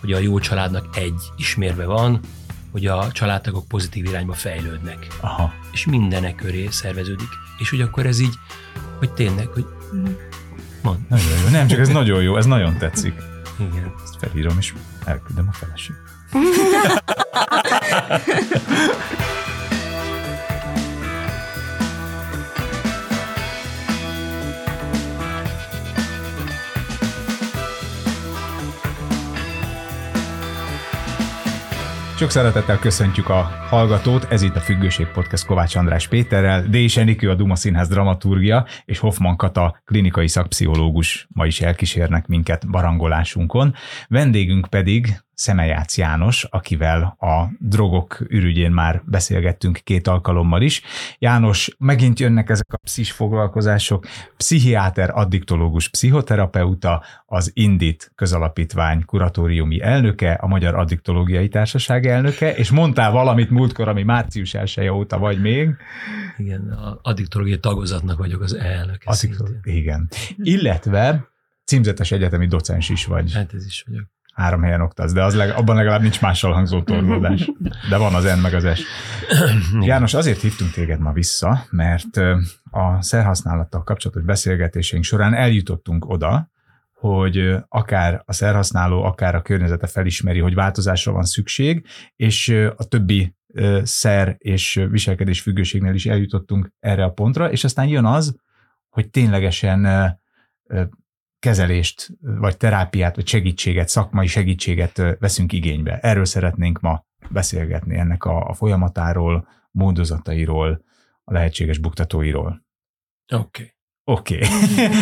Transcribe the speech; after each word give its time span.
hogy 0.00 0.12
a 0.12 0.18
jó 0.18 0.38
családnak 0.38 0.96
egy 0.96 1.22
ismérve 1.36 1.84
van, 1.84 2.20
hogy 2.70 2.86
a 2.86 3.12
családtagok 3.12 3.68
pozitív 3.68 4.04
irányba 4.04 4.32
fejlődnek. 4.32 5.06
Aha. 5.20 5.52
És 5.72 5.86
mindenek 5.86 6.34
köré 6.34 6.68
szerveződik. 6.70 7.28
És 7.58 7.70
hogy 7.70 7.80
akkor 7.80 8.06
ez 8.06 8.18
így, 8.18 8.34
hogy 8.98 9.10
tényleg, 9.10 9.46
hogy 9.46 9.66
mond. 10.82 10.98
Nagyon 11.08 11.26
jó. 11.44 11.48
Nem, 11.50 11.66
csak 11.66 11.78
ez 11.78 11.88
nagyon 11.88 12.22
jó, 12.22 12.36
ez 12.36 12.46
nagyon 12.46 12.78
tetszik. 12.78 13.14
Igen. 13.58 13.92
Ezt 14.02 14.16
felírom, 14.18 14.58
és 14.58 14.74
elküldöm 15.04 15.48
a 15.48 15.52
feleség. 15.52 15.94
Sok 32.20 32.30
szeretettel 32.30 32.78
köszöntjük 32.78 33.28
a 33.28 33.42
hallgatót, 33.68 34.26
ez 34.30 34.42
itt 34.42 34.56
a 34.56 34.60
Függőség 34.60 35.06
Podcast 35.06 35.46
Kovács 35.46 35.76
András 35.76 36.08
Péterrel, 36.08 36.62
D. 36.62 36.76
Enikő 36.96 37.30
a 37.30 37.34
Duma 37.34 37.56
Színház 37.56 37.88
dramaturgia, 37.88 38.66
és 38.84 38.98
Hoffman 38.98 39.36
Kata 39.36 39.80
klinikai 39.84 40.28
szakpszichológus 40.28 41.26
ma 41.30 41.46
is 41.46 41.60
elkísérnek 41.60 42.26
minket 42.26 42.70
barangolásunkon. 42.70 43.74
Vendégünk 44.08 44.66
pedig 44.66 45.20
Szemejács 45.40 45.96
János, 45.96 46.44
akivel 46.44 47.02
a 47.18 47.48
drogok 47.58 48.20
ürügyén 48.28 48.72
már 48.72 49.02
beszélgettünk 49.04 49.80
két 49.84 50.06
alkalommal 50.06 50.62
is. 50.62 50.82
János, 51.18 51.74
megint 51.78 52.18
jönnek 52.20 52.48
ezek 52.50 52.72
a 52.72 52.76
pszis 52.76 53.12
foglalkozások, 53.12 54.06
pszichiáter, 54.36 55.10
addiktológus, 55.14 55.88
pszichoterapeuta, 55.88 57.02
az 57.26 57.50
Indit 57.54 58.12
közalapítvány 58.14 59.04
kuratóriumi 59.04 59.80
elnöke, 59.82 60.32
a 60.32 60.46
Magyar 60.46 60.74
Addiktológiai 60.74 61.48
Társaság 61.48 62.06
elnöke, 62.06 62.54
és 62.54 62.70
mondtál 62.70 63.10
valamit 63.10 63.50
múltkor, 63.50 63.88
ami 63.88 64.02
március 64.02 64.54
1 64.54 64.88
óta 64.88 65.18
vagy 65.18 65.40
még. 65.40 65.76
Igen, 66.36 66.70
a 66.70 66.98
addiktológiai 67.02 67.58
tagozatnak 67.58 68.18
vagyok 68.18 68.40
az 68.42 68.54
elnöke 68.54 69.10
Addiktológia, 69.10 69.72
igen. 69.72 70.08
Illetve 70.36 71.28
címzetes 71.64 72.12
egyetemi 72.12 72.46
docens 72.46 72.88
is 72.88 73.04
vagy. 73.04 73.32
Hát 73.32 73.54
ez 73.54 73.66
is 73.66 73.84
vagyok 73.86 74.08
három 74.40 74.62
helyen 74.62 74.80
oktasz, 74.80 75.12
de 75.12 75.22
az 75.22 75.34
leg, 75.34 75.50
abban 75.50 75.76
legalább 75.76 76.00
nincs 76.00 76.20
mással 76.20 76.52
hangzó 76.52 76.82
torlódás. 76.82 77.50
De 77.88 77.96
van 77.96 78.14
az 78.14 78.24
N 78.24 78.40
meg 78.40 78.54
az 78.54 78.78
S. 78.78 78.82
János, 79.80 80.14
azért 80.14 80.40
hívtunk 80.40 80.70
téged 80.70 81.00
ma 81.00 81.12
vissza, 81.12 81.64
mert 81.70 82.16
a 82.70 83.02
szerhasználattal 83.02 83.82
kapcsolatos 83.82 84.22
beszélgetéseink 84.22 85.04
során 85.04 85.34
eljutottunk 85.34 86.08
oda, 86.08 86.50
hogy 86.92 87.56
akár 87.68 88.22
a 88.24 88.32
szerhasználó, 88.32 89.02
akár 89.02 89.34
a 89.34 89.42
környezete 89.42 89.86
felismeri, 89.86 90.38
hogy 90.38 90.54
változásra 90.54 91.12
van 91.12 91.24
szükség, 91.24 91.86
és 92.16 92.48
a 92.76 92.84
többi 92.84 93.34
szer 93.82 94.36
és 94.38 94.86
viselkedés 94.90 95.40
függőségnél 95.40 95.94
is 95.94 96.06
eljutottunk 96.06 96.72
erre 96.80 97.04
a 97.04 97.12
pontra, 97.12 97.50
és 97.50 97.64
aztán 97.64 97.86
jön 97.86 98.04
az, 98.04 98.36
hogy 98.88 99.10
ténylegesen 99.10 99.86
kezelést, 101.40 102.10
vagy 102.20 102.56
terápiát, 102.56 103.16
vagy 103.16 103.26
segítséget, 103.26 103.88
szakmai 103.88 104.26
segítséget 104.26 105.02
veszünk 105.18 105.52
igénybe. 105.52 105.98
Erről 105.98 106.24
szeretnénk 106.24 106.80
ma 106.80 107.04
beszélgetni, 107.30 107.96
ennek 107.96 108.24
a, 108.24 108.48
a 108.48 108.54
folyamatáról, 108.54 109.48
módozatairól, 109.70 110.84
a 111.24 111.32
lehetséges 111.32 111.78
buktatóiról. 111.78 112.64
Oké. 113.32 113.62
Okay. 113.62 113.74
Oké. 114.10 114.34
Okay. 114.34 114.48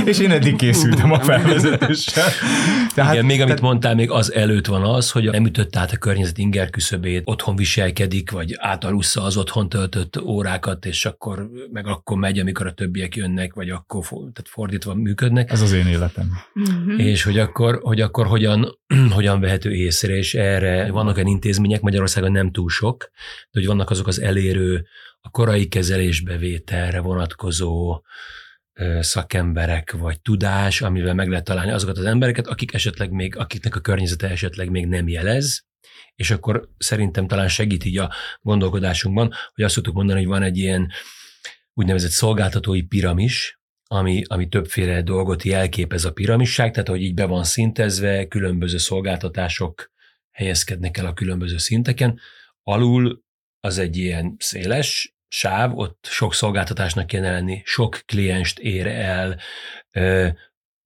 és 0.11 0.19
én 0.19 0.31
eddig 0.31 0.57
készültem 0.57 1.13
a 1.13 1.21
felvezetéssel. 1.21 2.29
Tehát, 2.95 3.13
Igen, 3.13 3.25
még 3.25 3.41
amit 3.41 3.55
te... 3.55 3.63
mondtál, 3.63 3.95
még 3.95 4.11
az 4.11 4.33
előtt 4.33 4.67
van 4.67 4.83
az, 4.83 5.11
hogy 5.11 5.31
nem 5.31 5.47
ütött 5.47 5.77
át 5.77 5.93
a 5.93 5.97
környezet 5.97 6.39
inger 6.39 6.71
küszöbét, 6.71 7.23
otthon 7.25 7.57
viselkedik, 7.57 8.31
vagy 8.31 8.55
átalussza 8.59 9.23
az 9.23 9.37
otthon 9.37 9.69
töltött 9.69 10.21
órákat, 10.23 10.87
és 10.87 11.05
akkor 11.05 11.49
meg 11.73 11.87
akkor 11.87 12.17
megy, 12.17 12.39
amikor 12.39 12.67
a 12.67 12.73
többiek 12.73 13.17
jönnek, 13.17 13.55
vagy 13.55 13.71
akkor 13.71 14.05
tehát 14.09 14.45
fordítva 14.45 14.95
működnek. 14.95 15.51
Ez 15.51 15.61
az 15.61 15.73
én 15.73 15.87
életem. 15.87 16.27
Mm-hmm. 16.61 16.99
És 16.99 17.23
hogy 17.23 17.39
akkor, 17.39 17.79
hogy 17.83 18.01
akkor 18.01 18.27
hogyan, 18.27 18.79
hogyan 19.17 19.41
vehető 19.41 19.75
észre, 19.75 20.17
és 20.17 20.35
erre 20.35 20.91
vannak 20.91 21.17
olyan 21.17 21.29
intézmények, 21.29 21.81
Magyarországon 21.81 22.33
nem 22.33 22.51
túl 22.51 22.69
sok, 22.69 23.11
de 23.51 23.59
hogy 23.59 23.67
vannak 23.67 23.91
azok 23.91 24.07
az 24.07 24.21
elérő, 24.21 24.87
a 25.21 25.31
korai 25.31 25.69
kezelésbevételre 25.69 27.01
vonatkozó 27.01 28.03
szakemberek, 29.01 29.93
vagy 29.93 30.21
tudás, 30.21 30.83
amivel 30.83 31.15
meg 31.15 31.29
lehet 31.29 31.45
találni 31.45 31.73
azokat 31.73 31.99
az 31.99 32.05
embereket, 32.05 32.47
akik 32.47 32.75
esetleg 32.75 33.11
még, 33.11 33.37
akiknek 33.37 33.77
a 33.77 33.81
környezete 33.81 34.29
esetleg 34.29 34.71
még 34.71 34.87
nem 34.87 35.09
jelez, 35.09 35.67
és 36.15 36.31
akkor 36.31 36.69
szerintem 36.79 37.27
talán 37.27 37.49
segít 37.49 37.85
így 37.85 37.99
a 37.99 38.13
gondolkodásunkban, 38.41 39.33
hogy 39.55 39.65
azt 39.65 39.75
szoktuk 39.75 39.95
mondani, 39.95 40.19
hogy 40.19 40.29
van 40.29 40.43
egy 40.43 40.57
ilyen 40.57 40.91
úgynevezett 41.75 42.11
szolgáltatói 42.11 42.83
piramis, 42.83 43.61
ami, 43.91 44.23
ami 44.27 44.49
többféle 44.49 45.03
dolgot 45.03 45.43
jelképez 45.43 46.05
a 46.05 46.13
piramisság, 46.13 46.71
tehát 46.71 46.89
hogy 46.89 47.03
így 47.03 47.15
be 47.15 47.25
van 47.25 47.45
szintezve, 47.45 48.27
különböző 48.27 48.77
szolgáltatások 48.77 49.91
helyezkednek 50.31 50.97
el 50.97 51.07
a 51.07 51.13
különböző 51.13 51.57
szinteken. 51.57 52.21
Alul 52.63 53.23
az 53.61 53.79
egy 53.79 53.97
ilyen 53.97 54.37
széles 54.39 55.17
sáv, 55.29 55.79
ott 55.79 56.07
sok 56.11 56.35
szolgáltatásnak 56.35 57.07
kéne 57.07 57.31
lenni, 57.31 57.63
sok 57.65 58.03
klienst 58.07 58.59
ér 58.59 58.87
el, 58.87 59.39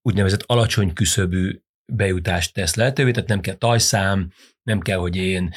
úgynevezett 0.02 0.42
alacsony 0.46 0.92
küszöbű 0.92 1.60
bejutást 1.92 2.54
tesz 2.54 2.74
lehetővé, 2.74 3.10
tehát 3.10 3.28
nem 3.28 3.40
kell 3.40 3.54
tajszám, 3.54 4.32
nem 4.62 4.80
kell, 4.80 4.98
hogy 4.98 5.16
én 5.16 5.54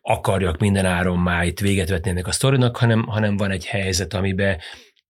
akarjak 0.00 0.58
minden 0.58 0.86
áron 0.86 1.18
már 1.18 1.52
véget 1.60 1.88
vetni 1.88 2.10
ennek 2.10 2.26
a 2.26 2.32
sztorinak, 2.32 2.76
hanem, 2.76 3.02
hanem 3.02 3.36
van 3.36 3.50
egy 3.50 3.66
helyzet, 3.66 4.14
amiben 4.14 4.58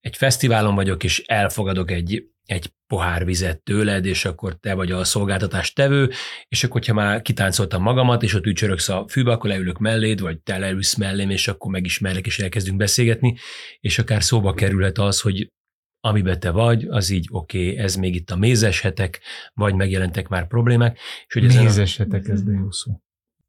egy 0.02 0.16
fesztiválon 0.16 0.74
vagyok, 0.74 1.04
és 1.04 1.22
elfogadok 1.26 1.90
egy 1.90 2.32
egy 2.46 2.72
pohár 2.86 3.24
vizet 3.24 3.62
tőled, 3.62 4.04
és 4.04 4.24
akkor 4.24 4.54
te 4.54 4.74
vagy 4.74 4.90
a 4.90 5.04
szolgáltatás 5.04 5.72
tevő, 5.72 6.10
és 6.48 6.64
akkor, 6.64 6.80
hogyha 6.80 6.94
már 6.94 7.22
kitáncoltam 7.22 7.82
magamat, 7.82 8.22
és 8.22 8.34
ott 8.34 8.46
ücsöröksz 8.46 8.88
a 8.88 9.04
fűbe, 9.08 9.32
akkor 9.32 9.50
leülök 9.50 9.78
melléd, 9.78 10.20
vagy 10.20 10.40
te 10.40 10.58
leülsz 10.58 10.94
mellém, 10.94 11.30
és 11.30 11.48
akkor 11.48 11.70
megismerlek, 11.70 12.26
és 12.26 12.38
elkezdünk 12.38 12.76
beszélgetni, 12.76 13.36
és 13.80 13.98
akár 13.98 14.22
szóba 14.22 14.54
kerülhet 14.54 14.98
az, 14.98 15.20
hogy 15.20 15.52
amiben 16.00 16.40
te 16.40 16.50
vagy, 16.50 16.84
az 16.88 17.10
így 17.10 17.28
oké, 17.30 17.70
okay, 17.70 17.78
ez 17.78 17.96
még 17.96 18.14
itt 18.14 18.30
a 18.30 18.36
mézes 18.36 18.80
hetek, 18.80 19.20
vagy 19.54 19.74
megjelentek 19.74 20.28
már 20.28 20.46
problémák. 20.46 20.98
És 21.26 21.34
hogy 21.34 21.42
mézes 21.42 21.98
a... 21.98 22.02
hetek, 22.02 22.28
ez 22.28 22.42
de 22.42 22.52
jó 22.52 22.70
szó. 22.70 23.00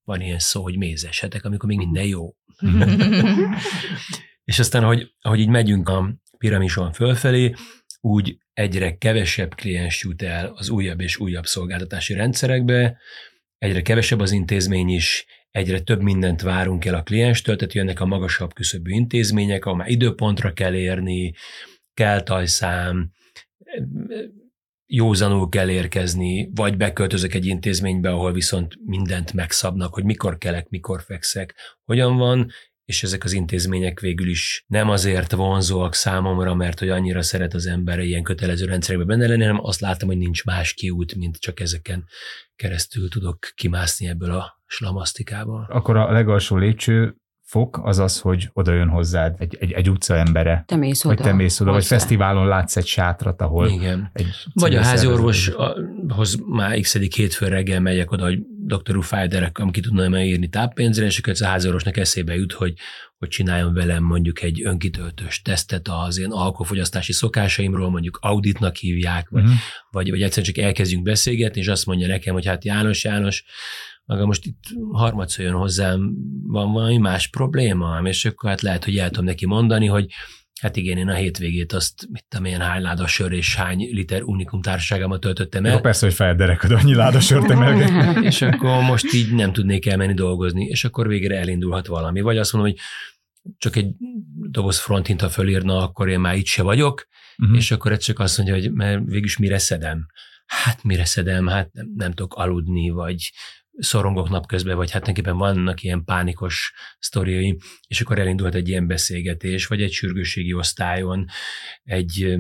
Van 0.03 0.21
ilyen 0.21 0.39
szó, 0.39 0.61
hogy 0.61 0.77
mézes 0.77 1.19
hetek, 1.19 1.45
amikor 1.45 1.69
még 1.69 1.77
minden 1.77 2.05
jó. 2.05 2.35
és 4.43 4.59
aztán, 4.59 4.83
hogy, 4.83 5.13
ahogy 5.21 5.39
így 5.39 5.49
megyünk 5.49 5.89
a 5.89 6.15
piramison 6.43 6.91
fölfelé, 6.91 7.53
úgy 8.01 8.37
egyre 8.53 8.97
kevesebb 8.97 9.55
kliens 9.55 10.03
jut 10.03 10.21
el 10.21 10.53
az 10.55 10.69
újabb 10.69 11.01
és 11.01 11.17
újabb 11.17 11.45
szolgáltatási 11.45 12.13
rendszerekbe, 12.13 12.97
egyre 13.57 13.81
kevesebb 13.81 14.19
az 14.19 14.31
intézmény 14.31 14.89
is, 14.89 15.25
egyre 15.51 15.79
több 15.79 16.01
mindent 16.01 16.41
várunk 16.41 16.85
el 16.85 16.95
a 16.95 17.03
klienstől, 17.03 17.55
tehát 17.55 17.73
jönnek 17.73 17.99
a 17.99 18.05
magasabb 18.05 18.53
küszöbű 18.53 18.91
intézmények, 18.91 19.65
ahol 19.65 19.77
már 19.77 19.89
időpontra 19.89 20.53
kell 20.53 20.73
érni, 20.73 21.33
kell 21.93 22.21
tajszám, 22.21 23.11
józanul 24.85 25.49
kell 25.49 25.69
érkezni, 25.69 26.49
vagy 26.55 26.77
beköltözök 26.77 27.33
egy 27.33 27.45
intézménybe, 27.45 28.09
ahol 28.09 28.33
viszont 28.33 28.73
mindent 28.85 29.33
megszabnak, 29.33 29.93
hogy 29.93 30.03
mikor 30.03 30.37
kelek, 30.37 30.69
mikor 30.69 31.01
fekszek, 31.01 31.55
hogyan 31.83 32.17
van, 32.17 32.51
és 32.85 33.03
ezek 33.03 33.23
az 33.23 33.31
intézmények 33.31 33.99
végül 33.99 34.29
is 34.29 34.63
nem 34.67 34.89
azért 34.89 35.31
vonzóak 35.31 35.93
számomra, 35.93 36.53
mert 36.53 36.79
hogy 36.79 36.89
annyira 36.89 37.21
szeret 37.21 37.53
az 37.53 37.65
ember 37.65 37.99
ilyen 37.99 38.23
kötelező 38.23 38.65
rendszerekben 38.65 39.07
benne 39.07 39.27
lenni, 39.27 39.43
hanem 39.43 39.63
azt 39.63 39.79
látom, 39.79 40.09
hogy 40.09 40.17
nincs 40.17 40.43
más 40.43 40.73
kiút, 40.73 41.15
mint 41.15 41.37
csak 41.37 41.59
ezeken 41.59 42.05
keresztül 42.55 43.09
tudok 43.09 43.37
kimászni 43.55 44.07
ebből 44.07 44.31
a 44.31 44.61
slamasztikából. 44.65 45.67
Akkor 45.69 45.97
a 45.97 46.11
legalsó 46.11 46.57
lépcső 46.57 47.15
fok 47.53 47.79
az 47.83 47.99
az, 47.99 48.19
hogy 48.19 48.49
oda 48.53 48.73
jön 48.73 48.87
hozzád 48.87 49.35
egy, 49.37 49.57
egy, 49.59 49.71
egy 49.71 49.89
utca 49.89 50.15
embere. 50.15 50.63
Te 50.67 50.75
mész 50.75 51.05
oda. 51.05 51.15
Vagy 51.15 51.23
te 51.23 51.33
mész 51.33 51.59
oda, 51.59 51.71
vagy 51.71 51.85
fesztiválon 51.85 52.47
látsz 52.47 52.75
egy 52.75 52.85
sátrat, 52.85 53.41
ahol 53.41 53.67
Igen. 53.67 54.09
Egy 54.13 54.27
vagy 54.53 54.75
a 54.75 54.81
házi 54.81 55.07
orvoshoz 55.07 56.35
már 56.45 56.79
x 56.79 56.97
hétfő 57.15 57.47
reggel 57.47 57.79
megyek 57.79 58.11
oda, 58.11 58.23
hogy 58.23 58.39
dr. 58.65 58.95
Ufájder, 58.95 59.51
ami 59.53 59.71
ki 59.71 59.81
tudna 59.81 60.23
írni 60.23 60.47
táppénzre, 60.47 61.05
és 61.05 61.17
akkor 61.17 61.33
a 61.39 61.45
házi 61.45 61.67
orvosnak 61.67 61.97
eszébe 61.97 62.35
jut, 62.35 62.51
hogy, 62.51 62.73
hogy 63.17 63.29
csináljon 63.29 63.73
velem 63.73 64.03
mondjuk 64.03 64.41
egy 64.41 64.63
önkitöltős 64.65 65.41
tesztet 65.41 65.87
az 65.87 66.19
én 66.19 66.31
alkoholfogyasztási 66.31 67.13
szokásaimról, 67.13 67.89
mondjuk 67.89 68.17
auditnak 68.21 68.75
hívják, 68.75 69.29
vagy, 69.29 69.43
uh-huh. 69.43 69.57
vagy, 69.89 70.09
vagy 70.09 70.21
egyszerűen 70.21 70.53
csak 70.53 70.63
elkezdjünk 70.63 71.03
beszélgetni, 71.03 71.61
és 71.61 71.67
azt 71.67 71.85
mondja 71.85 72.07
nekem, 72.07 72.33
hogy 72.33 72.45
hát 72.45 72.65
János, 72.65 73.03
János, 73.03 73.43
maga 74.05 74.25
most 74.25 74.45
itt 74.45 74.63
harmadszor 74.91 75.45
jön 75.45 75.53
hozzám, 75.53 76.13
van 76.47 76.71
valami 76.71 76.97
más 76.97 77.27
probléma, 77.27 78.01
és 78.03 78.25
akkor 78.25 78.49
hát 78.49 78.61
lehet, 78.61 78.83
hogy 78.83 78.97
el 78.97 79.09
tudom 79.09 79.25
neki 79.25 79.45
mondani, 79.45 79.85
hogy 79.85 80.05
Hát 80.63 80.75
igen, 80.75 80.97
én 80.97 81.07
a 81.09 81.13
hétvégét 81.13 81.73
azt, 81.73 82.07
mit 82.11 82.25
tudom 82.29 82.45
én, 82.45 82.59
hány 82.59 82.81
láda 82.81 83.07
sör 83.07 83.31
és 83.31 83.55
hány 83.55 83.77
liter 83.91 84.21
unikum 84.21 84.61
társaságában 84.61 85.19
töltöttem 85.19 85.65
Jó, 85.65 85.71
el. 85.71 85.81
persze, 85.81 86.05
hogy 86.05 86.15
felderekad 86.15 86.71
annyi 86.71 86.93
láda 86.95 87.19
sört 87.19 87.49
emelgetni. 87.55 88.25
és 88.25 88.41
akkor 88.41 88.81
most 88.83 89.13
így 89.13 89.33
nem 89.33 89.53
tudnék 89.53 89.85
elmenni 89.85 90.13
dolgozni, 90.13 90.65
és 90.65 90.83
akkor 90.83 91.07
végre 91.07 91.37
elindulhat 91.39 91.87
valami. 91.87 92.21
Vagy 92.21 92.37
azt 92.37 92.53
mondom, 92.53 92.71
hogy 92.71 92.79
csak 93.57 93.75
egy 93.75 93.91
doboz 94.49 94.79
frontint, 94.79 95.21
ha 95.21 95.29
fölírna, 95.29 95.77
akkor 95.77 96.09
én 96.09 96.19
már 96.19 96.35
itt 96.35 96.45
se 96.45 96.61
vagyok, 96.61 97.07
Mhm. 97.35 97.53
és 97.55 97.71
akkor 97.71 97.91
ez 97.91 97.99
csak 98.03 98.19
azt 98.19 98.37
mondja, 98.37 98.55
hogy 98.55 98.71
mert 98.71 99.01
végülis 99.05 99.37
mire 99.37 99.57
szedem? 99.57 100.05
Hát 100.45 100.83
mire 100.83 101.05
szedem? 101.05 101.47
Hát 101.47 101.73
nem, 101.73 101.91
nem 101.95 102.11
tudok 102.13 102.33
aludni, 102.33 102.89
vagy 102.89 103.31
szorongok 103.77 104.29
napközben, 104.29 104.75
vagy 104.75 104.91
hát 104.91 105.01
tulajdonképpen 105.03 105.39
vannak 105.39 105.83
ilyen 105.83 106.03
pánikos 106.03 106.73
sztoriai, 106.99 107.57
és 107.87 108.01
akkor 108.01 108.19
elindult 108.19 108.55
egy 108.55 108.69
ilyen 108.69 108.87
beszélgetés, 108.87 109.67
vagy 109.67 109.81
egy 109.81 109.91
sürgősségi 109.91 110.53
osztályon, 110.53 111.25
egy 111.83 112.35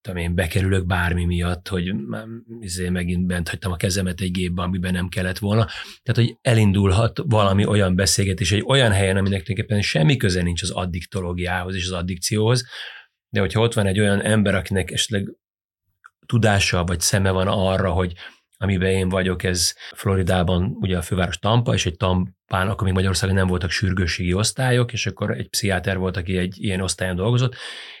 tudom 0.00 0.22
én, 0.22 0.34
bekerülök 0.34 0.86
bármi 0.86 1.24
miatt, 1.24 1.68
hogy 1.68 1.94
izé, 2.60 2.88
megint 2.88 3.26
bent 3.26 3.48
hagytam 3.48 3.72
a 3.72 3.76
kezemet 3.76 4.20
egy 4.20 4.30
gépbe, 4.30 4.62
amiben 4.62 4.92
nem 4.92 5.08
kellett 5.08 5.38
volna. 5.38 5.64
Tehát, 6.02 6.28
hogy 6.28 6.36
elindulhat 6.42 7.20
valami 7.24 7.66
olyan 7.66 7.94
beszélgetés 7.94 8.52
egy 8.52 8.64
olyan 8.66 8.92
helyen, 8.92 9.16
aminek 9.16 9.42
tulajdonképpen 9.42 9.82
semmi 9.82 10.16
köze 10.16 10.42
nincs 10.42 10.62
az 10.62 10.70
addiktológiához 10.70 11.74
és 11.74 11.84
az 11.84 11.92
addikcióhoz, 11.92 12.64
de 13.28 13.40
hogyha 13.40 13.60
ott 13.60 13.74
van 13.74 13.86
egy 13.86 14.00
olyan 14.00 14.20
ember, 14.20 14.54
akinek 14.54 14.90
esetleg 14.90 15.28
tudása 16.26 16.84
vagy 16.84 17.00
szeme 17.00 17.30
van 17.30 17.46
arra, 17.46 17.90
hogy 17.90 18.12
amiben 18.64 18.90
én 18.90 19.08
vagyok, 19.08 19.42
ez 19.42 19.74
Floridában 19.94 20.76
ugye 20.80 20.96
a 20.96 21.02
főváros 21.02 21.38
Tampa, 21.38 21.74
és 21.74 21.86
egy 21.86 21.96
Tampán, 21.96 22.68
akkor 22.68 22.84
még 22.84 22.92
Magyarországon 22.92 23.34
nem 23.34 23.46
voltak 23.46 23.70
sürgősségi 23.70 24.32
osztályok, 24.32 24.92
és 24.92 25.06
akkor 25.06 25.30
egy 25.30 25.48
pszichiáter 25.48 25.98
volt, 25.98 26.16
aki 26.16 26.36
egy 26.36 26.54
ilyen 26.62 26.80
osztályon 26.80 27.16
dolgozott, 27.16 27.54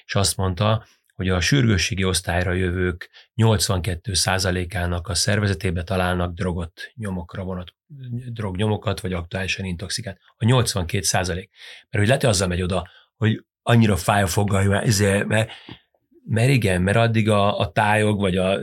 és 0.04 0.14
azt 0.14 0.36
mondta, 0.36 0.86
hogy 1.14 1.28
a 1.28 1.40
sürgősségi 1.40 2.04
osztályra 2.04 2.52
jövők 2.52 3.10
82%-ának 3.36 5.08
a 5.08 5.14
szervezetébe 5.14 5.82
találnak 5.82 6.34
drogot, 6.34 6.92
nyomokra 6.94 7.42
vonat, 7.42 7.74
drognyomokat, 8.32 9.00
vagy 9.00 9.12
aktuálisan 9.12 9.64
intoxikát. 9.64 10.18
A 10.36 10.44
82 10.44 11.02
százalék. 11.02 11.50
Mert 11.80 11.96
hogy 11.96 12.06
lehet, 12.06 12.20
hogy 12.20 12.30
azzal 12.30 12.48
megy 12.48 12.62
oda, 12.62 12.88
hogy 13.16 13.44
annyira 13.62 13.96
fáj 13.96 14.22
a 14.22 14.26
foga, 14.26 14.58
hogy 14.58 14.68
már, 14.68 14.82
ezért, 14.86 15.26
mert, 15.26 15.50
mert 16.26 16.50
igen, 16.50 16.82
mert 16.82 16.96
addig 16.96 17.28
a, 17.28 17.58
a 17.58 17.70
tájog, 17.70 18.20
vagy 18.20 18.36
a, 18.36 18.60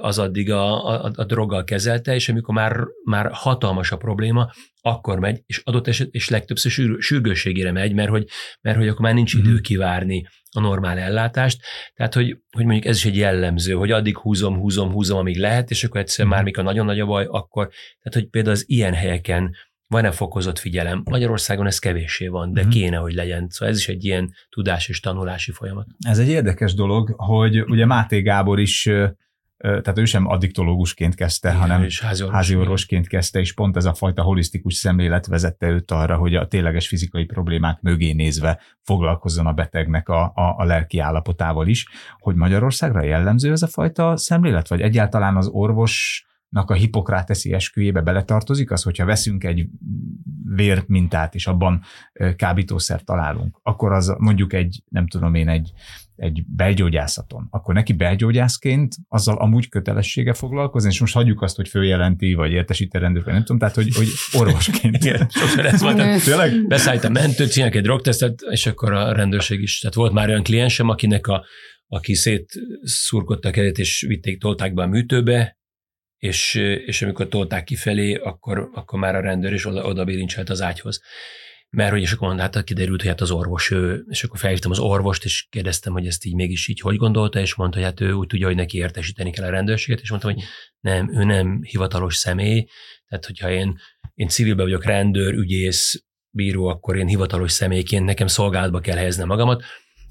az 0.00 0.18
addig 0.18 0.50
a, 0.50 0.86
a, 0.86 1.10
a 1.14 1.24
droggal 1.24 1.64
kezelte, 1.64 2.14
és 2.14 2.28
amikor 2.28 2.54
már, 2.54 2.76
már 3.04 3.28
hatalmas 3.32 3.92
a 3.92 3.96
probléma, 3.96 4.50
akkor 4.80 5.18
megy, 5.18 5.42
és 5.46 5.60
adott 5.64 5.88
eset, 5.88 6.08
és 6.10 6.28
legtöbbször 6.28 6.70
sűr, 6.70 7.02
sürgősségére 7.02 7.72
megy, 7.72 7.94
mert 7.94 8.08
hogy, 8.08 8.26
mert 8.60 8.76
hogy 8.76 8.88
akkor 8.88 9.00
már 9.00 9.14
nincs 9.14 9.34
idő 9.34 9.58
kivárni 9.58 10.26
a 10.50 10.60
normál 10.60 10.98
ellátást. 10.98 11.60
Tehát, 11.94 12.14
hogy, 12.14 12.38
hogy 12.50 12.64
mondjuk 12.64 12.84
ez 12.84 12.96
is 12.96 13.04
egy 13.04 13.16
jellemző, 13.16 13.72
hogy 13.72 13.90
addig 13.90 14.18
húzom, 14.18 14.58
húzom, 14.58 14.90
húzom, 14.90 15.18
amíg 15.18 15.36
lehet, 15.36 15.70
és 15.70 15.84
akkor 15.84 16.00
egyszer 16.00 16.26
már 16.26 16.42
mikor 16.42 16.64
nagyon 16.64 16.86
nagy 16.86 17.00
a 17.00 17.06
baj, 17.06 17.24
akkor, 17.24 17.68
tehát, 17.68 18.12
hogy 18.12 18.28
például 18.28 18.54
az 18.54 18.64
ilyen 18.66 18.94
helyeken 18.94 19.54
van-e 19.92 20.10
fokozott 20.10 20.58
figyelem? 20.58 21.02
Magyarországon 21.04 21.66
ez 21.66 21.78
kevéssé 21.78 22.26
van, 22.28 22.52
de 22.52 22.60
Mhm. 22.60 22.70
kéne, 22.70 22.96
hogy 22.96 23.12
legyen. 23.14 23.46
Szóval 23.50 23.68
ez 23.68 23.78
is 23.78 23.88
egy 23.88 24.04
ilyen 24.04 24.32
tudás 24.50 24.88
és 24.88 25.00
tanulási 25.00 25.52
folyamat. 25.52 25.86
Ez 26.06 26.18
egy 26.18 26.28
érdekes 26.28 26.74
dolog, 26.74 27.14
hogy 27.16 27.60
ugye 27.62 27.86
Máté 27.86 28.20
Gábor 28.20 28.60
is, 28.60 28.90
tehát 29.58 29.98
ő 29.98 30.04
sem 30.04 30.26
addiktológusként 30.26 31.14
kezdte, 31.14 31.48
Igen, 31.48 31.60
hanem 31.60 31.82
és 31.82 32.00
házi 32.00 32.22
orvos. 32.22 32.36
házi 32.36 32.56
orvosként 32.56 33.08
kezdte, 33.08 33.40
és 33.40 33.52
pont 33.54 33.76
ez 33.76 33.84
a 33.84 33.94
fajta 33.94 34.22
holisztikus 34.22 34.74
szemlélet 34.74 35.26
vezette 35.26 35.66
őt 35.68 35.90
arra, 35.90 36.16
hogy 36.16 36.34
a 36.34 36.46
tényleges 36.46 36.88
fizikai 36.88 37.24
problémák 37.24 37.80
mögé 37.80 38.12
nézve 38.12 38.60
foglalkozzon 38.82 39.46
a 39.46 39.52
betegnek 39.52 40.08
a, 40.08 40.22
a, 40.34 40.54
a 40.58 40.64
lelki 40.64 40.98
állapotával 40.98 41.66
is. 41.66 41.86
Hogy 42.18 42.34
Magyarországra 42.34 43.02
jellemző 43.04 43.50
ez 43.52 43.62
a 43.62 43.66
fajta 43.66 44.16
szemlélet, 44.16 44.68
vagy 44.68 44.80
egyáltalán 44.80 45.36
az 45.36 45.46
orvosnak 46.52 46.70
a 46.70 46.74
hipokráteszi 46.74 47.52
esküjébe 47.52 48.00
beletartozik 48.00 48.70
az, 48.70 48.82
hogyha 48.82 49.04
veszünk 49.04 49.44
egy 49.44 49.66
vérmintát, 50.54 51.34
és 51.34 51.46
abban 51.46 51.82
kábítószer 52.36 53.02
találunk, 53.02 53.58
akkor 53.62 53.92
az 53.92 54.14
mondjuk 54.18 54.52
egy, 54.52 54.82
nem 54.88 55.06
tudom 55.06 55.34
én, 55.34 55.48
egy, 55.48 55.72
egy 56.16 56.44
belgyógyászaton, 56.46 57.46
akkor 57.50 57.74
neki 57.74 57.92
belgyógyászként 57.92 58.94
azzal 59.08 59.36
amúgy 59.36 59.68
kötelessége 59.68 60.32
foglalkozni, 60.32 60.90
és 60.90 61.00
most 61.00 61.14
hagyjuk 61.14 61.42
azt, 61.42 61.56
hogy 61.56 61.68
följelenti, 61.68 62.34
vagy 62.34 62.52
értesíti 62.52 62.96
a 62.96 63.00
rendőrt, 63.00 63.24
vagy 63.24 63.34
nem 63.34 63.42
tudom, 63.42 63.58
tehát, 63.58 63.74
hogy, 63.74 63.94
hogy 63.94 64.08
orvosként. 64.32 64.96
Igen, 64.96 65.28
sokszor 65.30 65.66
ez 65.66 65.80
volt. 65.80 66.24
Tényleg? 66.24 66.66
Beszállít 66.66 67.04
a 67.04 67.08
mentőt, 67.08 67.52
csinálják 67.52 67.76
egy 67.76 67.82
drogtesztet, 67.82 68.40
és 68.50 68.66
akkor 68.66 68.92
a 68.92 69.12
rendőrség 69.12 69.62
is. 69.62 69.78
Tehát 69.78 69.94
volt 69.94 70.12
már 70.12 70.28
olyan 70.28 70.42
kliensem, 70.42 70.88
akinek 70.88 71.26
a, 71.26 71.44
aki 71.88 72.14
szétszurkodta 72.14 73.48
a 73.48 73.52
kezét, 73.52 73.78
és 73.78 74.04
vitték, 74.08 74.40
tolták 74.40 74.74
be 74.74 74.82
a 74.82 74.86
műtőbe, 74.86 75.56
és, 76.22 76.54
és 76.86 77.02
amikor 77.02 77.28
tolták 77.28 77.64
kifelé, 77.64 78.14
akkor, 78.14 78.70
akkor 78.74 78.98
már 78.98 79.14
a 79.14 79.20
rendőr 79.20 79.52
is 79.52 79.66
oda, 79.66 79.84
oda 79.84 80.06
az 80.46 80.62
ágyhoz. 80.62 81.00
Mert 81.70 81.90
hogy 81.90 82.00
és 82.00 82.12
akkor 82.12 82.26
mondta, 82.26 82.42
hát 82.42 82.64
kiderült, 82.64 83.00
hogy 83.00 83.10
hát 83.10 83.20
az 83.20 83.30
orvos 83.30 83.70
ő, 83.70 84.04
és 84.08 84.24
akkor 84.24 84.38
felhívtam 84.38 84.70
az 84.70 84.78
orvost, 84.78 85.24
és 85.24 85.46
kérdeztem, 85.50 85.92
hogy 85.92 86.06
ezt 86.06 86.24
így 86.24 86.34
mégis 86.34 86.68
így 86.68 86.80
hogy 86.80 86.96
gondolta, 86.96 87.40
és 87.40 87.54
mondta, 87.54 87.76
hogy 87.76 87.86
hát 87.86 88.00
ő 88.00 88.12
úgy 88.12 88.26
tudja, 88.26 88.46
hogy 88.46 88.56
neki 88.56 88.78
értesíteni 88.78 89.30
kell 89.30 89.44
a 89.44 89.50
rendőrséget, 89.50 90.00
és 90.00 90.10
mondtam, 90.10 90.32
hogy 90.32 90.42
nem, 90.80 91.18
ő 91.18 91.24
nem 91.24 91.62
hivatalos 91.62 92.16
személy, 92.16 92.66
tehát 93.08 93.26
hogyha 93.26 93.50
én, 93.50 93.78
én 94.14 94.28
civilben 94.28 94.64
vagyok 94.64 94.84
rendőr, 94.84 95.34
ügyész, 95.34 96.04
bíró, 96.30 96.66
akkor 96.66 96.96
én 96.96 97.06
hivatalos 97.06 97.52
személyként 97.52 98.04
nekem 98.04 98.26
szolgálatba 98.26 98.80
kell 98.80 98.96
helyeznem 98.96 99.26
magamat. 99.26 99.62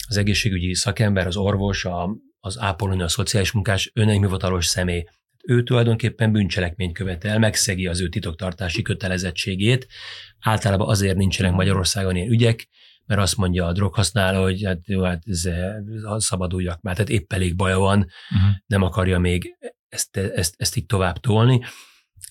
Az 0.07 0.18
egészségügyi 0.18 0.75
szakember, 0.75 1.28
az 1.28 1.38
orvos, 1.38 1.86
a, 1.86 2.18
az 2.40 2.60
ápolónő, 2.60 3.04
a 3.04 3.07
szociális 3.07 3.52
munkás, 3.52 3.92
ő 3.94 4.06
nem 4.06 4.22
hivatalos 4.22 4.66
személy. 4.66 5.04
Ő 5.44 5.64
tulajdonképpen 5.64 6.32
bűncselekményt 6.32 6.94
követel, 6.94 7.40
megszegi 7.40 7.88
az 7.88 8.02
ő 8.02 8.10
titoktartási 8.10 8.82
kötelezettségét. 8.82 9.88
Általában 10.40 10.90
azért 10.90 11.18
nincsenek 11.18 11.52
Magyarországon 11.52 12.16
ilyen 12.16 12.30
ügyek, 12.30 12.68
mert 13.06 13.22
azt 13.22 13.38
mondja 13.38 13.66
a 13.66 13.72
droghasználó, 13.72 14.42
hogy 14.42 14.64
hát 14.64 14.80
jó, 14.86 15.02
hát 15.02 15.24
ez, 15.26 15.46
ez, 15.46 16.24
szabaduljak 16.24 16.82
már, 16.82 16.96
tehát 16.96 17.10
épp 17.10 17.34
elég 17.34 17.56
baja 17.56 17.80
van, 17.80 17.98
uh-huh. 17.98 18.52
nem 18.66 18.82
akarja 18.82 19.20
még 19.20 19.56
ezt, 19.90 20.18
ezt, 20.18 20.54
ezt 20.58 20.76
így 20.76 20.86
tovább 20.86 21.18
tolni. 21.18 21.62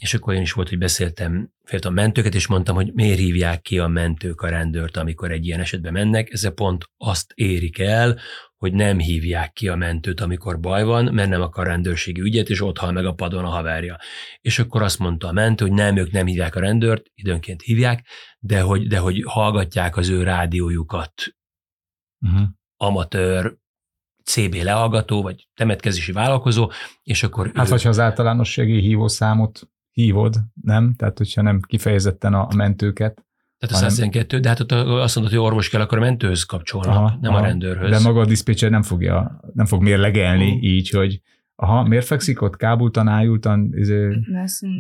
És 0.00 0.14
akkor 0.14 0.35
én 0.35 0.41
is 0.41 0.52
volt, 0.52 0.69
hogy 0.69 0.79
beszéltem 0.79 1.50
félt 1.64 1.85
a 1.85 1.91
mentőket, 1.91 2.35
és 2.35 2.47
mondtam, 2.47 2.75
hogy 2.75 2.93
miért 2.93 3.19
hívják 3.19 3.61
ki 3.61 3.79
a 3.79 3.87
mentők 3.87 4.41
a 4.41 4.49
rendőrt, 4.49 4.97
amikor 4.97 5.31
egy 5.31 5.47
ilyen 5.47 5.61
esetben 5.61 5.93
mennek. 5.93 6.31
Ezzel 6.31 6.50
pont 6.50 6.85
azt 6.97 7.32
érik 7.35 7.79
el, 7.79 8.19
hogy 8.56 8.73
nem 8.73 8.99
hívják 8.99 9.52
ki 9.52 9.69
a 9.69 9.76
mentőt, 9.76 10.20
amikor 10.20 10.61
baj 10.61 10.85
van, 10.85 11.05
mert 11.14 11.29
nem 11.29 11.41
akar 11.41 11.67
rendőrségi 11.67 12.20
ügyet, 12.20 12.49
és 12.49 12.61
ott 12.61 12.79
hal 12.79 12.93
meg 12.93 13.05
a 13.05 13.14
padon 13.14 13.44
a 13.44 13.49
haverja. 13.49 13.99
És 14.41 14.58
akkor 14.58 14.82
azt 14.82 14.99
mondta 14.99 15.29
a 15.29 15.32
mentő, 15.32 15.64
hogy 15.64 15.75
nem, 15.75 15.97
ők 15.97 16.11
nem 16.11 16.26
hívják 16.26 16.55
a 16.55 16.61
rendőrt, 16.61 17.06
időnként 17.14 17.62
hívják, 17.62 18.06
de 18.38 18.61
hogy, 18.61 18.87
de 18.87 18.99
hogy 18.99 19.23
hallgatják 19.26 19.97
az 19.97 20.09
ő 20.09 20.23
rádiójukat. 20.23 21.12
Uh-huh. 22.21 22.49
Amatőr, 22.76 23.59
CB 24.25 24.54
lehallgató, 24.54 25.23
vagy 25.23 25.49
temetkezési 25.54 26.12
vállalkozó, 26.12 26.71
és 27.02 27.23
akkor... 27.23 27.50
Hát, 27.54 27.66
ő... 27.66 27.71
hogyha 27.71 27.88
az 27.88 27.99
általánossági 27.99 28.80
hívószámot 28.80 29.69
hívod, 30.00 30.37
nem? 30.62 30.95
Tehát, 30.97 31.19
hogyha 31.19 31.42
nem 31.42 31.61
kifejezetten 31.61 32.35
a 32.35 32.49
mentőket. 32.57 33.25
Tehát 33.59 33.85
a 33.85 33.90
112, 33.90 34.40
de 34.40 34.49
hát 34.49 34.61
ott 34.61 34.73
azt 34.73 35.16
mondod, 35.16 35.35
hogy 35.35 35.45
orvos 35.45 35.69
kell, 35.69 35.80
akkor 35.80 35.99
a 35.99 36.00
mentőhöz 36.00 36.42
kapcsolnak, 36.42 36.97
aha, 36.97 37.19
nem 37.21 37.33
aha, 37.33 37.42
a 37.42 37.47
rendőrhöz. 37.47 37.90
De 37.90 38.09
maga 38.09 38.21
a 38.21 38.25
diszpécser 38.25 38.71
nem 38.71 38.83
fogja, 38.83 39.40
nem 39.54 39.66
fog 39.66 39.83
mérlegelni 39.83 40.50
uh. 40.50 40.62
így, 40.62 40.90
hogy 40.90 41.21
aha, 41.54 41.83
miért 41.83 42.07
fekszik 42.07 42.42
ott 42.42 42.57
kábultan, 42.57 43.09
ájultan, 43.09 43.71
izé, 43.75 44.09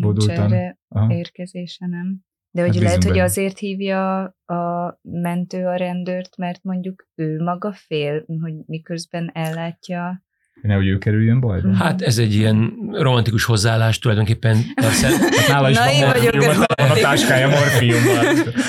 bodultan? 0.00 0.52
erre 0.52 0.78
aha. 0.88 1.14
érkezése, 1.14 1.86
nem? 1.86 2.24
De 2.50 2.62
hogy 2.62 2.74
hát 2.74 2.82
lehet, 2.82 3.04
hogy 3.04 3.18
azért 3.18 3.58
hívja 3.58 4.22
a 4.44 4.98
mentő 5.02 5.66
a 5.66 5.76
rendőrt, 5.76 6.36
mert 6.36 6.62
mondjuk 6.62 7.08
ő 7.14 7.42
maga 7.42 7.72
fél, 7.72 8.24
hogy 8.40 8.54
miközben 8.66 9.30
ellátja 9.34 10.24
Nehogy 10.62 10.86
ő 10.86 10.98
kerüljön 10.98 11.40
bajba? 11.40 11.74
Hát 11.74 12.02
ez 12.02 12.18
egy 12.18 12.34
ilyen 12.34 12.72
romantikus 12.92 13.44
hozzáállás 13.44 13.98
tulajdonképpen. 13.98 14.56
Persze, 14.74 15.08
hát 15.36 15.48
nála 15.48 15.70
is 15.70 15.76
Na, 15.76 15.84
van, 15.84 15.94
morfium, 15.98 16.56
van 16.76 16.90
a 16.90 16.94
táskája 16.94 17.48
morfiummal. 17.48 18.24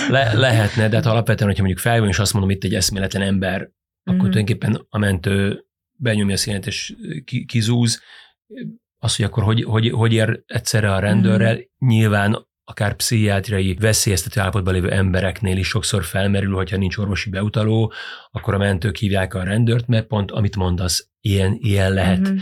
Le, 0.09 0.33
lehetne, 0.33 0.89
de 0.89 0.95
hát 0.95 1.05
alapvetően, 1.05 1.49
hogyha 1.49 1.63
mondjuk 1.63 1.85
fel 1.85 1.99
van, 1.99 2.07
és 2.07 2.19
azt 2.19 2.33
mondom, 2.33 2.51
itt 2.51 2.63
egy 2.63 2.73
eszméletlen 2.73 3.21
ember, 3.21 3.59
mm-hmm. 3.59 3.69
akkor 4.03 4.29
tulajdonképpen 4.29 4.85
a 4.89 4.97
mentő 4.97 5.65
benyomja 5.97 6.33
a 6.33 6.37
színet 6.37 6.67
és 6.67 6.95
kizúz. 7.45 8.01
Az, 8.97 9.15
hogy 9.15 9.25
akkor 9.25 9.43
hogy, 9.43 9.63
hogy, 9.63 9.89
hogy 9.89 10.13
ér 10.13 10.43
egyszerre 10.45 10.93
a 10.93 10.99
rendőrrel, 10.99 11.53
mm-hmm. 11.53 11.87
nyilván 11.87 12.49
akár 12.63 12.95
pszichiátriai 12.95 13.73
veszélyeztető 13.79 14.39
állapotban 14.39 14.73
lévő 14.73 14.91
embereknél 14.91 15.57
is 15.57 15.67
sokszor 15.67 16.03
felmerül, 16.03 16.55
hogyha 16.55 16.77
nincs 16.77 16.97
orvosi 16.97 17.29
beutaló, 17.29 17.93
akkor 18.31 18.53
a 18.53 18.57
mentők 18.57 18.97
hívják 18.97 19.33
a 19.33 19.43
rendőrt, 19.43 19.87
mert 19.87 20.07
pont 20.07 20.31
amit 20.31 20.55
mondasz, 20.55 21.10
ilyen, 21.21 21.57
ilyen 21.59 21.93
lehet. 21.93 22.19
Mm-hmm. 22.19 22.37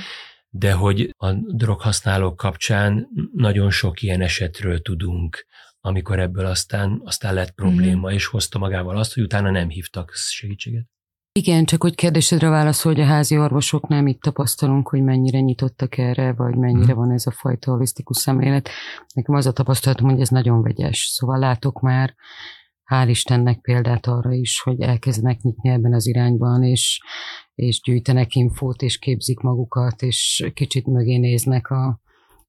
De 0.49 0.73
hogy 0.73 1.13
a 1.17 1.31
droghasználók 1.33 2.35
kapcsán 2.35 3.07
nagyon 3.33 3.71
sok 3.71 4.01
ilyen 4.01 4.21
esetről 4.21 4.81
tudunk, 4.81 5.45
amikor 5.81 6.19
ebből 6.19 6.45
aztán, 6.45 7.01
aztán 7.03 7.33
lett 7.33 7.51
probléma, 7.51 8.07
mm-hmm. 8.07 8.15
és 8.15 8.25
hozta 8.25 8.59
magával 8.59 8.97
azt, 8.97 9.13
hogy 9.13 9.23
utána 9.23 9.51
nem 9.51 9.69
hívtak 9.69 10.11
segítséget. 10.13 10.85
Igen, 11.31 11.65
csak 11.65 11.81
hogy 11.81 11.95
kérdésedre 11.95 12.49
válaszol, 12.49 12.93
hogy 12.93 13.01
a 13.01 13.05
házi 13.05 13.37
orvosoknál 13.37 14.01
mit 14.01 14.19
tapasztalunk, 14.19 14.89
hogy 14.89 15.03
mennyire 15.03 15.39
nyitottak 15.39 15.97
erre, 15.97 16.33
vagy 16.33 16.55
mennyire 16.55 16.93
van 16.93 17.11
ez 17.11 17.25
a 17.25 17.31
fajta 17.31 17.71
holisztikus 17.71 18.17
szemlélet. 18.17 18.69
Nekem 19.13 19.35
az 19.35 19.45
a 19.45 19.51
tapasztalatom, 19.51 20.09
hogy 20.09 20.21
ez 20.21 20.29
nagyon 20.29 20.61
vegyes. 20.61 20.97
Szóval 20.97 21.39
látok 21.39 21.81
már 21.81 22.15
hál' 22.91 23.07
Istennek 23.07 23.59
példát 23.59 24.07
arra 24.07 24.31
is, 24.31 24.61
hogy 24.61 24.81
elkezdenek 24.81 25.41
nyitni 25.41 25.69
ebben 25.69 25.93
az 25.93 26.07
irányban, 26.07 26.63
és, 26.63 27.01
és 27.59 27.81
gyűjtenek 27.81 28.35
infót, 28.35 28.81
és 28.81 28.97
képzik 28.97 29.39
magukat, 29.39 30.01
és 30.01 30.49
kicsit 30.53 30.85
mögé 30.85 31.17
néznek 31.17 31.69
a, 31.69 31.99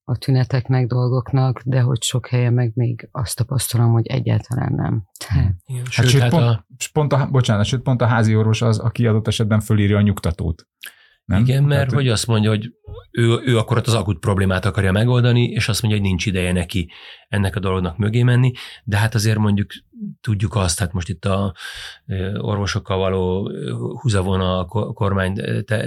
a 0.04 0.16
tüneteknek, 0.16 0.86
dolgoknak, 0.86 1.60
de 1.64 1.80
hogy 1.80 2.02
sok 2.02 2.26
helyen 2.26 2.52
meg 2.52 2.72
még 2.74 3.08
azt 3.12 3.36
tapasztalom, 3.36 3.92
hogy 3.92 4.06
egyáltalán 4.06 4.72
nem. 4.72 5.04
Tehát... 5.26 5.54
Igen, 5.64 5.84
hát 5.90 6.08
sőt, 6.08 6.20
hát 6.20 6.30
pont, 6.30 6.44
a... 6.44 6.66
pont 6.92 7.12
a, 7.12 7.28
bocsánat, 7.30 7.64
sőt, 7.64 7.82
pont 7.82 8.02
a 8.02 8.06
házi 8.06 8.36
orvos 8.36 8.62
az, 8.62 8.78
aki 8.78 9.06
adott 9.06 9.26
esetben 9.26 9.60
fölírja 9.60 9.96
a 9.96 10.00
nyugtatót. 10.00 10.66
Nem? 11.30 11.42
Igen, 11.42 11.62
mert 11.62 11.80
Tehát, 11.80 11.92
hogy 11.92 12.08
azt 12.08 12.26
mondja, 12.26 12.50
hogy 12.50 12.72
ő, 13.10 13.40
ő 13.44 13.58
akkor 13.58 13.76
ott 13.76 13.86
az 13.86 13.94
akut 13.94 14.18
problémát 14.18 14.64
akarja 14.64 14.92
megoldani, 14.92 15.42
és 15.44 15.68
azt 15.68 15.82
mondja, 15.82 16.00
hogy 16.00 16.08
nincs 16.08 16.26
ideje 16.26 16.52
neki 16.52 16.90
ennek 17.28 17.56
a 17.56 17.60
dolognak 17.60 17.96
mögé 17.96 18.22
menni, 18.22 18.52
de 18.84 18.96
hát 18.96 19.14
azért 19.14 19.38
mondjuk 19.38 19.70
tudjuk 20.20 20.54
azt, 20.54 20.78
hát 20.78 20.92
most 20.92 21.08
itt 21.08 21.24
a 21.24 21.54
orvosokkal 22.38 22.98
való 22.98 23.50
húzavona 24.00 24.58
a 24.58 24.92
kormány 24.92 25.34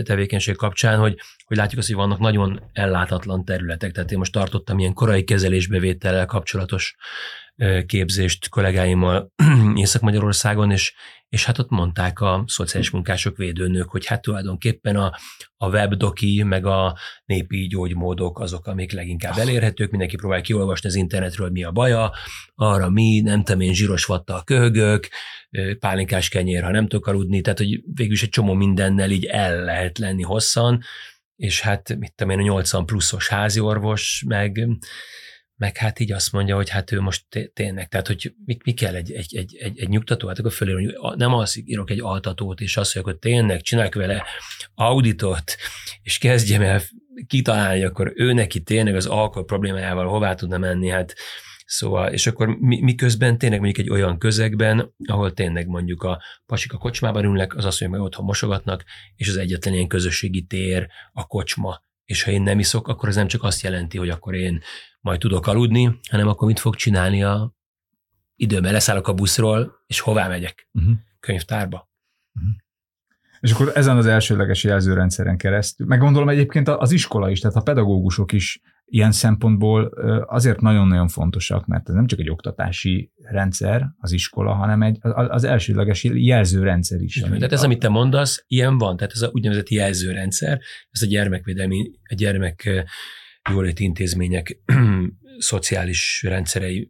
tevékenység 0.03 0.55
kapcsán, 0.55 0.99
hogy, 0.99 1.17
hogy 1.45 1.57
látjuk 1.57 1.79
azt, 1.79 1.87
hogy 1.87 1.97
vannak 1.97 2.19
nagyon 2.19 2.61
ellátatlan 2.73 3.45
területek. 3.45 3.91
Tehát 3.91 4.11
én 4.11 4.17
most 4.17 4.31
tartottam 4.31 4.79
ilyen 4.79 4.93
korai 4.93 5.23
kezelésbevétellel 5.23 6.25
kapcsolatos 6.25 6.95
képzést 7.85 8.49
kollégáimmal 8.49 9.31
Észak-Magyarországon, 9.75 10.71
és, 10.71 10.93
és 11.29 11.45
hát 11.45 11.59
ott 11.59 11.69
mondták 11.69 12.19
a 12.19 12.43
szociális 12.47 12.89
munkások 12.89 13.37
védőnök, 13.37 13.89
hogy 13.89 14.05
hát 14.05 14.21
tulajdonképpen 14.21 14.95
a, 14.95 15.11
a 15.57 15.69
webdoki, 15.69 16.43
meg 16.43 16.65
a 16.65 16.97
népi 17.25 17.67
gyógymódok 17.67 18.39
azok, 18.39 18.67
amik 18.67 18.91
leginkább 18.91 19.37
elérhetők, 19.37 19.89
mindenki 19.89 20.15
próbál 20.15 20.41
kiolvasni 20.41 20.89
az 20.89 20.95
internetről, 20.95 21.49
mi 21.49 21.63
a 21.63 21.71
baja, 21.71 22.11
arra 22.55 22.89
mi, 22.89 23.19
nem 23.19 23.43
tudom 23.43 23.61
én, 23.61 23.73
zsíros 23.73 24.05
vattal 24.05 24.43
köhögök, 24.43 25.07
pálinkás 25.79 26.29
kenyér, 26.29 26.63
ha 26.63 26.71
nem 26.71 26.87
tudok 26.87 27.07
aludni, 27.07 27.41
tehát 27.41 27.59
hogy 27.59 27.81
végül 27.93 28.13
is 28.13 28.23
egy 28.23 28.29
csomó 28.29 28.53
mindennel 28.53 29.11
így 29.11 29.25
el 29.25 29.63
lehet 29.63 29.97
lenni 29.97 30.23
hosszan, 30.23 30.83
és 31.35 31.61
hát 31.61 31.95
mit 31.97 32.13
tudom 32.15 32.33
én, 32.33 32.39
a 32.39 32.51
80 32.51 32.85
pluszos 32.85 33.27
háziorvos, 33.27 34.23
meg 34.27 34.67
meg 35.55 35.77
hát 35.77 35.99
így 35.99 36.11
azt 36.11 36.31
mondja, 36.31 36.55
hogy 36.55 36.69
hát 36.69 36.91
ő 36.91 37.01
most 37.01 37.51
tényleg, 37.53 37.87
tehát 37.87 38.07
hogy 38.07 38.33
mi, 38.45 38.57
mi 38.63 38.73
kell 38.73 38.95
egy, 38.95 39.11
egy, 39.11 39.35
egy, 39.35 39.55
egy, 39.59 39.79
egy 39.79 39.89
nyugtató, 39.89 40.27
hát 40.27 40.39
akkor 40.39 40.51
fölírom, 40.51 40.81
hogy 40.95 41.17
nem 41.17 41.33
az 41.33 41.61
írok 41.65 41.89
egy 41.89 41.99
altatót, 41.99 42.59
és 42.59 42.77
azt 42.77 42.95
mondja, 42.95 43.11
hogy 43.11 43.21
tényleg 43.21 43.61
csinálok 43.61 43.93
vele 43.93 44.23
auditot, 44.75 45.55
és 46.01 46.17
kezdjem 46.17 46.61
el 46.61 46.81
kitalálni, 47.27 47.83
akkor 47.83 48.11
ő 48.15 48.33
neki 48.33 48.61
tényleg 48.61 48.95
az 48.95 49.05
alkohol 49.05 49.45
problémájával 49.45 50.07
hová 50.07 50.35
tudna 50.35 50.57
menni, 50.57 50.89
hát 50.89 51.13
Szóval, 51.65 52.11
és 52.11 52.27
akkor 52.27 52.47
mi, 52.47 52.81
miközben 52.81 53.37
tényleg 53.37 53.59
mondjuk 53.59 53.85
egy 53.85 53.91
olyan 53.91 54.17
közegben, 54.17 54.93
ahol 55.07 55.33
tényleg 55.33 55.67
mondjuk 55.67 56.03
a 56.03 56.21
pasik 56.45 56.73
a 56.73 56.77
kocsmában 56.77 57.23
ülnek, 57.23 57.55
az 57.55 57.65
azt 57.65 57.79
mondja, 57.79 57.99
hogy 57.99 58.07
otthon 58.07 58.25
mosogatnak, 58.25 58.83
és 59.15 59.29
az 59.29 59.37
egyetlen 59.37 59.73
ilyen 59.73 59.87
közösségi 59.87 60.41
tér 60.41 60.87
a 61.11 61.27
kocsma. 61.27 61.83
És 62.05 62.23
ha 62.23 62.31
én 62.31 62.41
nem 62.41 62.59
iszok, 62.59 62.87
akkor 62.87 63.09
ez 63.09 63.15
nem 63.15 63.27
csak 63.27 63.43
azt 63.43 63.61
jelenti, 63.61 63.97
hogy 63.97 64.09
akkor 64.09 64.35
én 64.35 64.61
majd 64.99 65.19
tudok 65.19 65.47
aludni, 65.47 65.99
hanem 66.09 66.27
akkor 66.27 66.47
mit 66.47 66.59
fog 66.59 66.75
csinálni 66.75 67.23
a 67.23 67.55
időben. 68.35 68.71
Leszállok 68.71 69.07
a 69.07 69.13
buszról, 69.13 69.83
és 69.87 69.99
hová 69.99 70.27
megyek? 70.27 70.69
Uh-huh. 70.71 70.93
Könyvtárba. 71.19 71.91
Uh-huh. 72.35 72.51
És 73.39 73.51
akkor 73.51 73.71
ezen 73.75 73.97
az 73.97 74.05
elsőleges 74.05 74.63
jelzőrendszeren 74.63 75.37
keresztül, 75.37 75.87
meg 75.87 75.99
gondolom 75.99 76.29
egyébként 76.29 76.67
az 76.67 76.91
iskola 76.91 77.29
is, 77.29 77.39
tehát 77.39 77.55
a 77.57 77.61
pedagógusok 77.61 78.31
is 78.31 78.61
ilyen 78.85 79.11
szempontból 79.11 79.85
azért 80.27 80.61
nagyon-nagyon 80.61 81.07
fontosak, 81.07 81.65
mert 81.65 81.89
ez 81.89 81.95
nem 81.95 82.07
csak 82.07 82.19
egy 82.19 82.29
oktatási 82.29 83.11
rendszer, 83.21 83.87
az 83.97 84.11
iskola, 84.11 84.53
hanem 84.53 84.81
egy, 84.81 84.97
az 85.01 85.43
elsőleges 85.43 86.03
jelzőrendszer 86.03 87.01
is. 87.01 87.15
Igen, 87.15 87.33
tehát 87.33 87.51
ez, 87.51 87.63
amit 87.63 87.79
te 87.79 87.89
mondasz, 87.89 88.43
ilyen 88.47 88.77
van, 88.77 88.97
tehát 88.97 89.13
ez 89.13 89.21
a 89.21 89.29
úgynevezett 89.33 89.69
jelzőrendszer, 89.69 90.59
ez 90.89 91.01
a 91.01 91.05
gyermekvédelmi, 91.05 91.91
a 92.09 92.13
gyermek 92.15 92.85
jóléti 93.49 93.83
intézmények 93.83 94.57
szociális 95.37 96.23
rendszerei 96.27 96.89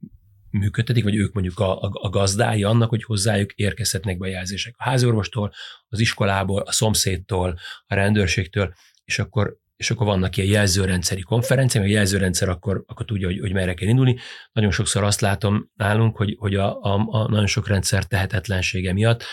működtetik, 0.50 1.04
vagy 1.04 1.16
ők 1.16 1.34
mondjuk 1.34 1.60
a, 1.60 1.82
a, 1.82 1.90
a 1.94 2.10
gazdái 2.10 2.64
annak, 2.64 2.90
hogy 2.90 3.04
hozzájuk 3.04 3.52
érkezhetnek 3.54 4.18
be 4.18 4.28
jelzések 4.28 4.76
a 4.78 4.84
háziorvostól, 4.84 5.54
az 5.88 6.00
iskolából, 6.00 6.62
a 6.62 6.72
szomszédtól, 6.72 7.60
a 7.86 7.96
rendőrségtől, 7.96 8.74
és 9.06 9.20
akkor 9.20 9.58
és 9.84 9.92
akkor 9.92 10.06
vannak 10.08 10.38
ilyen 10.38 10.50
jelzőrendszeri 10.50 11.22
konferenciák, 11.22 11.86
a 11.86 11.88
jelzőrendszer 11.88 12.50
akkor, 12.50 12.84
akkor 12.88 13.06
tudja, 13.06 13.28
hogy, 13.28 13.40
hogy 13.40 13.54
merre 13.54 13.74
kell 13.74 13.88
indulni. 13.88 14.18
Nagyon 14.52 14.72
sokszor 14.72 15.04
azt 15.04 15.22
látom 15.22 15.72
nálunk, 15.76 16.18
hogy, 16.18 16.36
hogy 16.40 16.56
a, 16.56 16.82
a, 16.82 17.06
a 17.10 17.30
nagyon 17.30 17.48
sok 17.48 17.68
rendszer 17.68 18.04
tehetetlensége 18.04 18.94
miatt 18.94 19.24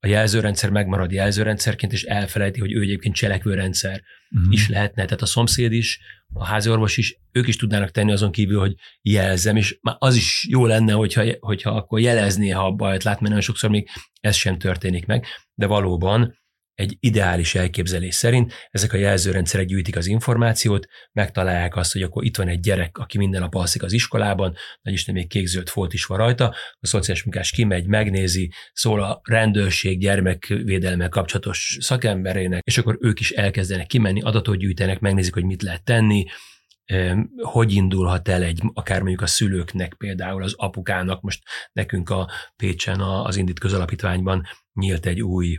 a 0.00 0.06
jelzőrendszer 0.06 0.70
megmarad 0.70 1.12
jelzőrendszerként, 1.12 1.92
és 1.92 2.02
elfelejti, 2.02 2.60
hogy 2.60 2.72
ő 2.72 2.80
egyébként 2.80 3.14
cselekvőrendszer 3.14 4.02
uh-huh. 4.30 4.52
is 4.52 4.68
lehetne. 4.68 5.04
Tehát 5.04 5.22
a 5.22 5.26
szomszéd 5.26 5.72
is, 5.72 6.00
a 6.32 6.44
háziorvos 6.44 6.96
is, 6.96 7.18
ők 7.32 7.48
is 7.48 7.56
tudnának 7.56 7.90
tenni 7.90 8.12
azon 8.12 8.32
kívül, 8.32 8.60
hogy 8.60 8.74
jelzem, 9.02 9.56
és 9.56 9.78
már 9.82 9.96
az 9.98 10.16
is 10.16 10.46
jó 10.48 10.66
lenne, 10.66 10.92
hogyha, 10.92 11.24
hogyha 11.40 11.70
akkor 11.70 12.00
jelezné, 12.00 12.48
ha 12.48 12.66
a 12.66 12.72
bajt 12.72 13.02
lát, 13.02 13.14
mert 13.14 13.28
nagyon 13.28 13.40
sokszor 13.40 13.70
még 13.70 13.88
ez 14.20 14.36
sem 14.36 14.58
történik 14.58 15.06
meg, 15.06 15.26
de 15.54 15.66
valóban 15.66 16.42
egy 16.74 16.96
ideális 17.00 17.54
elképzelés 17.54 18.14
szerint 18.14 18.52
ezek 18.70 18.92
a 18.92 18.96
jelzőrendszerek 18.96 19.66
gyűjtik 19.66 19.96
az 19.96 20.06
információt, 20.06 20.86
megtalálják 21.12 21.76
azt, 21.76 21.92
hogy 21.92 22.02
akkor 22.02 22.24
itt 22.24 22.36
van 22.36 22.48
egy 22.48 22.60
gyerek, 22.60 22.98
aki 22.98 23.18
minden 23.18 23.40
nap 23.40 23.54
alszik 23.54 23.82
az 23.82 23.92
iskolában, 23.92 24.54
nagy 24.82 24.92
Isten 24.92 25.14
még 25.14 25.28
kék-zöld 25.28 25.68
folt 25.68 25.92
is 25.92 26.04
van 26.04 26.18
rajta, 26.18 26.54
a 26.80 26.86
szociális 26.86 27.22
munkás 27.22 27.50
kimegy, 27.50 27.86
megnézi, 27.86 28.52
szól 28.72 29.02
a 29.02 29.20
rendőrség 29.22 29.98
gyermekvédelemmel 30.00 31.08
kapcsolatos 31.08 31.76
szakemberének, 31.80 32.62
és 32.64 32.78
akkor 32.78 32.98
ők 33.00 33.20
is 33.20 33.30
elkezdenek 33.30 33.86
kimenni, 33.86 34.20
adatot 34.20 34.56
gyűjtenek, 34.56 35.00
megnézik, 35.00 35.34
hogy 35.34 35.44
mit 35.44 35.62
lehet 35.62 35.84
tenni, 35.84 36.24
hogy 37.36 37.72
indulhat 37.72 38.28
el 38.28 38.42
egy, 38.42 38.60
akár 38.72 38.98
mondjuk 38.98 39.20
a 39.20 39.26
szülőknek 39.26 39.94
például, 39.94 40.42
az 40.42 40.54
apukának, 40.56 41.20
most 41.20 41.42
nekünk 41.72 42.10
a 42.10 42.30
Pécsen 42.56 43.00
az 43.00 43.36
Indit 43.36 43.58
közalapítványban 43.58 44.42
nyílt 44.72 45.06
egy 45.06 45.22
új 45.22 45.58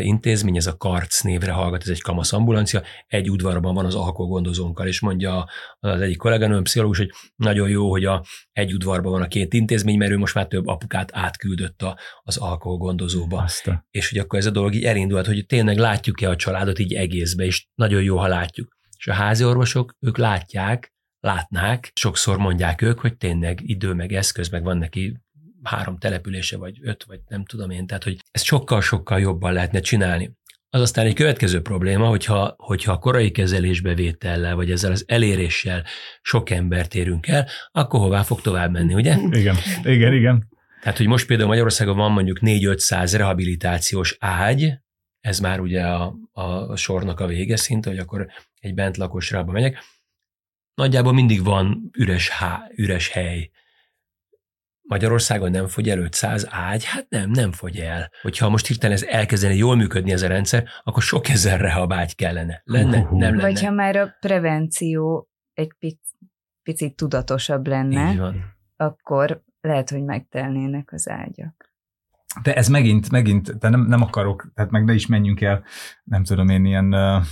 intézmény, 0.00 0.56
ez 0.56 0.66
a 0.66 0.76
Karc 0.76 1.20
névre 1.20 1.52
hallgat, 1.52 1.82
ez 1.82 1.88
egy 1.88 2.00
kamasz 2.00 2.32
ambulancia, 2.32 2.82
egy 3.06 3.30
udvarban 3.30 3.74
van 3.74 3.84
az 3.84 3.94
alkoholgondozónkkal, 3.94 4.86
és 4.86 5.00
mondja 5.00 5.48
az 5.78 6.00
egyik 6.00 6.16
kolléganőm, 6.16 6.62
pszichológus, 6.62 6.98
hogy 6.98 7.10
nagyon 7.36 7.68
jó, 7.68 7.90
hogy 7.90 8.04
a, 8.04 8.24
egy 8.52 8.74
udvarban 8.74 9.12
van 9.12 9.22
a 9.22 9.28
két 9.28 9.54
intézmény, 9.54 9.98
mert 9.98 10.10
ő 10.10 10.18
most 10.18 10.34
már 10.34 10.46
több 10.46 10.66
apukát 10.66 11.10
átküldött 11.12 11.82
a, 11.82 11.98
az 12.22 12.36
alkoholgondozóba. 12.36 13.42
Aztán. 13.42 13.86
És 13.90 14.08
hogy 14.08 14.18
akkor 14.18 14.38
ez 14.38 14.46
a 14.46 14.50
dolog 14.50 14.74
így 14.74 14.84
elindult, 14.84 15.26
hogy 15.26 15.46
tényleg 15.46 15.78
látjuk-e 15.78 16.28
a 16.28 16.36
családot 16.36 16.78
így 16.78 16.94
egészbe, 16.94 17.44
és 17.44 17.66
nagyon 17.74 18.02
jó, 18.02 18.16
ha 18.16 18.26
látjuk. 18.26 18.76
És 18.98 19.06
a 19.06 19.12
házi 19.12 19.44
orvosok, 19.44 19.96
ők 20.00 20.18
látják, 20.18 20.94
látnák, 21.20 21.90
sokszor 21.94 22.38
mondják 22.38 22.82
ők, 22.82 23.00
hogy 23.00 23.16
tényleg 23.16 23.60
idő, 23.62 23.92
meg 23.92 24.12
eszköz, 24.12 24.48
meg 24.48 24.62
van 24.62 24.78
neki 24.78 25.22
három 25.64 25.98
települése, 25.98 26.56
vagy 26.56 26.78
öt, 26.82 27.04
vagy 27.04 27.20
nem 27.28 27.44
tudom 27.44 27.70
én, 27.70 27.86
tehát 27.86 28.04
hogy 28.04 28.18
ezt 28.30 28.44
sokkal-sokkal 28.44 29.20
jobban 29.20 29.52
lehetne 29.52 29.80
csinálni. 29.80 30.36
Az 30.68 30.80
aztán 30.80 31.06
egy 31.06 31.14
következő 31.14 31.62
probléma, 31.62 32.06
hogyha, 32.06 32.54
hogyha 32.58 32.92
a 32.92 32.98
korai 32.98 33.30
kezelésbevétellel, 33.30 34.54
vagy 34.54 34.70
ezzel 34.70 34.90
az 34.90 35.04
eléréssel 35.06 35.84
sok 36.22 36.50
embert 36.50 36.94
érünk 36.94 37.26
el, 37.26 37.48
akkor 37.72 38.00
hová 38.00 38.22
fog 38.22 38.40
tovább 38.40 38.70
menni, 38.70 38.94
ugye? 38.94 39.16
Igen, 39.30 39.56
igen, 39.82 40.12
igen. 40.12 40.48
Tehát, 40.80 40.98
hogy 40.98 41.06
most 41.06 41.26
például 41.26 41.48
Magyarországon 41.48 41.96
van 41.96 42.12
mondjuk 42.12 42.38
4-500 42.40 43.12
rehabilitációs 43.16 44.16
ágy, 44.20 44.72
ez 45.20 45.38
már 45.38 45.60
ugye 45.60 45.82
a, 45.86 46.14
a 46.32 46.76
sornak 46.76 47.20
a 47.20 47.26
vége 47.26 47.56
szint, 47.56 47.84
hogy 47.84 47.98
akkor 47.98 48.26
egy 48.60 48.74
bentlakosrába 48.74 49.52
megyek. 49.52 49.78
Nagyjából 50.74 51.12
mindig 51.12 51.44
van 51.44 51.90
üres, 51.98 52.28
há, 52.28 52.70
üres 52.74 53.08
hely 53.08 53.50
Magyarországon 54.86 55.50
nem 55.50 55.66
fogy 55.66 55.88
el 55.88 55.98
500 55.98 56.46
ágy? 56.50 56.84
Hát 56.84 57.06
nem, 57.08 57.30
nem 57.30 57.52
fogy 57.52 57.76
el. 57.76 58.10
Hogyha 58.22 58.48
most 58.48 58.66
hirtelen 58.66 58.96
ez 58.96 59.02
elkezdeni 59.02 59.56
jól 59.56 59.76
működni 59.76 60.12
ez 60.12 60.22
a 60.22 60.28
rendszer, 60.28 60.64
akkor 60.82 61.02
sok 61.02 61.28
ezer 61.28 61.60
rehab 61.60 61.92
ágy 61.92 62.14
kellene. 62.14 62.62
Lenne? 62.64 62.98
Uh-huh. 62.98 63.18
Nem 63.18 63.30
lenne. 63.30 63.42
Vagy 63.42 63.62
ha 63.62 63.70
már 63.70 63.96
a 63.96 64.16
prevenció 64.20 65.28
egy 65.52 65.72
pic, 65.78 65.98
picit 66.62 66.96
tudatosabb 66.96 67.66
lenne, 67.66 68.34
akkor 68.76 69.42
lehet, 69.60 69.90
hogy 69.90 70.04
megtelnének 70.04 70.92
az 70.92 71.08
ágyak. 71.08 71.72
De 72.42 72.54
ez 72.54 72.68
megint, 72.68 73.10
megint, 73.10 73.58
de 73.58 73.68
nem, 73.68 73.80
nem 73.80 74.02
akarok, 74.02 74.50
tehát 74.54 74.70
meg 74.70 74.84
ne 74.84 74.94
is 74.94 75.06
menjünk 75.06 75.40
el, 75.40 75.64
nem 76.04 76.24
tudom 76.24 76.48
én, 76.48 76.64
ilyen 76.64 76.94
uh, 76.94 77.24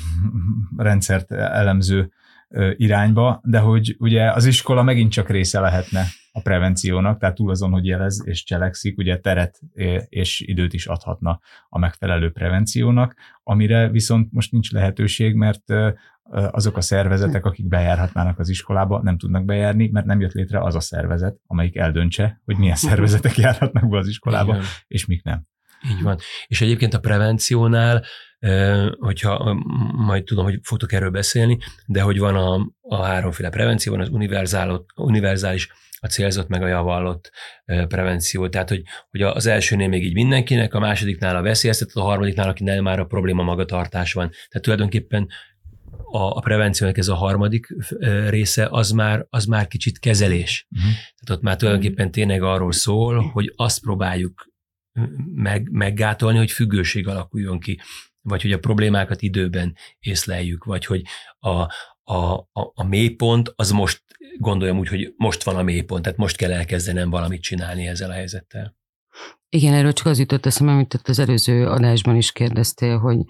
rendszert 0.87 1.32
elemző 1.32 2.12
uh, 2.49 2.71
irányba, 2.76 3.40
de 3.44 3.59
hogy 3.59 3.97
ugye 3.99 4.32
az 4.32 4.44
iskola 4.44 4.82
megint 4.82 5.12
csak 5.12 5.28
része 5.28 5.61
lehetne 5.61 6.04
a 6.32 6.40
prevenciónak, 6.40 7.18
tehát 7.18 7.34
túl 7.34 7.50
azon, 7.50 7.70
hogy 7.70 7.86
jelez 7.86 8.22
és 8.26 8.44
cselekszik, 8.44 8.98
ugye 8.98 9.18
teret 9.18 9.60
és 10.08 10.40
időt 10.40 10.72
is 10.72 10.86
adhatna 10.86 11.40
a 11.68 11.78
megfelelő 11.78 12.30
prevenciónak, 12.30 13.16
amire 13.42 13.88
viszont 13.88 14.32
most 14.32 14.52
nincs 14.52 14.72
lehetőség, 14.72 15.34
mert 15.34 15.64
azok 16.32 16.76
a 16.76 16.80
szervezetek, 16.80 17.44
akik 17.44 17.68
bejárhatnának 17.68 18.38
az 18.38 18.48
iskolába, 18.48 19.02
nem 19.02 19.18
tudnak 19.18 19.44
bejárni, 19.44 19.88
mert 19.88 20.06
nem 20.06 20.20
jött 20.20 20.32
létre 20.32 20.60
az 20.62 20.74
a 20.74 20.80
szervezet, 20.80 21.36
amelyik 21.46 21.76
eldöntse, 21.76 22.40
hogy 22.44 22.56
milyen 22.56 22.76
szervezetek 22.88 23.36
járhatnak 23.36 23.88
be 23.88 23.98
az 23.98 24.08
iskolába, 24.08 24.54
Igen. 24.54 24.66
és 24.86 25.06
mik 25.06 25.22
nem. 25.22 25.46
Így 25.90 26.02
van. 26.02 26.18
És 26.46 26.60
egyébként 26.60 26.94
a 26.94 27.00
prevenciónál, 27.00 28.04
hogyha 28.98 29.54
majd 29.92 30.24
tudom, 30.24 30.44
hogy 30.44 30.58
fogtok 30.62 30.92
erről 30.92 31.10
beszélni, 31.10 31.58
de 31.86 32.02
hogy 32.02 32.18
van 32.18 32.36
a, 32.36 32.72
a 32.80 33.04
háromféle 33.04 33.50
prevenció, 33.50 33.92
van 33.92 34.00
az 34.00 34.08
univerzális, 34.96 35.68
a 36.02 36.09
célzott 36.09 36.49
meg 36.49 36.62
a 36.62 36.66
javallott 36.66 37.30
prevenció. 37.64 38.49
Tehát, 38.49 38.68
hogy, 38.68 38.82
hogy 39.11 39.23
az 39.23 39.47
elsőnél 39.47 39.88
még 39.88 40.04
így 40.04 40.14
mindenkinek, 40.14 40.75
a 40.75 40.78
másodiknál 40.78 41.37
a 41.37 41.42
veszélyeztetett, 41.42 41.94
a 41.94 42.02
harmadiknál, 42.02 42.49
akinek 42.49 42.80
már 42.80 43.00
a 43.00 43.04
probléma 43.04 43.42
magatartás 43.42 44.12
van. 44.12 44.28
Tehát 44.28 44.62
tulajdonképpen 44.62 45.28
a, 46.04 46.37
a 46.37 46.40
prevenciónak 46.40 46.99
ez 46.99 47.09
a 47.09 47.14
harmadik 47.14 47.66
része, 48.28 48.66
az 48.71 48.90
már, 48.90 49.26
az 49.30 49.44
már 49.44 49.66
kicsit 49.66 49.99
kezelés. 49.99 50.66
Uh-huh. 50.71 50.90
Tehát 50.90 51.38
ott 51.38 51.42
már 51.42 51.56
tulajdonképpen 51.56 52.11
tényleg 52.11 52.42
arról 52.42 52.73
szól, 52.73 53.21
hogy 53.21 53.52
azt 53.56 53.80
próbáljuk 53.80 54.50
meg, 55.35 55.68
meggátolni, 55.71 56.38
hogy 56.38 56.50
függőség 56.50 57.09
alakuljon 57.09 57.61
ki, 57.61 57.80
vagy 58.21 58.42
hogy 58.42 58.52
a 58.52 58.59
problémákat 58.59 59.23
időben 59.23 59.76
észleljük, 59.99 60.64
vagy 60.64 60.85
hogy 60.85 61.02
a, 61.38 61.73
a, 62.04 62.35
a, 62.35 62.73
a 62.75 62.85
mélypont 62.85 63.52
az 63.56 63.71
most 63.71 64.02
gondoljam 64.38 64.78
úgy, 64.78 64.88
hogy 64.88 65.14
most 65.16 65.42
van 65.42 65.56
a 65.56 65.62
mélypont, 65.62 66.02
tehát 66.02 66.18
most 66.18 66.37
kell 66.37 66.52
elkezdenem 66.52 67.11
valamit 67.11 67.42
csinálni 67.42 67.87
ezzel 67.87 68.11
a 68.11 68.14
helyzettel. 68.14 68.76
Igen, 69.49 69.75
erről 69.75 69.92
csak 69.92 70.06
az 70.06 70.18
jutott 70.18 70.47
eszembe, 70.47 70.73
amit 70.73 71.00
az 71.04 71.18
előző 71.18 71.68
adásban 71.68 72.16
is 72.16 72.32
kérdeztél, 72.32 72.99
hogy, 72.99 73.25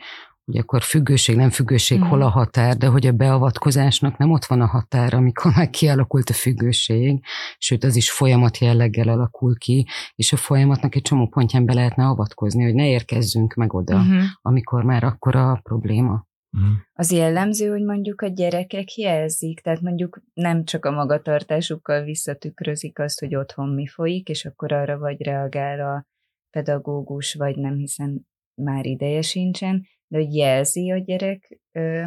hogy 0.45 0.57
akkor 0.57 0.83
függőség, 0.83 1.37
nem 1.37 1.51
függőség, 1.51 1.99
mm. 1.99 2.03
hol 2.03 2.23
a 2.23 2.29
határ, 2.29 2.77
de 2.77 2.87
hogy 2.87 3.07
a 3.07 3.13
beavatkozásnak 3.13 4.17
nem 4.17 4.31
ott 4.31 4.45
van 4.45 4.61
a 4.61 4.67
határ, 4.67 5.15
amikor 5.15 5.53
már 5.57 5.71
kialakult 5.71 6.31
a 6.31 6.33
függőség, 6.33 7.25
sőt 7.59 7.85
az 7.85 7.97
is 7.97 8.11
folyamat 8.11 8.59
jelleggel 8.59 9.09
alakul 9.09 9.59
ki, 9.59 9.87
és 10.15 10.33
a 10.33 10.37
folyamatnak 10.37 10.95
egy 10.95 11.03
csomó 11.03 11.29
pontján 11.29 11.65
be 11.65 11.75
lehetne 11.75 12.07
avatkozni, 12.07 12.63
hogy 12.65 12.75
ne 12.75 12.89
érkezzünk 12.89 13.55
meg 13.55 13.75
oda, 13.75 13.99
mm-hmm. 13.99 14.25
amikor 14.43 14.85
már 14.85 15.05
akkor 15.05 15.37
a 15.37 15.61
probléma. 15.63 16.27
Mm. 16.59 16.73
Az 16.93 17.13
jellemző, 17.13 17.69
hogy 17.69 17.83
mondjuk 17.83 18.21
a 18.21 18.27
gyerekek 18.27 18.97
jelzik, 18.97 19.61
tehát 19.61 19.81
mondjuk 19.81 20.23
nem 20.35 20.65
csak 20.65 20.85
a 20.85 20.91
magatartásukkal 20.91 22.03
visszatükrözik 22.03 22.99
azt, 22.99 23.21
hogy 23.21 23.35
otthon 23.35 23.69
mi 23.69 23.87
folyik, 23.87 24.29
és 24.29 24.45
akkor 24.45 24.73
arra 24.73 24.99
vagy 24.99 25.23
reagál 25.23 25.81
a 25.81 26.07
pedagógus, 26.51 27.35
vagy 27.35 27.57
nem, 27.57 27.77
hiszen 27.77 28.27
már 28.55 28.87
ideje 28.87 29.23
sincsen, 29.23 29.87
de 30.07 30.19
hogy 30.19 30.35
jelzi 30.35 30.91
a 30.91 30.99
gyerek. 30.99 31.59
Ö... 31.73 32.03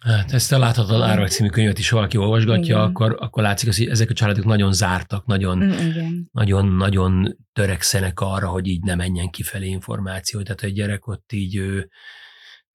Hát 0.00 0.32
ezt 0.32 0.52
a 0.52 0.58
láthatatlan 0.58 1.08
árvak 1.08 1.28
című 1.28 1.48
könyvet 1.48 1.78
is 1.78 1.90
valaki 1.90 2.16
olvasgatja, 2.16 2.82
akkor, 2.82 3.16
akkor 3.20 3.42
látszik, 3.42 3.74
hogy 3.74 3.86
ezek 3.88 4.10
a 4.10 4.14
családok 4.14 4.44
nagyon 4.44 4.72
zártak, 4.72 5.26
nagyon, 5.26 5.58
mm, 5.58 5.70
Igen. 5.70 6.28
nagyon, 6.32 6.66
nagyon 6.66 7.36
törekszenek 7.52 8.20
arra, 8.20 8.48
hogy 8.48 8.66
így 8.66 8.82
ne 8.82 8.94
menjen 8.94 9.30
kifelé 9.30 9.68
információ. 9.68 10.42
Tehát 10.42 10.62
egy 10.62 10.72
gyerek 10.72 11.06
ott 11.06 11.32
így 11.32 11.56
ő, 11.56 11.88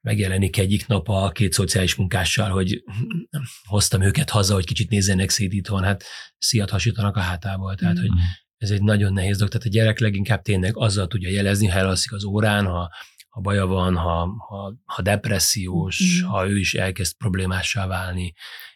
megjelenik 0.08 0.58
egyik 0.58 0.88
nap 0.88 1.10
a 1.10 1.32
két 1.32 1.54
szociális 1.54 1.96
munkással, 1.96 2.50
hogy 2.50 2.84
hoztam 3.64 4.02
őket 4.02 4.30
haza, 4.30 4.54
hogy 4.54 4.66
kicsit 4.66 4.90
nézzenek 4.90 5.30
szét 5.30 5.54
itthon, 5.54 5.84
hát 5.84 6.04
sziat 6.38 6.70
hasítanak 6.70 7.16
a 7.16 7.20
hátából. 7.20 7.76
Tehát, 7.76 8.00
hogy 8.00 8.10
ez 8.58 8.72
egy 8.72 8.82
nagyon 8.82 9.14
nehéz 9.14 9.38
dolog. 9.38 9.52
Tehát 9.52 9.68
a 9.68 9.70
gyerek 9.70 10.00
leginkább 10.00 10.42
tényleg 10.42 10.78
azzal 10.78 11.08
tudja 11.08 11.30
jelezni, 11.30 11.68
ha 11.68 11.78
elalszik 11.78 12.14
az 12.14 12.24
órán, 12.24 12.66
ha 12.66 12.90
ha 13.30 13.44
baja 13.44 13.66
van, 13.66 13.96
ha, 13.96 14.36
ha, 14.48 14.76
ha 14.86 15.02
depressziós, 15.02 16.04
mm. 16.04 16.28
ha 16.28 16.50
ő 16.50 16.58
is 16.58 16.74
elkezd 16.74 17.18
problémássá 17.18 17.88
válni, 17.88 18.34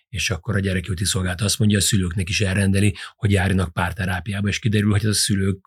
és 0.09 0.29
akkor 0.29 0.55
a 0.55 0.59
gyerekjóti 0.59 1.05
szolgálat 1.05 1.41
azt 1.41 1.59
mondja, 1.59 1.77
a 1.77 1.81
szülőknek 1.81 2.29
is 2.29 2.41
elrendeli, 2.41 2.95
hogy 3.15 3.31
járjanak 3.31 3.73
párterápiába, 3.73 4.47
és 4.47 4.59
kiderül, 4.59 4.91
hogy 4.91 5.05
a 5.05 5.13
szülők 5.13 5.59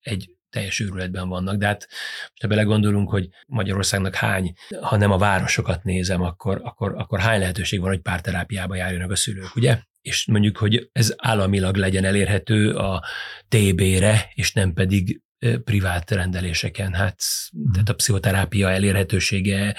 egy 0.00 0.35
teljes 0.56 0.80
őrületben 0.80 1.28
vannak. 1.28 1.56
De 1.56 1.66
hát 1.66 1.86
most 2.28 2.42
ha 2.42 2.48
belegondolunk, 2.48 3.10
hogy 3.10 3.28
Magyarországnak 3.46 4.14
hány, 4.14 4.52
ha 4.80 4.96
nem 4.96 5.10
a 5.10 5.18
városokat 5.18 5.84
nézem, 5.84 6.22
akkor, 6.22 6.60
akkor, 6.64 6.94
akkor 6.96 7.20
hány 7.20 7.38
lehetőség 7.38 7.80
van, 7.80 7.88
hogy 7.88 8.00
párterápiába 8.00 8.74
járjanak 8.74 9.10
a 9.10 9.16
szülők, 9.16 9.56
ugye? 9.56 9.78
És 10.00 10.26
mondjuk, 10.26 10.56
hogy 10.56 10.88
ez 10.92 11.14
államilag 11.16 11.76
legyen 11.76 12.04
elérhető 12.04 12.74
a 12.74 13.04
TB-re, 13.48 14.30
és 14.34 14.52
nem 14.52 14.72
pedig 14.72 15.20
privát 15.64 16.10
rendeléseken. 16.10 16.92
Hát, 16.92 17.22
mm. 17.58 17.70
tehát 17.72 17.88
a 17.88 17.94
pszichoterápia 17.94 18.70
elérhetősége 18.70 19.76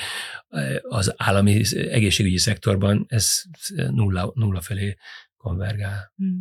az 0.82 1.14
állami 1.18 1.62
egészségügyi 1.74 2.38
szektorban, 2.38 3.06
ez 3.08 3.42
nulla, 3.76 4.32
nulla 4.34 4.62
felé 4.62 4.98
konvergál. 5.38 6.14
Mm. 6.24 6.38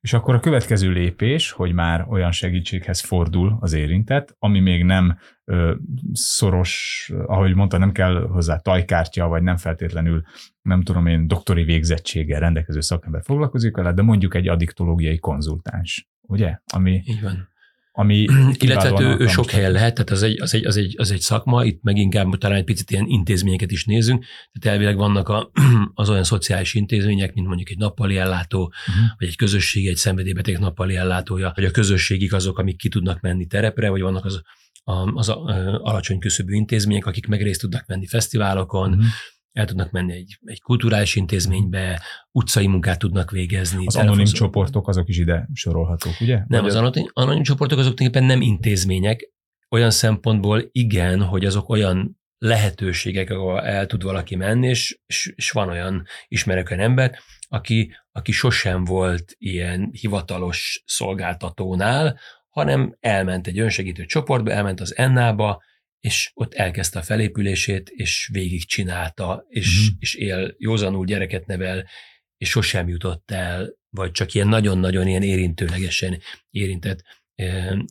És 0.00 0.12
akkor 0.12 0.34
a 0.34 0.40
következő 0.40 0.90
lépés, 0.90 1.50
hogy 1.50 1.72
már 1.72 2.06
olyan 2.08 2.32
segítséghez 2.32 3.00
fordul 3.00 3.56
az 3.60 3.72
érintett, 3.72 4.36
ami 4.38 4.60
még 4.60 4.84
nem 4.84 5.18
ö, 5.44 5.74
szoros, 6.12 7.10
ahogy 7.26 7.54
mondta, 7.54 7.78
nem 7.78 7.92
kell 7.92 8.26
hozzá 8.26 8.56
tajkártya, 8.56 9.26
vagy 9.26 9.42
nem 9.42 9.56
feltétlenül, 9.56 10.22
nem 10.62 10.82
tudom 10.82 11.06
én, 11.06 11.28
doktori 11.28 11.64
végzettséggel 11.64 12.40
rendelkező 12.40 12.80
szakember 12.80 13.22
foglalkozik 13.24 13.76
vele, 13.76 13.92
de 13.92 14.02
mondjuk 14.02 14.34
egy 14.34 14.48
addiktológiai 14.48 15.18
konzultáns, 15.18 16.08
ugye? 16.20 16.58
Ami 16.72 17.02
Így 17.04 17.22
van 17.22 17.50
ami 17.94 18.26
Illetve 18.58 19.00
ő, 19.00 19.16
ő 19.18 19.26
sok 19.26 19.50
helyen 19.50 19.72
lehet, 19.72 19.94
tehát 19.94 20.10
az 20.10 20.22
egy, 20.22 20.40
az, 20.40 20.54
egy, 20.54 20.66
az, 20.66 20.76
egy, 20.76 20.94
az 20.98 21.10
egy 21.10 21.20
szakma, 21.20 21.64
itt 21.64 21.82
meg 21.82 21.96
inkább 21.96 22.38
talán 22.38 22.56
egy 22.56 22.64
picit 22.64 22.90
ilyen 22.90 23.06
intézményeket 23.06 23.70
is 23.70 23.84
nézünk, 23.84 24.24
tehát 24.52 24.76
elvileg 24.76 24.96
vannak 24.96 25.28
a, 25.28 25.50
az 25.94 26.10
olyan 26.10 26.24
szociális 26.24 26.74
intézmények, 26.74 27.34
mint 27.34 27.46
mondjuk 27.46 27.70
egy 27.70 27.78
nappali 27.78 28.16
ellátó, 28.16 28.62
uh-huh. 28.62 29.04
vagy 29.18 29.28
egy 29.28 29.36
közösség, 29.36 29.86
egy 29.86 29.96
szenvedélybeteg 29.96 30.58
nappali 30.58 30.96
ellátója, 30.96 31.52
vagy 31.54 31.64
a 31.64 31.70
közösségik 31.70 32.32
azok, 32.32 32.58
amik 32.58 32.76
ki 32.76 32.88
tudnak 32.88 33.20
menni 33.20 33.46
terepre, 33.46 33.90
vagy 33.90 34.00
vannak 34.00 34.24
az, 34.24 34.42
a, 34.84 35.12
az 35.14 35.28
a, 35.28 35.44
alacsony 35.82 36.18
küszöbű 36.18 36.54
intézmények, 36.54 37.06
akik 37.06 37.26
meg 37.26 37.42
részt 37.42 37.60
tudnak 37.60 37.86
menni 37.86 38.06
fesztiválokon, 38.06 38.90
uh-huh 38.90 39.06
el 39.52 39.66
tudnak 39.66 39.90
menni 39.90 40.12
egy, 40.12 40.38
egy 40.44 40.60
kulturális 40.60 41.16
intézménybe, 41.16 42.02
utcai 42.30 42.66
munkát 42.66 42.98
tudnak 42.98 43.30
végezni. 43.30 43.86
Az 43.86 43.96
anonim 43.96 44.24
csoportok 44.24 44.88
azok 44.88 45.08
is 45.08 45.18
ide 45.18 45.48
sorolhatók, 45.52 46.20
ugye? 46.20 46.34
Nem, 46.46 46.60
Vagy 46.60 46.70
az 46.70 46.74
anonim, 46.74 47.06
anonim 47.12 47.42
csoportok 47.42 47.78
azok 47.78 47.94
tulajdonképpen 47.94 48.38
nem 48.38 48.48
intézmények, 48.48 49.30
olyan 49.68 49.90
szempontból 49.90 50.68
igen, 50.72 51.22
hogy 51.22 51.44
azok 51.44 51.68
olyan 51.68 52.20
lehetőségek, 52.38 53.30
ahol 53.30 53.60
el 53.60 53.86
tud 53.86 54.02
valaki 54.02 54.36
menni, 54.36 54.68
és, 54.68 54.98
és, 55.06 55.32
és 55.34 55.50
van 55.50 55.68
olyan, 55.68 56.06
ismerek 56.28 56.70
olyan 56.70 56.82
ember, 56.82 57.18
aki, 57.48 57.94
aki 58.12 58.32
sosem 58.32 58.84
volt 58.84 59.34
ilyen 59.38 59.90
hivatalos 59.92 60.82
szolgáltatónál, 60.86 62.18
hanem 62.48 62.96
elment 63.00 63.46
egy 63.46 63.58
önsegítő 63.58 64.04
csoportba, 64.04 64.50
elment 64.50 64.80
az 64.80 64.96
Ennába, 64.96 65.62
és 66.02 66.30
ott 66.34 66.54
elkezdte 66.54 66.98
a 66.98 67.02
felépülését, 67.02 67.88
és 67.88 68.28
végig 68.32 68.66
csinálta, 68.66 69.44
és, 69.48 69.78
uh-huh. 69.78 69.96
és 69.98 70.14
él, 70.14 70.54
józanul 70.58 71.06
gyereket 71.06 71.46
nevel, 71.46 71.88
és 72.36 72.48
sosem 72.48 72.88
jutott 72.88 73.30
el, 73.30 73.76
vagy 73.90 74.10
csak 74.10 74.34
ilyen 74.34 74.48
nagyon-nagyon 74.48 75.06
ilyen 75.06 75.22
érintőlegesen 75.22 76.18
érintett 76.50 77.02
ilyen, 77.34 77.84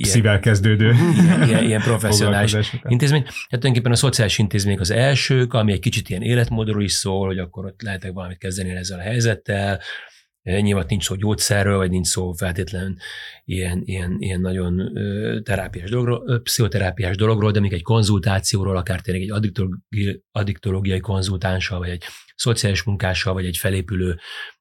szívvel 0.00 0.40
kezdődő 0.40 0.94
ilyen, 1.14 1.48
ilyen, 1.48 1.64
ilyen 1.64 1.80
professzionális 1.90 2.72
intézmény. 2.88 3.22
Hát 3.24 3.46
tulajdonképpen 3.48 3.92
a 3.92 3.96
szociális 3.96 4.38
intézmények 4.38 4.80
az 4.80 4.90
elsők, 4.90 5.52
ami 5.52 5.72
egy 5.72 5.80
kicsit 5.80 6.08
ilyen 6.08 6.22
életmódról 6.22 6.82
is 6.82 6.92
szól, 6.92 7.26
hogy 7.26 7.38
akkor 7.38 7.64
ott 7.64 7.82
lehetek 7.82 8.12
valamit 8.12 8.38
kezdeni 8.38 8.70
ezzel 8.70 8.98
a 8.98 9.02
helyzettel, 9.02 9.80
Nyilván 10.42 10.84
nincs 10.88 11.04
szó 11.04 11.14
gyógyszerről, 11.14 11.76
vagy 11.76 11.90
nincs 11.90 12.06
szó 12.06 12.32
feltétlenül 12.32 12.94
ilyen, 13.44 13.82
ilyen, 13.84 14.16
ilyen 14.18 14.40
nagyon 14.40 14.92
terápiás 15.42 15.90
dologról, 15.90 16.40
pszichoterápiás 16.42 17.16
dologról, 17.16 17.50
de 17.50 17.60
még 17.60 17.72
egy 17.72 17.82
konzultációról, 17.82 18.76
akár 18.76 19.00
tényleg 19.00 19.22
egy 19.22 19.52
addiktológiai, 20.30 21.00
konzultánssal, 21.00 21.78
vagy 21.78 21.88
egy 21.88 22.04
szociális 22.34 22.82
munkással, 22.82 23.32
vagy 23.32 23.46
egy 23.46 23.56
felépülő 23.56 24.18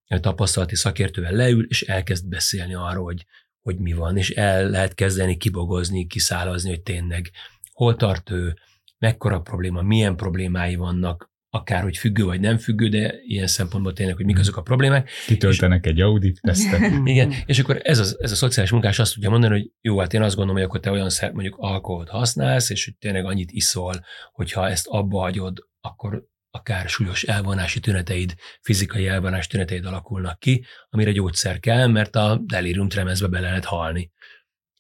tapasztalati 0.08 0.76
szakértővel 0.76 1.32
leül, 1.32 1.66
és 1.68 1.82
elkezd 1.82 2.28
beszélni 2.28 2.74
arról, 2.74 3.04
hogy, 3.04 3.26
hogy 3.62 3.78
mi 3.78 3.94
van, 3.94 4.18
és 4.18 4.30
el 4.30 4.70
lehet 4.70 4.94
kezdeni 4.94 5.38
kibogozni, 5.38 6.08
kiszálazni, 6.08 6.70
hogy 6.70 6.82
tényleg 6.82 7.32
hol 7.72 7.96
tart 7.96 8.30
ő, 8.30 8.58
mekkora 9.00 9.42
probléma, 9.42 9.82
milyen 9.82 10.16
problémái 10.16 10.76
vannak, 10.76 11.32
akár 11.50 11.84
hogy 11.84 11.98
függő 11.98 12.24
vagy 12.24 12.40
nem 12.40 12.58
függő, 12.58 12.88
de 12.88 13.16
ilyen 13.26 13.48
szempontból 13.48 13.94
tényleg, 13.94 14.16
hogy 14.16 14.26
mik 14.26 14.36
hmm. 14.36 14.44
azok 14.44 14.58
a 14.58 14.62
problémák. 14.62 15.10
Kitöltenek 15.26 15.86
és, 15.86 15.92
egy 15.92 16.02
audit 16.02 16.40
tesztet. 16.42 16.92
Igen, 17.06 17.34
és 17.46 17.60
akkor 17.60 17.80
ez, 17.84 18.00
az, 18.00 18.18
ez 18.20 18.32
a 18.32 18.36
szociális 18.36 18.72
munkás 18.72 19.00
azt 19.00 19.14
tudja 19.14 19.30
mondani, 19.30 19.54
hogy 19.54 19.72
jó, 19.82 20.00
hát 20.00 20.14
én 20.14 20.22
azt 20.22 20.36
gondolom, 20.36 20.62
hogy 20.62 20.70
akkor 20.70 20.80
te 20.80 20.92
olyan 20.92 21.10
szer, 21.10 21.32
mondjuk 21.32 21.56
alkoholt 21.58 22.10
használsz, 22.10 22.70
és 22.70 22.86
hogy 22.86 22.96
tényleg 22.98 23.26
annyit 23.26 23.52
iszol, 23.52 24.06
hogyha 24.32 24.70
ezt 24.70 24.88
abba 24.88 25.20
hagyod, 25.20 25.58
akkor 25.82 26.28
akár 26.52 26.90
súlyos 26.90 27.24
elvonási 27.24 27.80
tüneteid, 27.80 28.34
fizikai 28.62 29.08
elvonás 29.08 29.48
tüneteid 29.48 29.86
alakulnak 29.86 30.40
ki, 30.40 30.66
amire 30.90 31.12
gyógyszer 31.12 31.60
kell, 31.60 31.88
mert 31.88 32.16
a 32.16 32.42
delirium 32.46 32.90
tremezbe 32.90 33.28
bele 33.28 33.48
lehet 33.48 33.66
halni. 33.66 34.12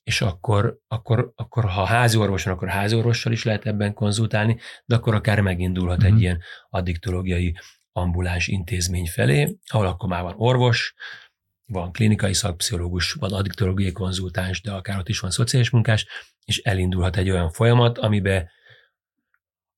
És 0.07 0.21
akkor, 0.21 0.77
akkor, 0.87 1.31
akkor 1.35 1.65
ha 1.65 1.85
házi 1.85 2.17
orvoson, 2.17 2.53
akkor 2.53 2.67
házi 2.67 2.95
orvossal 2.95 3.31
is 3.31 3.43
lehet 3.43 3.65
ebben 3.65 3.93
konzultálni, 3.93 4.59
de 4.85 4.95
akkor 4.95 5.13
akár 5.13 5.41
megindulhat 5.41 5.97
mm-hmm. 5.97 6.05
egy 6.05 6.13
mhm. 6.13 6.21
ilyen 6.21 6.39
addiktológiai 6.69 7.55
ambuláns 7.91 8.47
intézmény 8.47 9.07
felé, 9.07 9.57
ahol 9.65 9.85
akkor 9.85 10.09
már 10.09 10.23
van 10.23 10.33
orvos, 10.37 10.93
van 11.65 11.91
klinikai 11.91 12.33
szakpszichológus, 12.33 13.11
van 13.13 13.33
addiktológiai 13.33 13.91
konzultáns, 13.91 14.61
de 14.61 14.71
akár 14.71 14.97
ott 14.97 15.09
is 15.09 15.19
van 15.19 15.31
szociális 15.31 15.69
munkás, 15.69 16.07
és 16.45 16.57
elindulhat 16.57 17.17
egy 17.17 17.29
olyan 17.29 17.51
folyamat, 17.51 17.97
amiben 17.97 18.49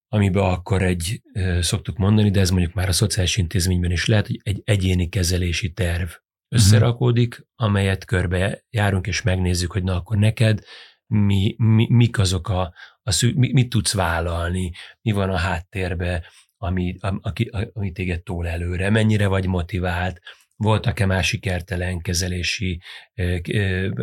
amiben 0.08 0.44
akkor 0.44 0.82
egy, 0.82 1.22
szoktuk 1.60 1.98
mondani, 1.98 2.30
de 2.30 2.40
ez 2.40 2.50
mondjuk 2.50 2.74
már 2.74 2.88
a 2.88 2.92
szociális 2.92 3.38
intézményben 3.38 3.92
is 3.92 4.06
lehet, 4.06 4.28
hogy 4.28 4.40
egy 4.44 4.62
egyéni 4.66 5.10
kezelési 5.10 5.72
terv 5.72 6.10
összerakódik, 6.50 7.48
amelyet 7.56 8.06
körbe 8.06 8.66
járunk, 8.70 9.08
és 9.08 9.22
megnézzük, 9.22 9.72
hogy 9.72 9.84
na 9.84 9.96
akkor 9.96 10.18
neked 10.18 10.64
mi, 11.08 11.56
mi, 11.58 11.88
mik 11.90 12.20
azok 12.20 12.50
a, 12.50 12.74
a 13.04 13.12
szü, 13.12 13.34
mi, 13.36 13.52
mit 13.52 13.70
tudsz 13.70 13.94
vállalni, 13.94 14.72
mi 15.02 15.12
van 15.12 15.30
a 15.30 15.38
háttérbe, 15.38 16.24
ami, 16.58 16.96
ami, 17.00 17.50
ami 17.74 17.92
téged 17.92 18.24
tól 18.24 18.48
előre, 18.48 18.90
mennyire 18.90 19.28
vagy 19.28 19.46
motivált, 19.46 20.22
voltak-e 20.56 21.06
már 21.06 21.24
sikertelen 21.24 22.00
kezelési 22.00 22.82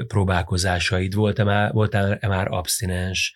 próbálkozásaid, 0.07 1.15
volt-e 1.15 1.45
már, 1.45 1.73
voltál-e 1.73 2.29
már 2.29 2.49
abszinens, 2.49 3.35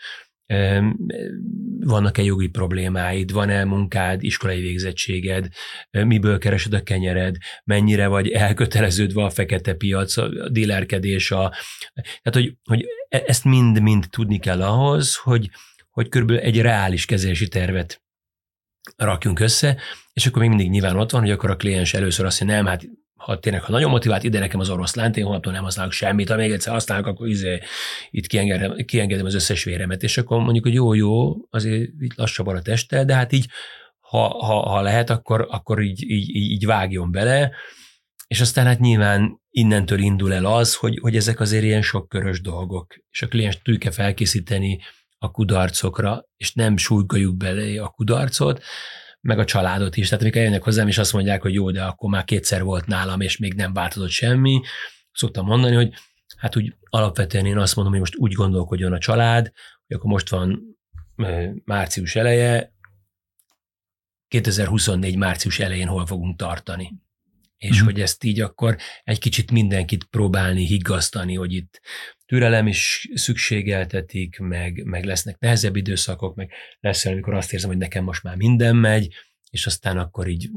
vannak-e 1.80 2.22
jogi 2.22 2.48
problémáid, 2.48 3.32
van-e 3.32 3.64
munkád, 3.64 4.22
iskolai 4.22 4.60
végzettséged, 4.60 5.48
miből 5.90 6.38
keresed 6.38 6.72
a 6.72 6.82
kenyered, 6.82 7.36
mennyire 7.64 8.06
vagy 8.06 8.28
elköteleződve 8.28 9.24
a 9.24 9.30
fekete 9.30 9.74
piac, 9.74 10.16
a 10.16 10.48
dílerkedés, 10.48 11.30
a, 11.30 11.52
tehát 11.94 12.32
hogy, 12.32 12.56
hogy 12.64 12.86
e, 13.08 13.22
ezt 13.26 13.44
mind-mind 13.44 14.06
tudni 14.10 14.38
kell 14.38 14.62
ahhoz, 14.62 15.16
hogy, 15.16 15.50
hogy 15.90 16.08
körülbelül 16.08 16.42
egy 16.42 16.60
reális 16.60 17.04
kezelési 17.04 17.48
tervet 17.48 18.02
rakjunk 18.96 19.40
össze, 19.40 19.76
és 20.12 20.26
akkor 20.26 20.40
még 20.40 20.48
mindig 20.48 20.70
nyilván 20.70 20.96
ott 20.96 21.10
van, 21.10 21.20
hogy 21.20 21.30
akkor 21.30 21.50
a 21.50 21.56
kliens 21.56 21.94
először 21.94 22.26
azt 22.26 22.40
mondja, 22.40 22.56
nem, 22.56 22.66
hát 22.66 22.88
ha 23.20 23.38
tényleg, 23.38 23.62
ha 23.62 23.72
nagyon 23.72 23.90
motivált, 23.90 24.22
ide 24.22 24.38
nekem 24.38 24.60
az 24.60 24.70
oroszlánt, 24.70 25.16
én 25.16 25.24
holnaptól 25.24 25.52
nem 25.52 25.62
használok 25.62 25.92
semmit, 25.92 26.28
ha 26.28 26.36
még 26.36 26.50
egyszer 26.50 26.72
használok, 26.72 27.06
akkor 27.06 27.28
izé, 27.28 27.60
itt 28.10 28.26
kiengedem, 28.26 28.76
kiengedem 28.76 29.26
az 29.26 29.34
összes 29.34 29.64
véremet, 29.64 30.02
és 30.02 30.18
akkor 30.18 30.40
mondjuk, 30.40 30.64
hogy 30.64 30.74
jó, 30.74 30.94
jó, 30.94 31.36
azért 31.50 31.88
így 32.00 32.12
lassabban 32.16 32.56
a 32.56 32.62
teste, 32.62 33.04
de 33.04 33.14
hát 33.14 33.32
így, 33.32 33.46
ha, 34.00 34.28
ha, 34.28 34.68
ha 34.68 34.80
lehet, 34.80 35.10
akkor, 35.10 35.46
akkor 35.50 35.82
így, 35.82 36.10
így, 36.10 36.28
így, 36.34 36.66
vágjon 36.66 37.10
bele, 37.10 37.50
és 38.26 38.40
aztán 38.40 38.66
hát 38.66 38.78
nyilván 38.78 39.40
innentől 39.50 39.98
indul 39.98 40.32
el 40.32 40.44
az, 40.44 40.74
hogy, 40.74 40.98
hogy 41.00 41.16
ezek 41.16 41.40
azért 41.40 41.64
ilyen 41.64 41.82
sokkörös 41.82 42.40
dolgok, 42.40 42.94
és 43.10 43.22
a 43.22 43.26
kliens 43.26 43.62
tudjuk 43.62 43.92
felkészíteni 43.92 44.80
a 45.18 45.30
kudarcokra, 45.30 46.24
és 46.36 46.52
nem 46.52 46.76
súlykoljuk 46.76 47.36
bele 47.36 47.82
a 47.82 47.88
kudarcot, 47.88 48.62
meg 49.20 49.38
a 49.38 49.44
családot 49.44 49.96
is. 49.96 50.08
Tehát 50.08 50.22
amikor 50.22 50.40
eljönnek 50.40 50.62
hozzám, 50.62 50.88
és 50.88 50.98
azt 50.98 51.12
mondják, 51.12 51.42
hogy 51.42 51.54
jó, 51.54 51.70
de 51.70 51.82
akkor 51.82 52.10
már 52.10 52.24
kétszer 52.24 52.62
volt 52.62 52.86
nálam, 52.86 53.20
és 53.20 53.36
még 53.36 53.54
nem 53.54 53.72
változott 53.72 54.10
semmi, 54.10 54.60
szoktam 55.12 55.46
mondani, 55.46 55.74
hogy 55.74 55.94
hát 56.36 56.56
úgy 56.56 56.74
alapvetően 56.90 57.46
én 57.46 57.58
azt 57.58 57.74
mondom, 57.74 57.92
hogy 57.92 58.02
most 58.02 58.16
úgy 58.16 58.32
gondolkodjon 58.32 58.92
a 58.92 58.98
család, 58.98 59.52
hogy 59.86 59.96
akkor 59.96 60.10
most 60.10 60.28
van 60.28 60.78
március 61.64 62.16
eleje, 62.16 62.72
2024 64.28 65.16
március 65.16 65.58
elején 65.58 65.86
hol 65.86 66.06
fogunk 66.06 66.38
tartani. 66.38 66.92
És 67.56 67.76
mm-hmm. 67.76 67.84
hogy 67.84 68.00
ezt 68.00 68.24
így 68.24 68.40
akkor 68.40 68.76
egy 69.04 69.18
kicsit 69.18 69.50
mindenkit 69.50 70.04
próbálni 70.04 70.66
higgasztani, 70.66 71.34
hogy 71.34 71.52
itt 71.52 71.80
türelem 72.30 72.66
is 72.66 73.08
szükségeltetik, 73.14 74.38
meg, 74.38 74.84
meg 74.84 75.04
lesznek 75.04 75.38
nehezebb 75.38 75.76
időszakok, 75.76 76.34
meg 76.34 76.50
lesz 76.80 77.04
olyan, 77.04 77.16
amikor 77.16 77.34
azt 77.34 77.52
érzem, 77.52 77.68
hogy 77.68 77.78
nekem 77.78 78.04
most 78.04 78.22
már 78.22 78.36
minden 78.36 78.76
megy, 78.76 79.14
és 79.50 79.66
aztán 79.66 79.98
akkor 79.98 80.28
így 80.28 80.50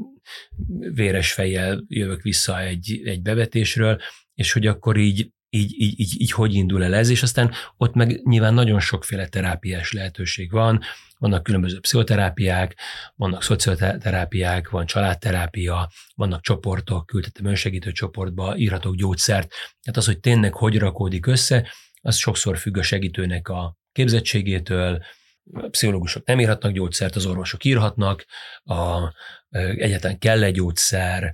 véres 0.94 1.32
fejjel 1.32 1.84
jövök 1.88 2.22
vissza 2.22 2.60
egy, 2.60 3.02
egy 3.04 3.22
bevetésről, 3.22 4.00
és 4.34 4.52
hogy 4.52 4.66
akkor 4.66 4.96
így, 4.96 5.30
így, 5.54 5.74
így, 5.78 6.00
így, 6.00 6.20
így 6.20 6.32
hogy 6.32 6.54
indul 6.54 6.84
el 6.84 6.94
ez, 6.94 7.08
és 7.08 7.22
aztán 7.22 7.52
ott 7.76 7.94
meg 7.94 8.20
nyilván 8.24 8.54
nagyon 8.54 8.80
sokféle 8.80 9.28
terápiás 9.28 9.92
lehetőség 9.92 10.50
van, 10.50 10.80
vannak 11.18 11.42
különböző 11.42 11.80
pszichoterápiák, 11.80 12.76
vannak 13.14 13.42
szocioterápiák, 13.42 14.70
van 14.70 14.86
családterápia, 14.86 15.90
vannak 16.14 16.42
csoportok, 16.42 17.06
küldhetem 17.06 17.46
önsegítő 17.46 17.92
csoportba, 17.92 18.56
írhatok 18.56 18.94
gyógyszert. 18.94 19.48
Tehát 19.82 19.96
az, 19.96 20.06
hogy 20.06 20.20
tényleg 20.20 20.54
hogy 20.54 20.78
rakódik 20.78 21.26
össze, 21.26 21.72
az 22.00 22.16
sokszor 22.16 22.58
függ 22.58 22.76
a 22.76 22.82
segítőnek 22.82 23.48
a 23.48 23.76
képzettségétől, 23.92 25.02
a 25.52 25.68
pszichológusok 25.68 26.26
nem 26.26 26.40
írhatnak 26.40 26.72
gyógyszert, 26.72 27.16
az 27.16 27.26
orvosok 27.26 27.64
írhatnak, 27.64 28.24
a, 28.62 29.12
egyáltalán 29.76 30.18
kell-e 30.18 30.50
gyógyszer, 30.50 31.30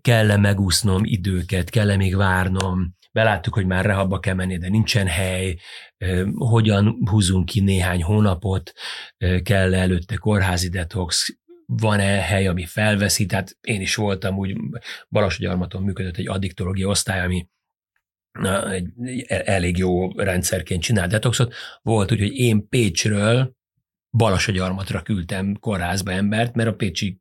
kell-e 0.00 0.36
megúsznom 0.36 1.04
időket, 1.04 1.70
kell-e 1.70 1.96
még 1.96 2.16
várnom, 2.16 2.94
beláttuk, 3.14 3.54
hogy 3.54 3.66
már 3.66 3.84
rehabba 3.84 4.18
kell 4.20 4.34
menni, 4.34 4.58
de 4.58 4.68
nincsen 4.68 5.06
hely, 5.06 5.56
hogyan 6.34 6.98
húzunk 7.10 7.46
ki 7.46 7.60
néhány 7.60 8.02
hónapot, 8.02 8.72
kell 9.42 9.74
előtte 9.74 10.16
kórházi 10.16 10.68
detox, 10.68 11.38
van-e 11.66 12.20
hely, 12.20 12.46
ami 12.46 12.64
felveszi, 12.64 13.26
tehát 13.26 13.56
én 13.60 13.80
is 13.80 13.94
voltam 13.94 14.36
úgy, 14.36 14.56
Balassagyarmaton 15.08 15.82
működött 15.82 16.16
egy 16.16 16.28
addiktológia 16.28 16.88
osztály, 16.88 17.20
ami 17.20 17.48
egy 18.70 19.24
elég 19.28 19.76
jó 19.76 20.10
rendszerként 20.10 20.82
csinál 20.82 21.06
detoxot. 21.06 21.54
Volt 21.82 22.12
úgy, 22.12 22.18
hogy 22.18 22.34
én 22.36 22.68
Pécsről 22.68 23.56
Balassagyarmatra 24.16 25.02
küldtem 25.02 25.56
kórházba 25.60 26.12
embert, 26.12 26.54
mert 26.54 26.68
a 26.68 26.74
pécsi 26.74 27.20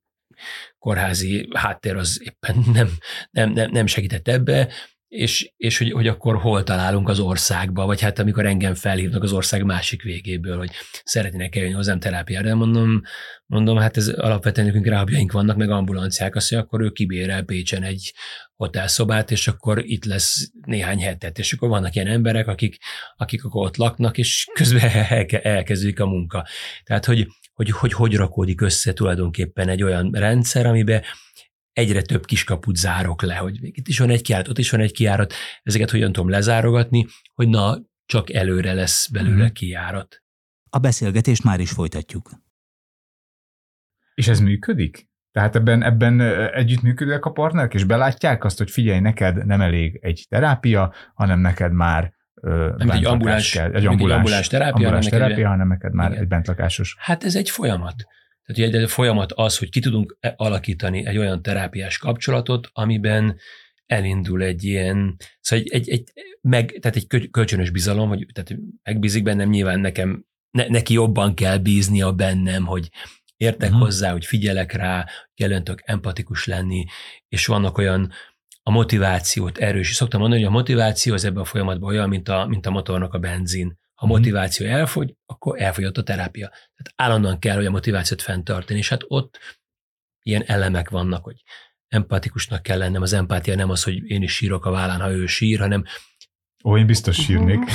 kórházi 0.77 1.49
háttér 1.53 1.95
az 1.95 2.21
éppen 2.23 2.63
nem, 2.73 2.89
nem, 3.32 3.51
nem, 3.51 3.71
nem 3.71 3.86
segített 3.86 4.27
ebbe, 4.27 4.73
és, 5.13 5.54
és 5.58 5.78
hogy, 5.78 5.91
hogy 5.91 6.08
akkor 6.08 6.38
hol 6.38 6.63
találunk 6.63 7.10
az 7.10 7.19
országba, 7.19 7.86
vagy 7.86 8.02
hát 8.02 8.19
amikor 8.19 8.45
engem 8.45 8.73
felhívnak 8.73 9.23
az 9.23 9.32
ország 9.32 9.63
másik 9.63 10.02
végéből, 10.02 10.58
hogy 10.58 10.71
szeretnének 11.04 11.56
eljönni 11.56 11.73
hozzám 11.73 11.99
terápiára, 11.99 12.56
mondom, 12.56 13.02
mondom, 13.45 13.78
hát 13.78 13.97
ez 13.97 14.08
alapvetően 14.08 14.67
nekünk 14.67 14.86
rábjaink 14.86 15.32
vannak, 15.32 15.58
meg 15.58 15.69
ambulanciák, 15.69 16.36
azt 16.36 16.52
mondja, 16.52 16.67
akkor 16.69 16.86
ő 16.86 16.89
kibérel 16.89 17.43
Pécsen 17.43 17.84
egy 17.84 18.13
hotelszobát, 18.56 19.32
és 19.32 19.47
akkor 19.47 19.84
itt 19.86 20.06
lesz 20.06 20.52
néhány 20.65 21.02
hetet, 21.02 21.39
és 21.39 21.54
akkor 21.54 21.69
vannak 21.69 21.95
ilyen 21.95 22.08
emberek, 22.08 22.47
akik, 22.47 22.78
akik 23.15 23.43
akkor 23.43 23.65
ott 23.65 23.78
laknak, 23.78 24.17
és 24.17 24.47
közben 24.54 24.91
elkezdődik 25.41 25.99
a 25.99 26.06
munka. 26.06 26.47
Tehát, 26.84 27.06
hogy, 27.06 27.28
hogy, 27.54 27.71
hogy 27.71 27.93
hogy 27.93 28.15
rakódik 28.15 28.62
össze 28.62 28.93
tulajdonképpen 28.93 29.69
egy 29.69 29.84
olyan 29.84 30.10
rendszer, 30.12 30.65
amiben 30.65 31.02
egyre 31.73 32.01
több 32.01 32.25
kiskaput 32.25 32.75
zárok 32.75 33.21
le, 33.21 33.36
hogy 33.36 33.57
még 33.62 33.77
itt 33.77 33.88
is 33.88 33.99
van 33.99 34.09
egy 34.09 34.21
kiárat, 34.21 34.47
ott 34.47 34.57
is 34.57 34.69
van 34.69 34.79
egy 34.79 34.91
kiárat, 34.91 35.33
ezeket 35.63 35.89
hogyan 35.89 36.12
tudom 36.12 36.29
lezárogatni, 36.29 37.05
hogy 37.33 37.47
na, 37.47 37.77
csak 38.05 38.33
előre 38.33 38.73
lesz 38.73 39.07
belőle 39.07 39.45
mm. 39.45 39.53
kiárat. 39.53 40.23
A 40.69 40.77
beszélgetést 40.77 41.43
már 41.43 41.59
is 41.59 41.71
folytatjuk. 41.71 42.29
És 44.13 44.27
ez 44.27 44.39
működik? 44.39 45.12
Tehát 45.31 45.55
ebben, 45.55 45.83
ebben 45.83 46.21
együttműködőek 46.53 47.25
a 47.25 47.31
partnerek, 47.31 47.73
és 47.73 47.83
belátják 47.83 48.43
azt, 48.43 48.57
hogy 48.57 48.71
figyelj, 48.71 48.99
neked 48.99 49.45
nem 49.45 49.62
elég 49.62 49.99
egy 50.01 50.25
terápia, 50.29 50.93
hanem 51.13 51.39
neked 51.39 51.71
már 51.71 52.13
nem 52.77 52.89
egy 52.89 53.05
ambulás, 53.05 53.51
kell, 53.51 53.73
egy 53.73 53.86
ambulás, 53.86 54.17
ambulás 54.17 54.47
terápia, 54.47 54.73
ambulás 54.73 55.05
hanem, 55.05 55.19
terápia, 55.19 55.47
hanem 55.47 55.67
neked 55.67 55.93
már 55.93 56.09
igen. 56.09 56.21
egy 56.21 56.27
bentlakásos. 56.27 56.95
Hát 56.99 57.23
ez 57.23 57.36
egy 57.36 57.49
folyamat. 57.49 57.95
Tehát 58.45 58.73
egy 58.73 58.89
folyamat 58.89 59.32
az, 59.32 59.58
hogy 59.58 59.69
ki 59.69 59.79
tudunk 59.79 60.17
e- 60.19 60.34
alakítani 60.38 61.06
egy 61.06 61.17
olyan 61.17 61.41
terápiás 61.41 61.97
kapcsolatot, 61.97 62.69
amiben 62.73 63.38
elindul 63.86 64.43
egy 64.43 64.63
ilyen, 64.63 65.15
szóval 65.39 65.65
egy, 65.65 65.73
egy, 65.73 65.89
egy, 65.89 66.12
meg, 66.41 66.77
tehát 66.82 66.97
egy 66.97 67.29
kölcsönös 67.32 67.69
bizalom, 67.69 68.08
hogy 68.08 68.25
tehát 68.34 68.62
megbízik 68.84 69.23
bennem, 69.23 69.49
nyilván 69.49 69.79
nekem, 69.79 70.25
ne, 70.51 70.67
neki 70.67 70.93
jobban 70.93 71.36
kell 71.36 71.58
bíznia 71.58 72.12
bennem, 72.12 72.65
hogy 72.65 72.89
értek 73.38 73.69
uh-huh. 73.69 73.84
hozzá, 73.84 74.12
hogy 74.12 74.25
figyelek 74.25 74.71
rá, 74.71 75.06
kellően 75.34 75.63
empatikus 75.84 76.45
lenni, 76.45 76.86
és 77.27 77.45
vannak 77.45 77.77
olyan, 77.77 78.13
a 78.63 78.71
motivációt 78.71 79.58
erős. 79.58 79.95
Szoktam 79.95 80.19
mondani, 80.19 80.41
hogy 80.41 80.51
a 80.51 80.56
motiváció 80.56 81.13
az 81.13 81.23
ebben 81.23 81.41
a 81.41 81.45
folyamatban 81.45 81.89
olyan, 81.89 82.10
mint 82.10 82.29
a, 82.29 82.45
mint 82.45 82.65
a 82.65 82.71
motornak 82.71 83.13
a 83.13 83.19
benzin. 83.19 83.79
Ha 83.93 84.06
mhm. 84.06 84.15
motiváció 84.15 84.67
elfogy, 84.67 85.15
akkor 85.25 85.62
elfogyott 85.62 85.97
a 85.97 86.03
terápia. 86.03 86.47
Tehát 86.49 86.93
állandóan 86.95 87.39
kell, 87.39 87.56
hogy 87.56 87.65
a 87.65 87.71
motivációt 87.71 88.21
fenntartani, 88.21 88.79
és 88.79 88.89
hát 88.89 89.01
ott 89.08 89.39
ilyen 90.21 90.43
elemek 90.45 90.89
vannak, 90.89 91.23
hogy 91.23 91.43
empatikusnak 91.88 92.63
kell 92.63 92.77
lennem. 92.77 93.01
Az 93.01 93.13
empátia 93.13 93.56
nem 93.56 93.69
az, 93.69 93.84
hogy 93.84 94.10
én 94.10 94.21
is 94.21 94.34
sírok 94.34 94.65
a 94.65 94.71
vállán, 94.71 94.99
ha 94.99 95.12
ő 95.12 95.25
sír, 95.25 95.60
hanem 95.60 95.84
Ó, 96.63 96.77
én 96.77 96.86
biztos 96.86 97.15
sírnék. 97.15 97.60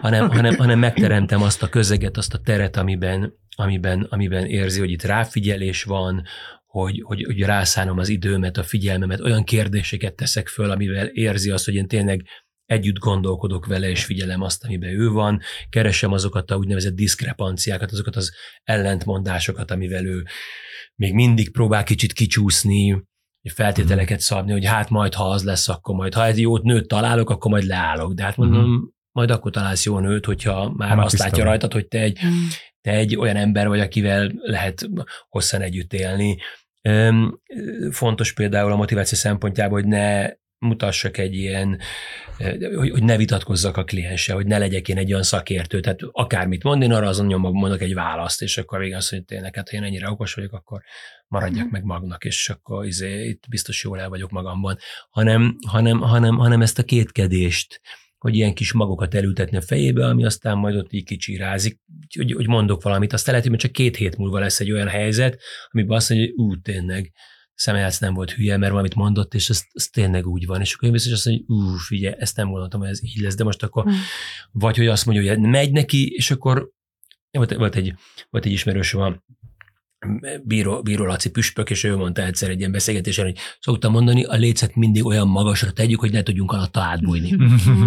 hanem, 0.00 0.30
hanem, 0.30 0.56
hanem 0.56 0.78
megteremtem 0.78 1.42
azt 1.42 1.62
a 1.62 1.68
közeget, 1.68 2.16
azt 2.16 2.34
a 2.34 2.38
teret, 2.38 2.76
amiben, 2.76 3.34
amiben, 3.56 4.06
amiben 4.10 4.46
érzi, 4.46 4.80
hogy 4.80 4.90
itt 4.90 5.02
ráfigyelés 5.02 5.82
van, 5.82 6.22
hogy, 6.66 7.02
hogy, 7.04 7.24
hogy 7.24 7.40
rászánom 7.40 7.98
az 7.98 8.08
időmet, 8.08 8.56
a 8.56 8.62
figyelmemet, 8.62 9.20
olyan 9.20 9.44
kérdéseket 9.44 10.14
teszek 10.14 10.48
föl, 10.48 10.70
amivel 10.70 11.06
érzi 11.06 11.50
azt, 11.50 11.64
hogy 11.64 11.74
én 11.74 11.88
tényleg 11.88 12.24
együtt 12.70 12.98
gondolkodok 12.98 13.66
vele, 13.66 13.88
és 13.88 14.04
figyelem 14.04 14.42
azt, 14.42 14.64
amiben 14.64 14.90
ő 14.90 15.08
van, 15.08 15.40
keresem 15.68 16.12
azokat 16.12 16.50
a 16.50 16.56
úgynevezett 16.56 16.94
diszkrepanciákat, 16.94 17.92
azokat 17.92 18.16
az 18.16 18.32
ellentmondásokat, 18.64 19.70
amivel 19.70 20.06
ő 20.06 20.24
még 20.94 21.14
mindig 21.14 21.52
próbál 21.52 21.84
kicsit 21.84 22.12
kicsúszni, 22.12 23.04
feltételeket 23.54 24.20
szabni, 24.20 24.52
hogy 24.52 24.64
hát 24.64 24.90
majd, 24.90 25.14
ha 25.14 25.30
az 25.30 25.44
lesz, 25.44 25.68
akkor 25.68 25.94
majd, 25.94 26.14
ha 26.14 26.26
egy 26.26 26.40
jót 26.40 26.62
nőt 26.62 26.88
találok, 26.88 27.30
akkor 27.30 27.50
majd 27.50 27.64
leállok. 27.64 28.12
De 28.12 28.22
hát 28.22 28.36
mondom, 28.36 28.60
uh-huh. 28.60 28.88
majd 29.12 29.30
akkor 29.30 29.50
találsz 29.50 29.84
jó 29.84 29.98
nőt, 29.98 30.24
hogyha 30.24 30.72
már 30.76 30.88
hát 30.88 31.04
azt 31.04 31.18
látja 31.18 31.44
rajtad, 31.44 31.72
hogy 31.72 31.86
te 31.86 31.98
egy, 31.98 32.18
te 32.80 32.90
egy 32.90 33.16
olyan 33.16 33.36
ember 33.36 33.68
vagy, 33.68 33.80
akivel 33.80 34.32
lehet 34.34 34.88
hosszan 35.28 35.60
együtt 35.60 35.92
élni. 35.92 36.38
Fontos 37.90 38.32
például 38.32 38.72
a 38.72 38.76
motiváció 38.76 39.18
szempontjából, 39.18 39.80
hogy 39.80 39.88
ne 39.88 40.28
mutassak 40.60 41.18
egy 41.18 41.34
ilyen, 41.34 41.78
hogy, 42.74 42.90
hogy 42.90 43.02
ne 43.02 43.16
vitatkozzak 43.16 43.76
a 43.76 43.84
klienssel, 43.84 44.36
hogy 44.36 44.46
ne 44.46 44.58
legyek 44.58 44.88
én 44.88 44.96
egy 44.96 45.10
olyan 45.10 45.22
szakértő, 45.22 45.80
tehát 45.80 46.00
akármit 46.12 46.62
mond, 46.62 46.82
én 46.82 46.92
arra 46.92 47.08
azon 47.08 47.26
nyomok, 47.26 47.52
mondok 47.52 47.80
egy 47.80 47.94
választ, 47.94 48.42
és 48.42 48.58
akkor 48.58 48.78
végül 48.78 48.96
azt, 48.96 49.10
hogy 49.10 49.24
tényleg, 49.24 49.54
hát 49.54 49.68
ha 49.68 49.76
én 49.76 49.82
ennyire 49.82 50.10
okos 50.10 50.34
vagyok, 50.34 50.52
akkor 50.52 50.82
maradjak 51.28 51.66
mm. 51.66 51.70
meg 51.70 51.84
magnak, 51.84 52.24
és 52.24 52.48
akkor 52.48 52.86
izé, 52.86 53.28
itt 53.28 53.44
biztos 53.48 53.84
jól 53.84 54.00
el 54.00 54.08
vagyok 54.08 54.30
magamban, 54.30 54.78
hanem, 55.10 55.56
hanem, 55.66 56.00
hanem, 56.00 56.36
hanem 56.36 56.62
ezt 56.62 56.78
a 56.78 56.84
kétkedést, 56.84 57.80
hogy 58.18 58.34
ilyen 58.34 58.54
kis 58.54 58.72
magokat 58.72 59.14
elültetni 59.14 59.56
a 59.56 59.60
fejébe, 59.62 60.06
ami 60.06 60.24
aztán 60.24 60.58
majd 60.58 60.76
ott 60.76 60.92
így 60.92 61.04
kicsirázik, 61.04 61.80
hogy, 62.16 62.32
hogy 62.32 62.46
mondok 62.46 62.82
valamit. 62.82 63.12
Azt 63.12 63.26
lehet, 63.26 63.46
hogy 63.46 63.56
csak 63.56 63.72
két 63.72 63.96
hét 63.96 64.16
múlva 64.16 64.38
lesz 64.38 64.60
egy 64.60 64.72
olyan 64.72 64.88
helyzet, 64.88 65.40
amiben 65.70 65.96
azt 65.96 66.10
mondja, 66.10 66.28
hogy 66.28 66.36
ú, 66.44 66.60
tényleg, 66.60 67.12
szemeljátsz 67.60 67.98
nem 67.98 68.14
volt 68.14 68.30
hülye, 68.30 68.56
mert 68.56 68.70
valamit 68.70 68.94
mondott, 68.94 69.34
és 69.34 69.48
ez, 69.48 69.62
ez 69.72 69.88
tényleg 69.88 70.26
úgy 70.26 70.46
van. 70.46 70.60
És 70.60 70.74
akkor 70.74 70.88
én 70.88 70.92
biztos 70.94 71.12
azt 71.12 71.26
mondja, 71.26 71.44
hogy 71.46 71.56
ú, 71.56 71.76
figyelj, 71.76 72.14
ezt 72.18 72.36
nem 72.36 72.48
gondoltam, 72.48 72.80
hogy 72.80 72.88
ez 72.88 73.04
így 73.04 73.20
lesz, 73.20 73.34
de 73.34 73.44
most 73.44 73.62
akkor, 73.62 73.88
mm. 73.88 73.92
vagy 74.52 74.76
hogy 74.76 74.86
azt 74.86 75.06
mondja, 75.06 75.34
hogy 75.34 75.42
megy 75.42 75.72
neki, 75.72 76.10
és 76.14 76.30
akkor 76.30 76.70
volt, 77.30 77.54
volt, 77.54 77.74
egy, 77.74 77.94
volt 78.30 78.44
egy 78.44 78.52
ismerős 78.52 78.92
van, 78.92 79.24
Bíró, 80.42 80.82
Bíró 80.82 81.04
Laci 81.04 81.30
püspök, 81.30 81.70
és 81.70 81.84
ő 81.84 81.96
mondta 81.96 82.22
egyszer 82.22 82.50
egy 82.50 82.58
ilyen 82.58 82.72
beszélgetésen, 82.72 83.24
hogy 83.24 83.36
szoktam 83.60 83.92
mondani, 83.92 84.24
a 84.24 84.34
lécet 84.34 84.74
mindig 84.74 85.04
olyan 85.04 85.28
magasra 85.28 85.72
tegyük, 85.72 86.00
hogy 86.00 86.12
ne 86.12 86.22
tudjunk 86.22 86.52
alatta 86.52 86.80
átbújni. 86.80 87.36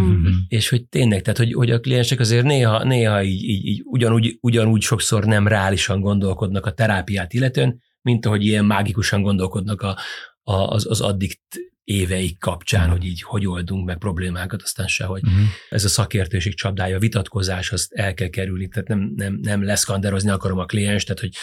és 0.48 0.70
hogy 0.70 0.88
tényleg, 0.88 1.22
tehát 1.22 1.38
hogy, 1.38 1.54
hogy 1.54 1.72
a 1.72 1.80
kliensek 1.80 2.20
azért 2.20 2.46
néha, 2.46 2.84
néha 2.84 3.24
így, 3.24 3.44
így, 3.44 3.66
így 3.66 3.82
ugyanúgy, 3.86 4.38
ugyanúgy 4.42 4.82
sokszor 4.82 5.26
nem 5.26 5.48
reálisan 5.48 6.02
gondolkodnak 6.02 6.66
a 6.66 6.74
terápiát 6.74 7.34
illetően, 7.34 7.82
mint 8.04 8.26
ahogy 8.26 8.46
ilyen 8.46 8.66
mágikusan 8.66 9.22
gondolkodnak 9.22 9.82
a, 9.82 9.98
a, 10.44 10.54
az, 10.54 10.90
az 10.90 11.02
addikt 11.02 11.42
éveik 11.84 12.40
kapcsán, 12.40 12.90
hogy 12.90 13.06
így 13.06 13.22
hogy 13.22 13.48
oldunk 13.48 13.86
meg 13.86 13.98
problémákat, 13.98 14.62
aztán 14.62 14.88
sehogy. 14.88 15.24
Uh-huh. 15.24 15.46
Ez 15.70 15.84
a 15.84 15.90
szakértőség 15.90 16.56
csapdája, 16.56 16.96
a 16.96 17.00
vitatkozás, 17.00 17.72
azt 17.72 17.94
el 17.94 18.14
kell 18.14 18.28
kerülni, 18.28 18.68
tehát 18.68 18.88
nem, 18.88 19.14
nem, 19.16 19.40
nem 19.42 19.64
leszkanderozni 19.64 20.30
akarom 20.30 20.60
a 20.60 20.66
kliens, 20.66 21.04
tehát 21.04 21.20
hogy 21.20 21.36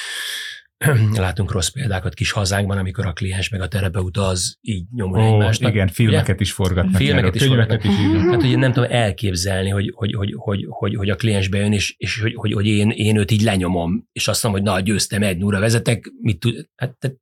látunk 1.16 1.52
rossz 1.52 1.68
példákat 1.68 2.14
kis 2.14 2.30
hazánkban, 2.30 2.78
amikor 2.78 3.06
a 3.06 3.12
kliens 3.12 3.48
meg 3.48 3.60
a 3.60 3.68
terapeuta 3.68 4.26
az 4.26 4.58
így 4.60 4.84
nyomul 4.92 5.18
oh, 5.18 5.26
egymásnak. 5.26 5.72
Igen, 5.72 5.88
filmeket 5.88 6.34
ugye? 6.34 6.40
is 6.40 6.52
forgatnak. 6.52 6.94
Filmeket 6.94 7.34
is 7.34 7.44
forgatnak. 7.44 7.84
Is 7.84 7.90
hát 8.30 8.42
ugye 8.42 8.56
nem 8.56 8.72
tudom 8.72 8.90
elképzelni, 8.92 9.68
hogy, 9.68 9.92
hogy, 9.94 10.14
hogy, 10.14 10.34
hogy, 10.36 10.66
hogy, 10.68 10.94
hogy 10.94 11.10
a 11.10 11.16
kliens 11.16 11.48
bejön, 11.48 11.72
és, 11.72 11.94
és 11.98 12.20
hogy, 12.20 12.34
hogy, 12.34 12.52
hogy 12.52 12.66
én, 12.66 12.90
én 12.90 13.16
őt 13.16 13.30
így 13.30 13.42
lenyomom, 13.42 14.08
és 14.12 14.28
azt 14.28 14.42
mondom, 14.42 14.62
hogy 14.62 14.72
na, 14.72 14.80
győztem, 14.80 15.22
egy 15.22 15.38
núra 15.38 15.60
vezetek, 15.60 16.12
mit 16.20 16.40
tud, 16.40 16.68
hát 16.76 16.98
te, 16.98 17.12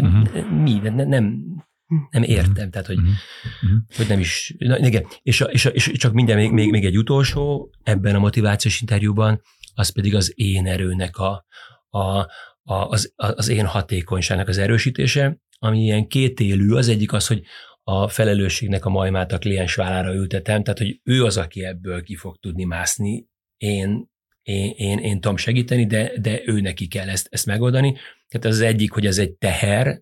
uh-huh. 0.00 0.50
mi, 0.62 0.72
nem, 0.82 1.08
nem, 1.08 1.38
nem 2.10 2.22
értem, 2.22 2.70
tehát 2.70 2.86
hogy, 2.86 2.98
uh-huh. 2.98 3.16
hogy 3.96 4.08
nem 4.08 4.20
is, 4.20 4.54
na, 4.58 4.78
igen, 4.78 5.06
és, 5.22 5.40
a, 5.40 5.44
és, 5.44 5.64
a, 5.64 5.68
és 5.68 5.90
csak 5.92 6.12
minden, 6.12 6.36
még, 6.36 6.50
még, 6.50 6.70
még 6.70 6.84
egy 6.84 6.98
utolsó 6.98 7.70
ebben 7.82 8.14
a 8.14 8.18
motivációs 8.18 8.80
interjúban, 8.80 9.42
az 9.74 9.88
pedig 9.88 10.14
az 10.14 10.32
én 10.34 10.66
erőnek 10.66 11.16
a, 11.16 11.46
a, 11.88 12.26
az, 12.68 13.12
az 13.16 13.48
én 13.48 13.66
hatékonyságnak 13.66 14.48
az 14.48 14.58
erősítése, 14.58 15.38
ami 15.58 15.82
ilyen 15.82 16.06
kétélű, 16.06 16.72
az 16.72 16.88
egyik 16.88 17.12
az, 17.12 17.26
hogy 17.26 17.42
a 17.82 18.08
felelősségnek 18.08 18.84
a 18.84 18.90
majmát 18.90 19.32
a 19.32 19.38
kliens 19.38 19.74
vállára 19.74 20.14
ültetem, 20.14 20.62
tehát 20.62 20.78
hogy 20.78 21.00
ő 21.04 21.24
az, 21.24 21.36
aki 21.36 21.64
ebből 21.64 22.02
ki 22.02 22.16
fog 22.16 22.36
tudni 22.36 22.64
mászni, 22.64 23.26
én, 23.56 24.10
én, 24.42 24.72
én, 24.76 24.98
én 24.98 25.20
tudom 25.20 25.36
segíteni, 25.36 25.86
de, 25.86 26.12
de 26.20 26.40
ő 26.44 26.60
neki 26.60 26.88
kell 26.88 27.08
ezt, 27.08 27.28
ezt 27.30 27.46
megoldani. 27.46 27.96
Tehát 28.28 28.46
az, 28.46 28.60
egyik, 28.60 28.92
hogy 28.92 29.06
ez 29.06 29.18
egy 29.18 29.32
teher, 29.32 30.00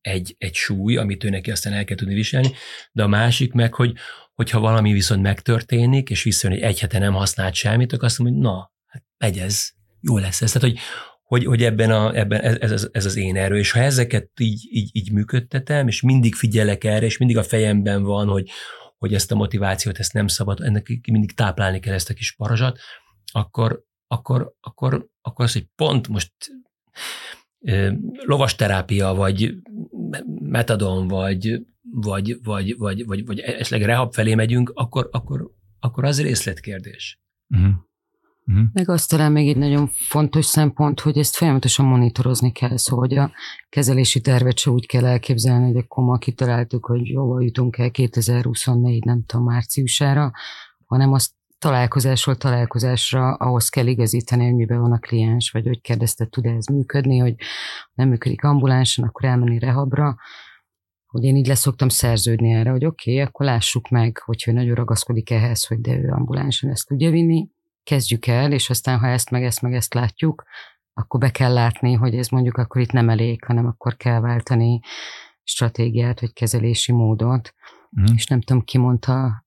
egy, 0.00 0.34
egy 0.38 0.54
súly, 0.54 0.96
amit 0.96 1.24
ő 1.24 1.28
neki 1.28 1.50
aztán 1.50 1.72
el 1.72 1.84
kell 1.84 1.96
tudni 1.96 2.14
viselni, 2.14 2.50
de 2.92 3.02
a 3.02 3.06
másik 3.06 3.52
meg, 3.52 3.74
hogy 3.74 3.92
hogyha 4.34 4.60
valami 4.60 4.92
viszont 4.92 5.22
megtörténik, 5.22 6.10
és 6.10 6.22
visszajön, 6.22 6.56
hogy 6.56 6.66
egy 6.66 6.80
hete 6.80 6.98
nem 6.98 7.12
használt 7.12 7.54
semmit, 7.54 7.92
akkor 7.92 8.04
azt 8.04 8.18
mondom, 8.18 8.36
hogy 8.36 8.46
na, 8.46 8.72
hát 8.86 9.04
megy 9.18 9.38
ez, 9.38 9.70
jó 10.00 10.18
lesz 10.18 10.42
ez. 10.42 10.52
Tehát, 10.52 10.68
hogy, 10.68 10.78
hogy, 11.32 11.44
hogy 11.44 11.62
ebben, 11.62 11.90
a, 11.90 12.14
ebben 12.14 12.40
ez, 12.40 12.70
ez, 12.70 12.88
ez 12.92 13.04
az 13.04 13.16
én 13.16 13.36
erő, 13.36 13.58
és 13.58 13.70
ha 13.70 13.80
ezeket 13.80 14.30
így, 14.40 14.68
így, 14.70 14.90
így 14.92 15.12
működtetem, 15.12 15.88
és 15.88 16.00
mindig 16.00 16.34
figyelek 16.34 16.84
erre, 16.84 17.06
és 17.06 17.18
mindig 17.18 17.36
a 17.36 17.42
fejemben 17.42 18.02
van, 18.02 18.28
hogy, 18.28 18.50
hogy 18.98 19.14
ezt 19.14 19.32
a 19.32 19.34
motivációt, 19.34 19.98
ezt 19.98 20.12
nem 20.12 20.26
szabad, 20.26 20.60
ennek 20.60 21.00
mindig 21.10 21.34
táplálni 21.34 21.80
kell 21.80 21.94
ezt 21.94 22.10
a 22.10 22.14
kis 22.14 22.32
parazsat, 22.32 22.78
akkor, 23.32 23.82
akkor, 24.06 24.54
akkor, 24.60 25.08
akkor 25.20 25.44
az, 25.44 25.52
hogy 25.52 25.66
pont 25.74 26.08
most 26.08 26.32
lovas 28.24 28.54
terápia, 28.54 29.14
vagy 29.14 29.54
metadon, 30.40 31.08
vagy, 31.08 31.60
vagy, 31.80 32.36
vagy, 32.42 32.76
vagy, 32.78 33.04
vagy, 33.06 33.26
vagy 33.26 33.40
esetleg 33.40 33.82
rehab 33.82 34.12
felé 34.12 34.34
megyünk, 34.34 34.70
akkor, 34.74 35.08
akkor, 35.12 35.50
akkor 35.80 36.04
az 36.04 36.22
részletkérdés. 36.22 37.20
Uh-huh. 37.48 37.74
Uh-huh. 38.46 38.64
Meg 38.72 38.88
azt 38.88 39.08
talán 39.08 39.32
még 39.32 39.48
egy 39.48 39.56
nagyon 39.56 39.86
fontos 39.86 40.44
szempont, 40.44 41.00
hogy 41.00 41.18
ezt 41.18 41.36
folyamatosan 41.36 41.86
monitorozni 41.86 42.52
kell, 42.52 42.76
szóval 42.76 43.06
hogy 43.08 43.16
a 43.16 43.32
kezelési 43.68 44.20
tervet 44.20 44.58
se 44.58 44.70
úgy 44.70 44.86
kell 44.86 45.06
elképzelni, 45.06 45.66
hogy 45.66 45.76
akkor 45.76 46.04
ma 46.04 46.18
kitaláltuk, 46.18 46.86
hogy 46.86 47.06
jóval 47.06 47.42
jutunk 47.42 47.78
el 47.78 47.90
2024, 47.90 49.04
nem 49.04 49.24
tudom, 49.24 49.44
márciusára, 49.44 50.32
hanem 50.86 51.12
azt 51.12 51.30
találkozásról 51.58 52.36
találkozásra 52.36 53.34
ahhoz 53.34 53.68
kell 53.68 53.86
igazítani, 53.86 54.44
hogy 54.44 54.54
miben 54.54 54.80
van 54.80 54.92
a 54.92 54.98
kliens, 54.98 55.50
vagy 55.50 55.66
hogy 55.66 55.80
kérdezte, 55.80 56.26
tud 56.26 56.46
ez 56.46 56.66
működni, 56.66 57.18
hogy 57.18 57.34
nem 57.94 58.08
működik 58.08 58.44
ambulánsan, 58.44 59.04
akkor 59.04 59.24
elmenni 59.24 59.58
rehabra, 59.58 60.16
hogy 61.06 61.24
én 61.24 61.36
így 61.36 61.46
leszoktam 61.46 61.88
szerződni 61.88 62.50
erre, 62.50 62.70
hogy 62.70 62.84
oké, 62.84 63.12
okay, 63.12 63.24
akkor 63.24 63.46
lássuk 63.46 63.88
meg, 63.88 64.18
hogyha 64.24 64.50
ő 64.50 64.54
nagyon 64.54 64.74
ragaszkodik 64.74 65.30
ehhez, 65.30 65.66
hogy 65.66 65.80
de 65.80 65.98
ő 65.98 66.08
ambulánsan 66.08 66.70
ezt 66.70 66.86
tudja 66.86 67.10
vinni, 67.10 67.48
kezdjük 67.82 68.26
el, 68.26 68.52
és 68.52 68.70
aztán 68.70 68.98
ha 68.98 69.06
ezt 69.06 69.30
meg 69.30 69.44
ezt 69.44 69.62
meg 69.62 69.74
ezt 69.74 69.94
látjuk, 69.94 70.44
akkor 70.94 71.20
be 71.20 71.30
kell 71.30 71.52
látni, 71.52 71.92
hogy 71.92 72.14
ez 72.14 72.28
mondjuk 72.28 72.56
akkor 72.56 72.80
itt 72.80 72.92
nem 72.92 73.08
elég, 73.08 73.44
hanem 73.44 73.66
akkor 73.66 73.96
kell 73.96 74.20
váltani 74.20 74.80
stratégiát, 75.42 76.20
vagy 76.20 76.32
kezelési 76.32 76.92
módot. 76.92 77.54
Mm. 78.00 78.14
És 78.14 78.26
nem 78.26 78.40
tudom, 78.40 78.62
ki 78.64 78.78
mondta, 78.78 79.44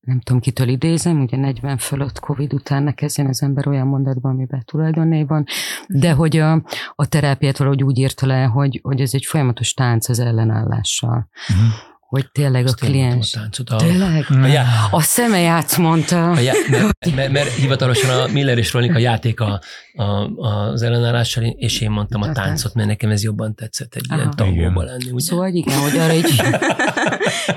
nem 0.00 0.20
tudom, 0.20 0.40
kitől 0.40 0.68
idézem, 0.68 1.20
ugye 1.20 1.36
40 1.36 1.78
fölött 1.78 2.20
Covid 2.20 2.52
után 2.52 2.82
ne 2.82 2.92
kezdjen 2.92 3.26
az 3.26 3.42
ember 3.42 3.68
olyan 3.68 3.86
mondatban, 3.86 4.32
amiben 4.32 4.62
tulajdonné 4.64 5.22
van, 5.22 5.44
de 5.86 6.12
hogy 6.12 6.36
a, 6.36 6.52
a 6.94 7.06
terápiát 7.06 7.56
valahogy 7.56 7.82
úgy 7.82 7.98
írta 7.98 8.26
le, 8.26 8.44
hogy, 8.44 8.80
hogy 8.82 9.00
ez 9.00 9.14
egy 9.14 9.24
folyamatos 9.24 9.74
tánc 9.74 10.08
az 10.08 10.18
ellenállással. 10.18 11.28
Mm 11.52 11.68
hogy 12.08 12.30
tényleg 12.32 12.64
Azt 12.64 12.82
a 12.82 12.86
kliens. 12.86 13.34
A 13.34 13.38
táncot, 13.38 13.70
a, 13.70 13.76
tényleg? 13.76 14.26
A, 14.28 14.46
já, 14.46 14.64
a 14.90 15.00
szemejátsz 15.00 15.76
mondta. 15.76 16.30
A 16.30 16.40
já, 16.40 16.52
mert, 16.70 17.14
mert, 17.14 17.32
mert, 17.32 17.52
hivatalosan 17.52 18.20
a 18.20 18.32
Miller 18.32 18.58
és 18.58 18.72
Rolik 18.72 18.94
a 18.94 18.98
játék 18.98 19.40
a, 19.40 19.60
a, 19.92 20.04
az 20.36 20.82
ellenállással, 20.82 21.44
és 21.44 21.80
én 21.80 21.90
mondtam 21.90 22.22
a 22.22 22.32
táncot, 22.32 22.74
mert 22.74 22.88
nekem 22.88 23.10
ez 23.10 23.22
jobban 23.22 23.54
tetszett 23.54 23.94
egy 23.94 24.04
Aha. 24.08 24.18
ilyen 24.18 24.30
tangóban 24.36 24.84
lenni. 24.84 25.10
Ugye? 25.10 25.24
Szóval 25.24 25.48
igen, 25.48 25.78
hogy 25.78 25.98
arra 25.98 26.12
így... 26.12 26.24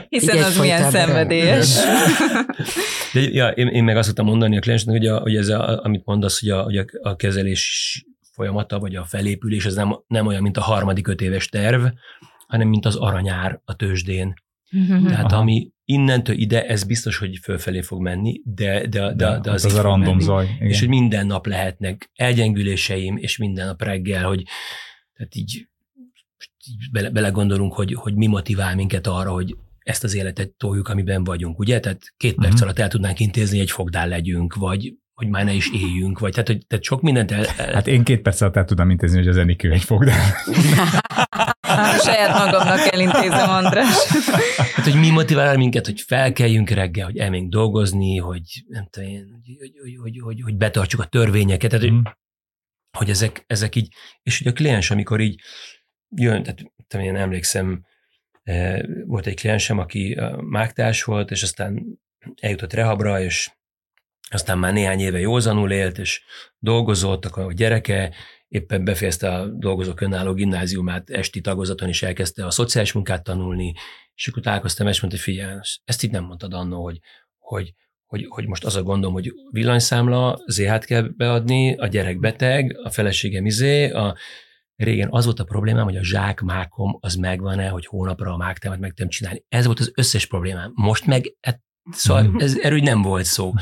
Hiszen 0.10 0.36
így 0.36 0.42
az 0.42 0.58
milyen 0.58 0.92
szenvedélyes. 0.92 1.74
De 3.14 3.20
ja, 3.20 3.48
én, 3.48 3.68
én 3.68 3.84
meg 3.84 3.98
azt 3.98 4.08
tudtam 4.08 4.26
mondani 4.26 4.58
a 4.58 4.60
kliensnek, 4.60 4.98
hogy, 4.98 5.08
a, 5.08 5.20
hogy 5.20 5.36
ez, 5.36 5.48
a, 5.48 5.84
amit 5.84 6.06
mondasz, 6.06 6.40
hogy 6.40 6.50
a, 6.50 6.62
hogy 6.62 6.78
a, 6.78 6.86
a 7.02 7.16
kezelés 7.16 8.06
folyamata, 8.34 8.80
vagy 8.80 8.96
a 8.96 9.06
felépülés, 9.06 9.66
az 9.66 9.76
nem, 9.76 9.96
nem 10.08 10.28
olyan, 10.28 10.42
mint 10.42 10.58
a 10.58 10.62
harmadik 10.62 11.08
öt 11.08 11.22
éves 11.22 11.48
terv, 11.48 11.86
hanem 12.52 12.68
mint 12.68 12.86
az 12.86 12.96
aranyár 12.96 13.62
a 13.66 13.76
tőzsdén. 13.76 14.34
Mm-hmm. 14.78 15.06
Tehát 15.06 15.32
Aha. 15.32 15.42
ami 15.42 15.72
innentől 15.86 16.36
ide, 16.36 16.66
ez 16.66 16.84
biztos, 16.84 17.18
hogy 17.18 17.38
fölfelé 17.44 17.82
fog 17.82 18.02
menni, 18.02 18.42
de, 18.46 18.88
de, 18.88 19.14
de, 19.14 19.40
de 19.40 19.52
az, 19.52 19.66
az 19.66 19.74
a 19.74 19.82
random 19.82 20.10
menni. 20.10 20.24
zaj. 20.24 20.46
Igen. 20.56 20.68
És 20.68 20.80
hogy 20.80 20.88
minden 20.88 21.28
nap 21.28 21.46
lehetnek 21.46 22.12
elgyengüléseim, 22.16 23.18
és 23.18 23.38
minden 23.38 23.66
nap 23.66 23.82
reggel, 23.82 24.24
hogy 24.24 24.44
tehát 25.14 25.36
így, 25.36 25.68
így 26.68 26.92
bele, 26.92 27.10
belegondolunk, 27.10 27.74
hogy, 27.74 27.94
hogy 27.94 28.16
mi 28.16 28.28
motivál 28.28 28.76
minket 28.76 29.08
arra, 29.08 29.32
hogy 29.32 29.56
ezt 29.80 30.04
az 30.04 30.14
életet 30.14 30.50
toljuk, 30.50 30.88
amiben 30.88 31.24
vagyunk, 31.24 31.60
ugye? 31.60 31.80
Tehát 31.80 32.14
két 32.18 32.36
perc 32.36 32.48
uh-huh. 32.48 32.64
alatt 32.64 32.80
el 32.80 32.88
tudnánk 32.88 33.20
intézni, 33.20 33.60
egy 33.60 33.72
fogdál 33.72 34.08
legyünk, 34.08 34.56
vagy 34.56 34.94
hogy 35.14 35.30
már 35.30 35.46
ne 35.46 35.54
is 35.54 35.72
éljünk, 35.74 36.20
vagy 36.20 36.32
tehát, 36.32 36.48
hogy 36.48 36.66
tehát 36.68 36.84
sok 36.84 37.02
mindent 37.02 37.32
el, 37.32 37.46
el... 37.46 37.74
Hát 37.74 37.88
én 37.88 38.04
két 38.04 38.22
perc 38.22 38.42
alatt 38.42 38.56
el 38.56 38.66
tudom 38.66 38.90
intézni, 38.90 39.18
hogy 39.18 39.28
az 39.28 39.38
Enikő 39.38 39.72
egy 39.72 39.84
fog, 39.84 40.04
de... 40.04 40.14
Saját 42.04 42.46
magamnak 42.46 42.94
elintézem, 42.94 43.50
András. 43.50 43.96
Hát, 44.58 44.86
hogy 44.86 45.00
mi 45.00 45.10
motivál 45.10 45.58
minket, 45.58 45.86
hogy 45.86 46.02
felkeljünk 46.02 46.70
reggel, 46.70 47.06
hogy 47.06 47.18
elménk 47.18 47.50
dolgozni, 47.50 48.18
hogy 48.18 48.42
nem 48.68 48.88
tudom 48.90 49.10
én, 49.10 49.28
hogy, 49.32 49.58
hogy, 49.60 49.72
hogy, 49.82 49.96
hogy, 50.02 50.20
hogy, 50.24 50.42
hogy 50.42 50.56
betartsuk 50.56 51.00
a 51.00 51.06
törvényeket, 51.06 51.70
tehát, 51.70 51.86
hogy, 51.86 51.94
Mm. 51.94 52.02
hogy 52.98 53.10
ezek, 53.10 53.44
ezek 53.48 53.76
így, 53.76 53.94
és 54.24 54.42
ugye 54.42 54.50
a 54.50 54.54
kliens, 54.54 54.92
amikor 54.92 55.20
így 55.20 55.42
jön, 56.16 56.44
tehát 56.44 56.60
tudom 56.88 57.06
én 57.06 57.16
emlékszem, 57.16 57.86
eh, 58.44 58.80
volt 59.06 59.28
egy 59.28 59.36
kliensem, 59.36 59.78
aki 59.78 60.18
mágtás 60.38 61.04
volt, 61.04 61.32
és 61.32 61.44
aztán 61.44 62.00
eljutott 62.42 62.74
rehabra, 62.74 63.22
és 63.22 63.52
aztán 64.30 64.58
már 64.58 64.74
néhány 64.74 65.00
éve 65.00 65.20
józanul 65.20 65.72
élt, 65.72 65.98
és 65.98 66.24
dolgozott, 66.60 67.26
akkor 67.26 67.44
a 67.44 67.54
gyereke 67.54 68.14
éppen 68.52 68.84
befejezte 68.84 69.34
a 69.34 69.48
dolgozók 69.48 70.02
önálló 70.02 70.34
gimnáziumát 70.34 71.10
esti 71.10 71.42
tagozaton, 71.42 71.88
és 71.88 72.04
elkezdte 72.04 72.46
a 72.46 72.52
szociális 72.52 72.92
munkát 72.92 73.24
tanulni, 73.24 73.74
és 74.16 74.28
akkor 74.28 74.44
találkoztam, 74.44 74.88
és 74.88 75.02
mondta, 75.02 75.20
hogy 75.20 75.34
figyelj, 75.34 75.60
ezt 75.84 76.04
itt 76.04 76.12
nem 76.12 76.24
mondtad 76.24 76.54
annó, 76.54 76.84
hogy, 76.84 77.00
hogy, 77.38 77.74
hogy, 78.06 78.26
hogy 78.30 78.48
most 78.48 78.66
az 78.66 78.76
a 78.76 78.84
gondom, 78.84 79.14
hogy 79.14 79.34
villanyszámla, 79.52 80.42
ZH-t 80.48 80.86
kell 80.86 81.02
beadni, 81.02 81.76
a 81.76 81.88
gyerek 81.88 82.20
beteg, 82.20 82.80
a 82.84 82.90
feleségem 82.90 83.46
izé, 83.46 83.90
a, 83.90 84.16
régen 84.76 85.08
az 85.12 85.26
volt 85.26 85.40
a 85.40 85.44
problémám, 85.44 85.84
hogy 85.84 85.98
a 85.98 86.04
zsákmákom 86.04 86.98
az 87.00 87.16
megvan-e, 87.16 87.70
hogy 87.70 87.86
hónapra 87.86 88.34
a 88.34 88.38
mágtámat 88.38 88.80
meg 88.80 88.94
tudom 88.94 89.12
csinálni. 89.12 89.44
Ez 89.50 89.66
volt 89.66 89.80
az 89.80 89.92
összes 89.96 90.26
problémám. 90.26 90.72
Most 90.76 91.06
meg, 91.06 91.36
szóval 91.92 92.36
ez, 92.38 92.58
erről 92.58 92.80
nem 92.80 93.02
volt 93.02 93.26
szó. 93.26 93.54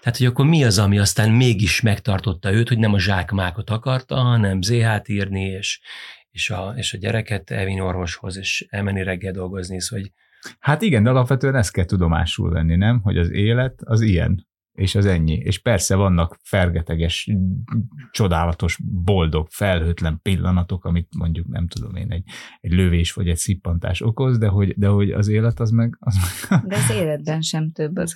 Tehát, 0.00 0.18
hogy 0.18 0.26
akkor 0.26 0.46
mi 0.46 0.64
az, 0.64 0.78
ami 0.78 0.98
aztán 0.98 1.30
mégis 1.30 1.80
megtartotta 1.80 2.52
őt, 2.52 2.68
hogy 2.68 2.78
nem 2.78 2.92
a 2.92 2.98
zsákmákot 2.98 3.70
akarta, 3.70 4.16
hanem 4.16 4.62
ZH-t 4.62 5.08
írni, 5.08 5.44
és, 5.44 5.80
és, 6.30 6.50
a, 6.50 6.74
és 6.76 6.94
a 6.94 6.98
gyereket 6.98 7.50
elvinni 7.50 7.80
orvoshoz, 7.80 8.36
és 8.36 8.66
elmenni 8.70 9.02
reggel 9.02 9.32
dolgozni, 9.32 9.80
szóval, 9.80 10.04
hogy 10.04 10.12
Hát 10.58 10.82
igen, 10.82 11.02
de 11.02 11.10
alapvetően 11.10 11.56
ezt 11.56 11.72
kell 11.72 11.84
tudomásul 11.84 12.50
venni, 12.50 12.76
nem? 12.76 13.00
Hogy 13.00 13.18
az 13.18 13.30
élet 13.30 13.80
az 13.84 14.00
ilyen, 14.00 14.46
és 14.74 14.94
az 14.94 15.06
ennyi. 15.06 15.32
És 15.32 15.58
persze 15.58 15.94
vannak 15.94 16.38
fergeteges, 16.42 17.30
csodálatos, 18.10 18.78
boldog, 18.82 19.46
felhőtlen 19.50 20.18
pillanatok, 20.22 20.84
amit 20.84 21.08
mondjuk 21.16 21.46
nem 21.46 21.66
tudom 21.66 21.94
én, 21.94 22.12
egy, 22.12 22.24
egy 22.60 22.72
lövés 22.72 23.12
vagy 23.12 23.28
egy 23.28 23.36
szippantás 23.36 24.00
okoz, 24.00 24.38
de 24.38 24.46
hogy, 24.46 24.74
de 24.76 24.86
hogy 24.86 25.10
az 25.10 25.28
élet 25.28 25.60
az 25.60 25.70
meg... 25.70 25.96
Az 26.00 26.16
meg 26.50 26.60
De 26.68 26.76
az 26.76 26.90
életben 26.90 27.40
sem 27.40 27.72
több 27.72 27.96
az. 27.96 28.14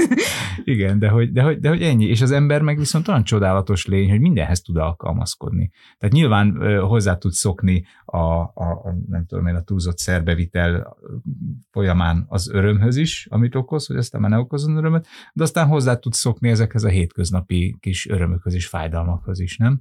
igen, 0.64 0.98
de 0.98 1.08
hogy, 1.08 1.32
de, 1.32 1.42
hogy, 1.42 1.58
de 1.58 1.68
hogy 1.68 1.82
ennyi. 1.82 2.04
És 2.04 2.20
az 2.20 2.30
ember 2.30 2.62
meg 2.62 2.78
viszont 2.78 3.08
olyan 3.08 3.24
csodálatos 3.24 3.86
lény, 3.86 4.10
hogy 4.10 4.20
mindenhez 4.20 4.60
tud 4.60 4.76
alkalmazkodni. 4.76 5.70
Tehát 5.98 6.14
nyilván 6.14 6.78
hozzá 6.80 7.16
tud 7.16 7.32
szokni 7.32 7.84
a, 8.04 8.18
a, 8.18 8.52
a, 8.54 8.96
nem 9.08 9.26
tudom 9.26 9.46
én, 9.46 9.54
a 9.54 9.62
túlzott 9.62 9.98
szerbevitel 9.98 10.96
folyamán 11.70 12.24
az 12.28 12.50
örömhöz 12.50 12.96
is, 12.96 13.26
amit 13.30 13.54
okoz, 13.54 13.86
hogy 13.86 13.96
aztán 13.96 14.20
már 14.20 14.30
ne 14.30 14.38
okozzon 14.38 14.76
örömöt, 14.76 15.06
de 15.32 15.42
aztán 15.42 15.66
hozzá 15.80 15.96
tud 15.96 16.12
szokni 16.12 16.48
ezekhez 16.48 16.84
a 16.84 16.88
hétköznapi 16.88 17.76
kis 17.80 18.08
örömökhöz 18.08 18.54
és 18.54 18.66
fájdalmakhoz 18.66 19.40
is, 19.40 19.56
nem? 19.56 19.80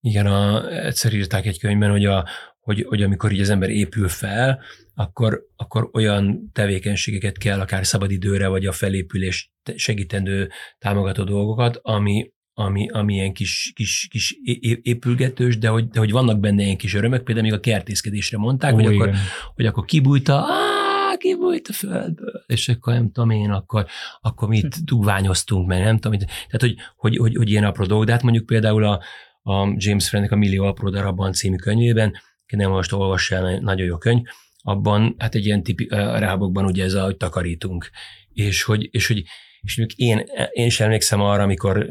Igen, 0.00 0.26
a, 0.26 0.70
egyszer 0.84 1.12
írták 1.12 1.46
egy 1.46 1.58
könyvben, 1.58 1.90
hogy, 1.90 2.04
a, 2.04 2.26
hogy, 2.60 2.84
hogy 2.88 3.02
amikor 3.02 3.32
így 3.32 3.40
az 3.40 3.50
ember 3.50 3.70
épül 3.70 4.08
fel, 4.08 4.60
akkor, 4.94 5.42
akkor 5.56 5.90
olyan 5.92 6.50
tevékenységeket 6.52 7.38
kell, 7.38 7.60
akár 7.60 7.86
szabadidőre, 7.86 8.48
vagy 8.48 8.66
a 8.66 8.72
felépülés 8.72 9.52
segítendő, 9.74 10.50
támogató 10.78 11.24
dolgokat, 11.24 11.78
ami, 11.82 12.32
ami, 12.54 12.88
ami 12.88 13.14
ilyen 13.14 13.32
kis, 13.32 13.72
kis, 13.74 14.08
kis 14.10 14.36
épülgetős, 14.82 15.58
de 15.58 15.68
hogy, 15.68 15.88
de 15.88 15.98
hogy 15.98 16.10
vannak 16.10 16.40
benne 16.40 16.62
ilyen 16.62 16.76
kis 16.76 16.94
örömök, 16.94 17.24
például 17.24 17.46
még 17.46 17.56
a 17.56 17.60
kertészkedésre 17.60 18.38
mondták, 18.38 18.72
Ó, 18.72 18.74
hogy, 18.74 18.94
akkor, 18.94 19.08
igen. 19.08 19.20
hogy 19.54 19.66
akkor 19.66 19.84
kibújta, 19.84 20.34
á, 20.34 20.79
kibújt 21.20 21.68
a 21.68 21.72
földből, 21.72 22.44
és 22.46 22.68
akkor 22.68 22.92
nem 22.92 23.10
tudom 23.12 23.30
én, 23.30 23.50
akkor, 23.50 23.86
akkor 24.20 24.48
mit 24.48 24.84
dugványoztunk, 24.84 25.66
meg 25.66 25.82
nem 25.82 25.98
tudom, 25.98 26.18
tehát 26.18 26.60
hogy, 26.60 26.74
hogy, 26.96 27.16
hogy, 27.16 27.36
hogy 27.36 27.50
ilyen 27.50 27.64
apró 27.64 27.84
dolgok, 27.84 28.06
de 28.06 28.12
hát 28.12 28.22
mondjuk 28.22 28.46
például 28.46 28.84
a, 28.84 29.02
a 29.42 29.74
James 29.76 30.08
Friendnek 30.08 30.32
a 30.32 30.36
Millió 30.36 30.64
apró 30.64 30.90
darabban 30.90 31.32
című 31.32 31.56
könyvében, 31.56 32.12
ki 32.46 32.56
nem 32.56 32.70
most 32.70 32.92
olvassa 32.92 33.34
el, 33.34 33.58
nagyon 33.58 33.86
jó 33.86 33.98
könyv, 33.98 34.22
abban 34.62 35.14
hát 35.18 35.34
egy 35.34 35.46
ilyen 35.46 35.62
tipi, 35.62 35.86
a 35.86 36.18
rehabokban 36.18 36.64
ugye 36.64 36.84
ez 36.84 36.94
a, 36.94 37.04
hogy 37.04 37.16
takarítunk, 37.16 37.90
és 38.32 38.62
hogy, 38.62 38.88
és 38.90 39.06
hogy 39.06 39.24
és 39.60 39.76
mondjuk 39.76 39.98
én, 39.98 40.24
én 40.52 40.66
is 40.66 40.80
emlékszem 40.80 41.20
arra, 41.20 41.42
amikor 41.42 41.88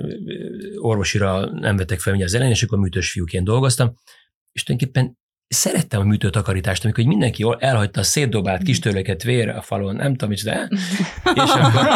orvosira 0.78 1.60
nem 1.60 1.78
vettek 1.78 2.00
fel 2.00 2.14
ugye 2.14 2.24
az 2.24 2.34
elején, 2.34 2.54
és 2.54 2.64
akkor 2.64 2.80
műtős 2.80 3.12
fiúként 3.12 3.46
dolgoztam, 3.46 3.96
és 4.52 4.64
tulajdonképpen 4.64 5.19
szerettem 5.50 6.00
a 6.00 6.04
műtőtakarítást, 6.04 6.84
amikor 6.84 7.04
így 7.04 7.10
mindenki 7.10 7.46
elhagyta 7.60 8.00
a 8.00 8.04
szétdobált 8.04 8.64
kis 8.64 8.80
törleket 8.80 9.24
vér 9.24 9.50
a 9.50 9.62
falon, 9.62 9.96
nem 9.96 10.12
tudom, 10.12 10.30
mit 10.30 10.44
de 10.44 10.68
és 11.44 11.52
akkor, 11.52 11.88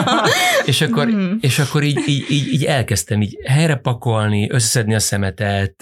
és 0.65 0.81
akkor, 0.81 1.07
Mhm. 1.07 1.33
és 1.39 1.59
akkor 1.59 1.83
így, 1.83 1.99
így, 2.07 2.25
így, 2.29 2.53
így 2.53 2.63
elkezdtem 2.65 3.21
így 3.21 3.37
helyre 3.45 3.75
pakolni, 3.75 4.49
összeszedni 4.51 4.93
a 4.95 4.99
szemetet, 4.99 5.75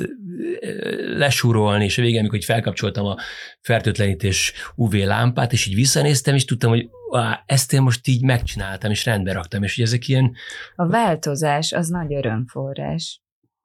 lesúrolni, 1.17 1.83
és 1.83 1.97
a 1.97 2.01
végén, 2.01 2.19
amikor 2.19 2.37
így 2.37 2.45
felkapcsoltam 2.45 3.05
a 3.05 3.15
fertőtlenítés 3.61 4.53
UV 4.75 4.93
lámpát, 4.93 5.53
és 5.53 5.65
így 5.65 5.75
visszanéztem, 5.75 6.35
és 6.35 6.45
tudtam, 6.45 6.69
hogy 6.69 6.89
á, 7.11 7.43
ezt 7.45 7.73
én 7.73 7.81
most 7.81 8.07
így 8.07 8.23
megcsináltam, 8.23 8.91
és 8.91 9.05
rendbe 9.05 9.33
raktam, 9.33 9.63
és 9.63 9.73
ugye 9.77 9.85
ezek 9.85 10.07
ilyen, 10.07 10.31
A 10.75 10.87
változás 10.87 11.71
az 11.71 11.87
nagy 11.87 12.13
örömforrás. 12.13 13.20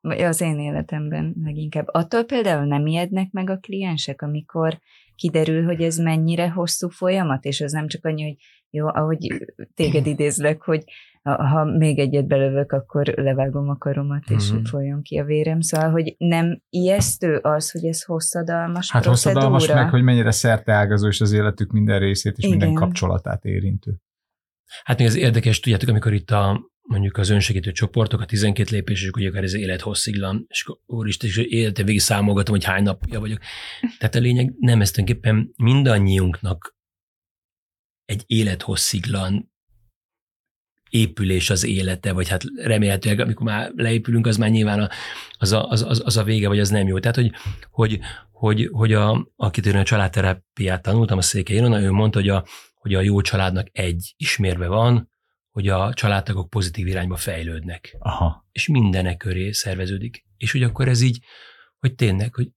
Vagy 0.06 0.20
az 0.20 0.40
én 0.40 0.58
életemben 0.58 1.34
leginkább. 1.44 1.86
Attól 1.86 2.24
például 2.24 2.64
nem 2.66 2.86
ijednek 2.86 3.30
meg 3.30 3.50
a 3.50 3.58
kliensek, 3.58 4.22
amikor 4.22 4.78
kiderül, 5.14 5.64
hogy 5.64 5.80
ez 5.82 5.96
mennyire 5.96 6.50
hosszú 6.50 6.88
folyamat, 6.88 7.44
és 7.44 7.60
az 7.60 7.72
nem 7.72 7.86
csak 7.88 8.04
annyi, 8.04 8.22
hogy 8.22 8.36
jó, 8.70 8.86
ahogy 8.86 9.46
téged 9.74 10.06
idézlek, 10.06 10.62
hogy 10.62 10.84
ha, 11.22 11.64
még 11.64 11.98
egyet 11.98 12.26
belövök, 12.26 12.72
akkor 12.72 13.06
levágom 13.06 13.68
a 13.68 13.76
karomat, 13.76 14.30
és 14.30 14.44
Mhm. 14.48 14.54
uh-huh. 14.56 14.70
folyjon 14.70 15.02
ki 15.02 15.18
a 15.18 15.24
vérem. 15.24 15.60
Szóval, 15.60 15.90
hogy 15.90 16.14
nem 16.18 16.60
ijesztő 16.68 17.36
az, 17.36 17.70
hogy 17.70 17.84
ez 17.84 18.02
hosszadalmas 18.02 18.90
Hát 18.90 19.02
procedúra. 19.02 19.40
hosszadalmas 19.44 19.82
meg, 19.82 19.90
hogy 19.90 20.02
mennyire 20.02 20.30
szerteágazó, 20.30 21.06
és 21.08 21.20
az 21.20 21.32
életük 21.32 21.70
minden 21.72 21.98
részét 21.98 22.36
és 22.36 22.44
Igen. 22.44 22.56
minden 22.56 22.74
kapcsolatát 22.74 23.44
érintő. 23.44 23.94
hát 24.84 24.98
még 24.98 25.06
az 25.06 25.16
érdekes, 25.16 25.60
tudjátok, 25.60 25.88
amikor 25.88 26.12
itt 26.12 26.30
a 26.30 26.70
mondjuk 26.86 27.16
az 27.16 27.28
önsegítő 27.28 27.72
csoportok, 27.72 28.20
a 28.20 28.24
12 28.24 28.70
lépés, 28.70 29.02
és 29.02 29.10
ugye 29.10 29.28
akár 29.28 29.42
ez 29.42 29.54
élet 29.54 29.80
hossziglan, 29.80 30.46
és 30.48 30.64
akkor 30.64 30.80
úristen, 30.86 31.28
és 31.28 31.36
élete 31.36 31.82
végig 31.82 32.00
számolgatom, 32.00 32.54
hogy 32.54 32.64
hány 32.64 32.82
napja 32.82 33.20
vagyok. 33.20 33.38
Tehát 33.98 34.14
a 34.14 34.18
lényeg 34.18 34.52
nem, 34.58 34.80
ez 34.80 34.90
tulajdonképpen 34.90 35.52
mindannyiunknak 35.56 36.76
egy 38.04 38.22
élethossziglan 38.26 39.54
épülés 40.90 41.50
az 41.50 41.64
élete, 41.64 42.12
vagy 42.12 42.28
hát 42.28 42.42
remélhetőleg, 42.56 43.20
amikor 43.20 43.46
már 43.46 43.72
leépülünk, 43.74 44.26
az 44.26 44.36
már 44.36 44.50
nyilván 44.50 44.80
a, 44.80 44.88
az, 45.38 45.52
a, 45.52 45.68
az, 45.68 46.02
az 46.04 46.16
a 46.16 46.24
vége, 46.24 46.48
vagy 46.48 46.58
az 46.58 46.68
nem 46.68 46.86
jó. 46.86 46.98
Tehát, 46.98 47.16
hogy, 47.16 47.32
hogy, 47.70 48.00
hogy, 48.32 48.68
hogy 48.72 48.92
a, 48.92 49.32
akit 49.36 49.66
én 49.66 49.76
a 49.76 49.82
családterápiát 49.82 50.82
tanultam, 50.82 51.18
a 51.18 51.22
Székely 51.22 51.56
Ilona, 51.56 51.80
ő 51.80 51.90
mondta, 51.90 52.18
hogy 52.18 52.28
a, 52.28 52.44
hogy 52.74 52.94
a 52.94 53.00
jó 53.00 53.20
családnak 53.20 53.68
egy 53.72 54.14
ismérve 54.16 54.66
van, 54.66 55.10
hogy 55.56 55.68
a 55.68 55.94
családtagok 55.94 56.50
pozitív 56.50 56.86
irányba 56.86 57.16
fejlődnek, 57.16 57.96
Aha. 57.98 58.46
és 58.52 58.68
mindenek 58.68 59.16
köré 59.16 59.52
szerveződik. 59.52 60.24
És 60.36 60.52
hogy 60.52 60.62
akkor 60.62 60.88
ez 60.88 61.00
így, 61.00 61.24
hogy 61.78 61.94
tényleg, 61.94 62.34
hogy 62.34 62.50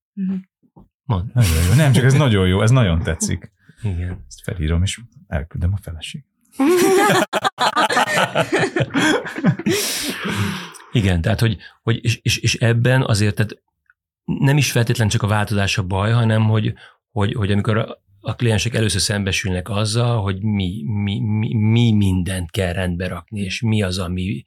mond. 1.04 1.34
Nagyon 1.34 1.64
jó. 1.70 1.74
Nem, 1.76 1.92
csak 1.92 2.04
ez 2.04 2.14
nagyon 2.14 2.48
jó, 2.48 2.62
ez 2.62 2.70
nagyon 2.70 3.02
tetszik. 3.02 3.52
Igen. 3.84 4.26
Ezt 4.28 4.42
felírom, 4.44 4.84
és 4.84 5.00
elküldöm 5.28 5.74
a 5.74 5.78
feleség. 5.82 6.24
Igen, 10.92 11.22
tehát 11.22 11.40
hogy, 11.40 11.58
hogy 11.82 12.00
és, 12.04 12.20
és, 12.22 12.38
és, 12.38 12.56
ebben 12.56 13.02
azért 13.02 13.36
tehát 13.36 13.62
nem 14.24 14.58
is 14.58 14.72
feltétlen 14.72 15.08
csak 15.08 15.24
a 15.24 15.28
változás 15.28 15.78
a 15.78 15.84
baj, 15.84 16.12
hanem 16.12 16.44
hogy, 16.44 16.74
hogy, 17.12 17.34
hogy 17.34 17.52
amikor 17.52 18.00
a, 18.22 18.36
kliensek 18.36 18.74
először 18.74 19.02
szembesülnek 19.02 19.70
azzal, 19.70 20.22
hogy 20.22 20.44
mi, 20.44 20.84
mi, 20.84 21.20
mi, 21.20 21.54
mi 21.54 21.92
mindent 21.92 22.52
kell 22.52 22.74
rendbe 22.74 23.08
rakni, 23.08 23.40
és 23.40 23.62
mi 23.62 23.82
az, 23.82 23.98
ami, 23.98 24.44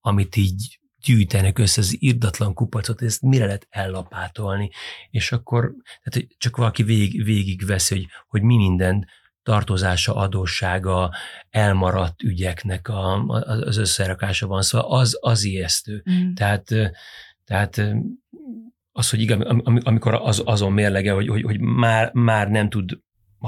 amit 0.00 0.36
így 0.36 0.80
gyűjtenek 1.04 1.58
össze 1.58 1.80
az 1.80 1.96
irdatlan 1.98 2.54
kupacot, 2.54 3.02
ezt 3.02 3.22
mire 3.22 3.44
lehet 3.44 3.66
ellapátolni, 3.70 4.70
és 5.10 5.32
akkor 5.32 5.74
tehát, 6.02 6.28
csak 6.38 6.56
valaki 6.56 6.82
végig, 6.82 7.24
végig 7.24 7.66
veszi, 7.66 7.94
hogy, 7.94 8.06
hogy 8.28 8.42
mi 8.42 8.56
minden 8.56 9.06
tartozása, 9.42 10.14
adóssága, 10.14 11.10
elmaradt 11.50 12.22
ügyeknek 12.22 12.88
a, 12.88 13.26
az 13.44 13.76
összerakása 13.76 14.46
van, 14.46 14.62
szóval 14.62 14.98
az, 14.98 15.18
az 15.20 15.44
ijesztő. 15.44 16.02
Mhm. 16.04 16.32
Tehát, 16.32 16.68
tehát 17.44 17.82
az, 18.92 19.10
hogy 19.10 19.20
igen, 19.20 19.40
am- 19.40 19.60
am- 19.64 19.80
amikor 19.82 20.14
az, 20.14 20.42
azon 20.44 20.72
mérlege, 20.72 21.12
hogy, 21.12 21.28
hogy, 21.28 21.42
hogy 21.42 21.60
már, 21.60 22.12
már 22.12 22.48
nem 22.48 22.68
tud 22.68 22.98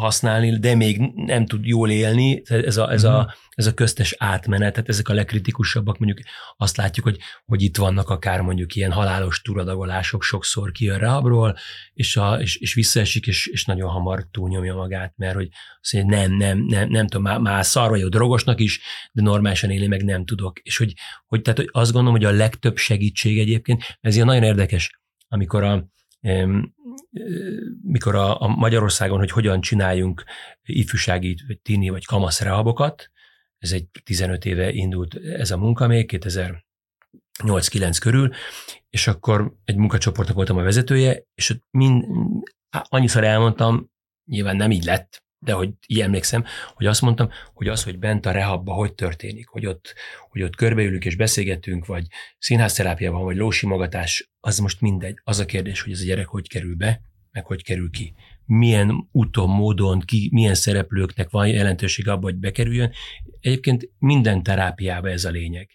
használni, 0.01 0.59
de 0.59 0.75
még 0.75 1.01
nem 1.15 1.47
tud 1.47 1.67
jól 1.67 1.91
élni, 1.91 2.43
ez 2.45 2.77
a, 2.77 2.93
ez 2.93 3.05
a, 3.05 3.35
ez 3.51 3.67
a 3.67 3.75
köztes 3.75 4.15
átmenet, 4.19 4.73
tehát 4.73 4.89
ezek 4.89 5.09
a 5.09 5.15
legkritikusabbak, 5.15 5.99
mondjuk 5.99 6.27
azt 6.57 6.77
látjuk, 6.77 7.07
hogy, 7.07 7.19
hogy 7.45 7.63
itt 7.63 7.77
vannak 7.77 8.09
akár 8.09 8.41
mondjuk 8.41 8.75
ilyen 8.75 8.93
halálos 8.93 9.41
turadagolások, 9.41 10.23
sokszor 10.23 10.73
kijön 10.73 10.99
rehabról, 10.99 11.57
és, 11.93 12.17
a, 12.17 12.41
és, 12.41 12.57
és 12.57 12.75
visszaesik, 12.75 13.27
és, 13.27 13.47
és 13.47 13.65
nagyon 13.65 13.91
hamar 13.91 14.27
túlnyomja 14.31 14.75
magát, 14.75 15.13
mert 15.17 15.35
hogy 15.35 15.49
azt 15.81 15.93
mondja, 15.93 16.19
nem, 16.19 16.33
nem, 16.33 16.59
nem, 16.59 16.89
nem 16.89 17.07
tudom, 17.07 17.23
már, 17.23 17.39
már 17.39 17.65
szar 17.65 17.91
vagyok 17.91 18.11
drogosnak 18.11 18.61
is, 18.61 18.81
de 19.13 19.23
normálisan 19.23 19.71
élni 19.71 19.87
meg 19.87 20.05
nem 20.05 20.25
tudok. 20.25 20.59
És 20.63 20.77
hogy, 20.77 20.95
hogy, 21.27 21.43
tehát, 21.43 21.59
hogy 21.59 21.69
azt 21.73 21.93
gondolom, 21.93 22.17
hogy 22.17 22.35
a 22.35 22.37
legtöbb 22.37 22.77
segítség 22.77 23.39
egyébként, 23.39 23.99
ez 24.01 24.15
ilyen 24.15 24.27
nagyon 24.27 24.43
érdekes, 24.43 25.01
amikor 25.29 25.63
a, 25.63 25.93
mikor 27.83 28.15
a, 28.15 28.41
a 28.41 28.49
Magyarországon, 28.49 29.19
hogy 29.19 29.31
hogyan 29.31 29.61
csináljunk 29.61 30.25
ifjúsági, 30.63 31.37
vagy 31.47 31.61
tini, 31.61 31.89
vagy 31.89 32.05
kamasz 32.05 32.41
rehabokat, 32.41 33.11
ez 33.59 33.73
egy 33.73 33.87
15 34.05 34.45
éve 34.45 34.73
indult 34.73 35.15
ez 35.15 35.51
a 35.51 35.57
munka 35.57 35.87
még, 35.87 36.11
2008-9 37.43 37.97
körül, 38.01 38.33
és 38.91 39.07
akkor 39.07 39.55
egy 39.65 39.77
munkacsoportnak 39.77 40.37
voltam 40.37 40.57
a 40.57 40.63
vezetője, 40.63 41.23
és 41.35 41.51
ott 41.51 41.63
mind, 41.71 42.05
annyiszor 42.89 43.25
elmondtam, 43.25 43.91
nyilván 44.25 44.57
nem 44.57 44.71
így 44.71 44.85
lett, 44.85 45.24
de 45.45 45.53
hogy 45.53 45.71
így 45.87 46.01
emlékszem, 46.01 46.45
hogy 46.75 46.87
azt 46.87 47.03
mondtam, 47.03 47.29
hogy 47.55 47.69
az, 47.69 47.85
hogy 47.85 47.99
bent 47.99 48.27
a 48.27 48.31
rehabba 48.31 48.73
hogy 48.73 48.95
történik, 48.95 49.49
hogy 49.49 49.67
ott, 49.67 49.95
hogy 50.31 50.43
ott 50.43 50.57
körbeülünk 50.57 51.05
és 51.05 51.17
beszélgetünk, 51.17 51.87
vagy 51.87 52.07
színházterápiában, 52.39 53.25
vagy 53.25 53.37
lósimogatás, 53.37 54.31
az 54.41 54.59
most 54.59 54.81
mindegy. 54.81 55.21
Az 55.25 55.39
a 55.39 55.45
kérdés, 55.45 55.83
hogy 55.83 55.93
ez 55.93 56.01
a 56.01 56.05
gyerek 56.05 56.27
hogy 56.27 56.49
kerül 56.49 56.77
be, 56.77 57.01
meg 57.31 57.47
hogy 57.47 57.63
kerül 57.63 57.91
ki. 57.91 58.15
Milyen 58.45 59.09
úton, 59.13 59.49
módon, 59.49 60.01
ki, 60.01 60.29
milyen 60.33 60.55
szereplőknek 60.55 61.31
van 61.31 61.49
jelentőség 61.49 62.09
abban, 62.09 62.23
hogy 62.23 62.37
bekerüljön. 62.37 62.93
Egyébként 63.41 63.89
minden 63.99 64.43
terápiában 64.43 65.11
ez 65.11 65.25
a 65.25 65.31
lényeg. 65.31 65.71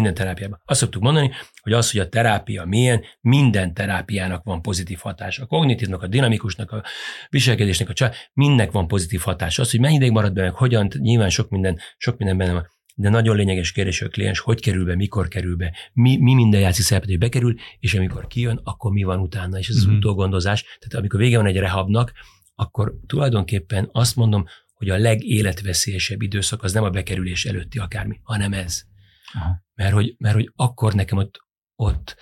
Minden 0.00 0.24
terápiában. 0.24 0.60
Azt 0.64 0.80
szoktuk 0.80 1.02
mondani, 1.02 1.30
hogy 1.62 1.72
az, 1.72 1.90
hogy 1.90 2.00
a 2.00 2.08
terápia 2.08 2.64
milyen, 2.64 3.02
minden 3.20 3.74
terápiának 3.74 4.44
van 4.44 4.62
pozitív 4.62 4.98
hatás. 4.98 5.38
A 5.38 5.46
kognitívnak, 5.46 6.02
a 6.02 6.06
dinamikusnak, 6.06 6.70
a 6.70 6.82
viselkedésnek, 7.28 7.88
a 7.88 7.92
csá, 7.92 8.12
mindnek 8.32 8.70
van 8.72 8.88
pozitív 8.88 9.20
hatás. 9.20 9.58
Az, 9.58 9.70
hogy 9.70 9.80
mennyi 9.80 9.94
ideig 9.94 10.12
marad 10.12 10.32
be, 10.32 10.42
meg 10.42 10.54
hogyan, 10.54 10.88
nyilván 10.98 11.30
sok 11.30 11.48
minden, 11.48 11.78
sok 11.96 12.18
minden 12.18 12.36
benne 12.36 12.52
van. 12.52 12.66
De 12.94 13.08
nagyon 13.08 13.36
lényeges 13.36 13.72
kérdés, 13.72 13.98
hogy 13.98 14.08
a 14.08 14.10
kliens 14.10 14.38
hogy 14.38 14.60
kerül 14.60 14.84
be, 14.84 14.94
mikor 14.94 15.28
kerül 15.28 15.56
be, 15.56 15.74
mi, 15.92 16.16
mi 16.16 16.34
minden 16.34 16.60
játszik 16.60 16.84
szerepet, 16.84 17.08
hogy 17.08 17.18
bekerül, 17.18 17.54
és 17.80 17.94
amikor 17.94 18.26
kijön, 18.26 18.60
akkor 18.64 18.92
mi 18.92 19.02
van 19.02 19.20
utána, 19.20 19.58
és 19.58 19.68
ez 19.68 19.74
mm-hmm. 19.74 19.84
az 19.84 19.88
mhm. 19.88 19.96
utógondozás. 19.96 20.62
Tehát 20.62 20.94
amikor 20.94 21.20
vége 21.20 21.36
van 21.36 21.46
egy 21.46 21.56
rehabnak, 21.56 22.12
akkor 22.54 22.94
tulajdonképpen 23.06 23.88
azt 23.92 24.16
mondom, 24.16 24.44
hogy 24.74 24.88
a 24.88 24.98
legéletveszélyesebb 24.98 26.22
időszak 26.22 26.62
az 26.62 26.72
nem 26.72 26.84
a 26.84 26.90
bekerülés 26.90 27.44
előtti 27.44 27.78
akármi, 27.78 28.20
hanem 28.22 28.52
ez. 28.52 28.87
Aha. 29.32 29.62
Mert 29.74 29.92
hogy, 29.92 30.14
mert 30.18 30.34
hogy 30.34 30.52
akkor 30.56 30.92
nekem 30.92 31.18
ott, 31.18 31.38
ott 31.76 32.16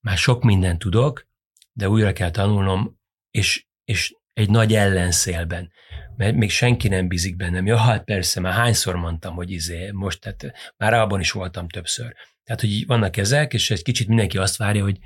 már 0.00 0.16
sok 0.16 0.42
mindent 0.42 0.78
tudok, 0.78 1.26
de 1.72 1.88
újra 1.88 2.12
kell 2.12 2.30
tanulnom, 2.30 2.98
és, 3.30 3.66
és 3.84 4.14
egy 4.32 4.50
nagy 4.50 4.74
ellenszélben, 4.74 5.72
mert 6.16 6.36
még 6.36 6.50
senki 6.50 6.88
nem 6.88 7.08
bízik 7.08 7.36
bennem. 7.36 7.66
Ja, 7.66 7.76
hát 7.76 8.04
persze, 8.04 8.40
már 8.40 8.52
hányszor 8.52 8.96
mondtam, 8.96 9.34
hogy 9.34 9.50
izé, 9.50 9.90
most, 9.90 10.20
tehát 10.20 10.74
már 10.76 10.92
abban 10.92 11.20
is 11.20 11.30
voltam 11.30 11.68
többször. 11.68 12.14
Tehát, 12.44 12.60
hogy 12.60 12.86
vannak 12.86 13.16
ezek, 13.16 13.52
és 13.52 13.70
egy 13.70 13.82
kicsit 13.82 14.08
mindenki 14.08 14.38
azt 14.38 14.56
várja, 14.56 14.82
hogy 14.82 14.98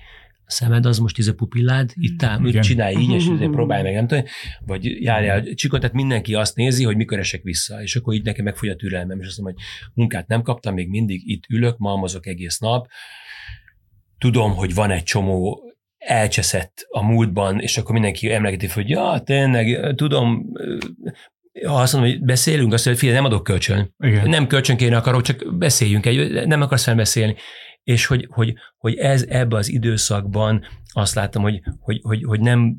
a 0.47 0.51
szemed 0.51 0.87
az 0.87 0.99
most 0.99 1.19
ez 1.19 1.27
a 1.27 1.35
pupillád, 1.35 1.91
itt 1.95 2.23
áll, 2.23 2.39
mit 2.39 2.61
csinálj 2.61 2.97
így, 2.97 3.11
és 3.11 3.31
próbálj 3.51 3.83
meg, 3.83 3.95
nem 3.95 4.07
tudom, 4.07 4.25
vagy 4.67 5.03
járjál 5.03 5.55
csikot, 5.55 5.81
tehát 5.81 5.95
mindenki 5.95 6.35
azt 6.35 6.57
nézi, 6.57 6.85
hogy 6.85 6.97
mikor 6.97 7.19
esek 7.19 7.43
vissza, 7.43 7.83
és 7.83 7.97
akkor 7.97 8.15
így 8.15 8.25
nekem 8.25 8.45
megfogy 8.45 8.69
a 8.69 8.77
türelmem, 8.77 9.21
és 9.21 9.27
azt 9.27 9.39
mondom, 9.39 9.55
hogy 9.55 9.91
munkát 9.95 10.27
nem 10.27 10.43
kaptam, 10.43 10.75
még 10.75 10.89
mindig 10.89 11.29
itt 11.29 11.45
ülök, 11.49 11.79
malmozok 11.79 12.27
egész 12.27 12.59
nap, 12.59 12.87
tudom, 14.19 14.55
hogy 14.55 14.75
van 14.75 14.91
egy 14.91 15.03
csomó 15.03 15.61
elcseszett 15.99 16.87
a 16.89 17.03
múltban, 17.03 17.61
és 17.61 17.79
akkor 17.79 17.93
mindenki 17.93 18.33
emlegeti, 18.33 18.67
hogy 18.67 18.89
ja, 18.89 19.21
tényleg, 19.25 19.95
tudom, 19.95 20.47
ha 21.67 21.75
azt 21.75 21.93
mondom, 21.93 22.11
hogy 22.11 22.25
beszélünk, 22.25 22.73
azt 22.73 22.85
mondja, 22.85 23.05
hogy 23.05 23.15
nem 23.15 23.25
adok 23.25 23.43
kölcsön. 23.43 23.95
Igen. 23.99 24.29
Nem 24.29 24.47
kölcsönként 24.47 24.95
akarok, 24.95 25.23
csak 25.23 25.57
beszéljünk, 25.59 26.07
egy, 26.07 26.47
nem 26.47 26.61
akarsz 26.61 26.85
felbeszélni 26.85 27.37
és 27.83 28.07
hogy, 28.07 28.27
hogy, 28.31 28.55
hogy 28.77 28.95
ez 28.95 29.23
ebbe 29.29 29.57
az 29.57 29.69
időszakban 29.69 30.65
azt 30.93 31.15
láttam, 31.15 31.43
hogy, 31.43 31.61
hogy, 31.79 32.01
hogy, 32.03 32.25
hogy 32.25 32.41
nem 32.41 32.77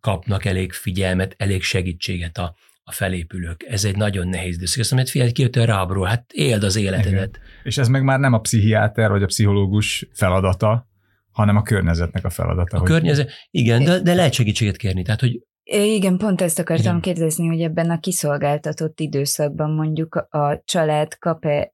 kapnak 0.00 0.44
elég 0.44 0.72
figyelmet, 0.72 1.34
elég 1.36 1.62
segítséget 1.62 2.38
a, 2.38 2.54
a 2.82 2.92
felépülők. 2.92 3.64
Ez 3.68 3.84
egy 3.84 3.96
nagyon 3.96 4.28
nehéz 4.28 4.54
időszak. 4.56 4.80
Azt 4.80 4.90
mondom, 4.90 5.08
hogy 5.08 5.10
figyelj, 5.10 5.32
kijöttél 5.32 5.66
rábról, 5.66 6.06
hát 6.06 6.32
éld 6.32 6.62
az 6.62 6.76
életedet. 6.76 7.36
Igen. 7.36 7.46
És 7.62 7.78
ez 7.78 7.88
meg 7.88 8.02
már 8.02 8.18
nem 8.18 8.32
a 8.32 8.40
pszichiáter 8.40 9.10
vagy 9.10 9.22
a 9.22 9.26
pszichológus 9.26 10.08
feladata, 10.12 10.88
hanem 11.30 11.56
a 11.56 11.62
környezetnek 11.62 12.24
a 12.24 12.30
feladata. 12.30 12.76
A 12.76 12.80
hogy... 12.80 12.88
környezet, 12.88 13.30
igen, 13.50 13.84
de, 13.84 14.00
de 14.00 14.14
lehet 14.14 14.32
segítséget 14.32 14.76
kérni. 14.76 15.02
Tehát, 15.02 15.20
hogy 15.20 15.40
igen, 15.70 16.16
pont 16.16 16.40
ezt 16.40 16.58
akartam 16.58 16.96
igen. 16.96 17.00
kérdezni, 17.00 17.46
hogy 17.46 17.60
ebben 17.60 17.90
a 17.90 17.98
kiszolgáltatott 17.98 19.00
időszakban 19.00 19.70
mondjuk 19.70 20.14
a 20.14 20.62
család 20.64 21.18
kap-e 21.18 21.72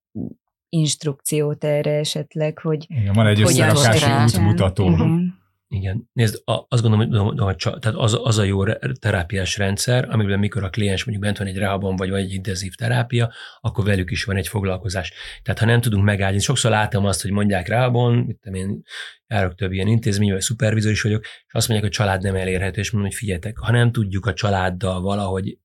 instrukciót 0.74 1.64
erre 1.64 1.98
esetleg, 1.98 2.58
hogy 2.58 2.84
Igen, 2.88 3.12
van 3.12 3.26
egy 3.26 3.40
összerakási 3.40 4.38
útmutató. 4.38 4.88
Uh-huh. 4.88 5.20
Igen. 5.68 6.08
Nézd, 6.12 6.42
azt 6.44 6.82
gondolom, 6.82 7.36
hogy 7.36 7.56
tehát 7.56 7.98
az, 7.98 8.18
az 8.22 8.38
a 8.38 8.42
jó 8.42 8.64
terápiás 9.00 9.56
rendszer, 9.56 10.08
amiben 10.10 10.38
mikor 10.38 10.64
a 10.64 10.70
kliens 10.70 11.04
mondjuk 11.04 11.26
bent 11.26 11.38
van 11.38 11.46
egy 11.46 11.56
rehabon, 11.56 11.96
vagy, 11.96 12.10
vagy 12.10 12.20
egy 12.20 12.32
intenzív 12.32 12.74
terápia, 12.74 13.32
akkor 13.60 13.84
velük 13.84 14.10
is 14.10 14.24
van 14.24 14.36
egy 14.36 14.48
foglalkozás. 14.48 15.12
Tehát 15.42 15.60
ha 15.60 15.66
nem 15.66 15.80
tudunk 15.80 16.04
megállni, 16.04 16.38
sokszor 16.38 16.70
látom 16.70 17.04
azt, 17.04 17.22
hogy 17.22 17.30
mondják 17.30 17.68
rehabon, 17.68 18.14
mit 18.14 18.38
tudom 18.40 18.60
én, 18.60 18.82
járok 19.26 19.54
több 19.54 19.72
ilyen 19.72 19.86
intézmény, 19.86 20.32
vagy 20.32 20.40
szupervizor 20.40 20.90
is 20.90 21.02
vagyok, 21.02 21.22
és 21.22 21.52
azt 21.52 21.68
mondják, 21.68 21.90
hogy 21.90 21.98
a 22.00 22.04
család 22.04 22.22
nem 22.22 22.34
elérhető, 22.34 22.80
és 22.80 22.90
mondom, 22.90 23.10
hogy 23.10 23.18
figyeljetek, 23.18 23.58
ha 23.58 23.72
nem 23.72 23.92
tudjuk 23.92 24.26
a 24.26 24.32
családdal 24.32 25.00
valahogy 25.00 25.58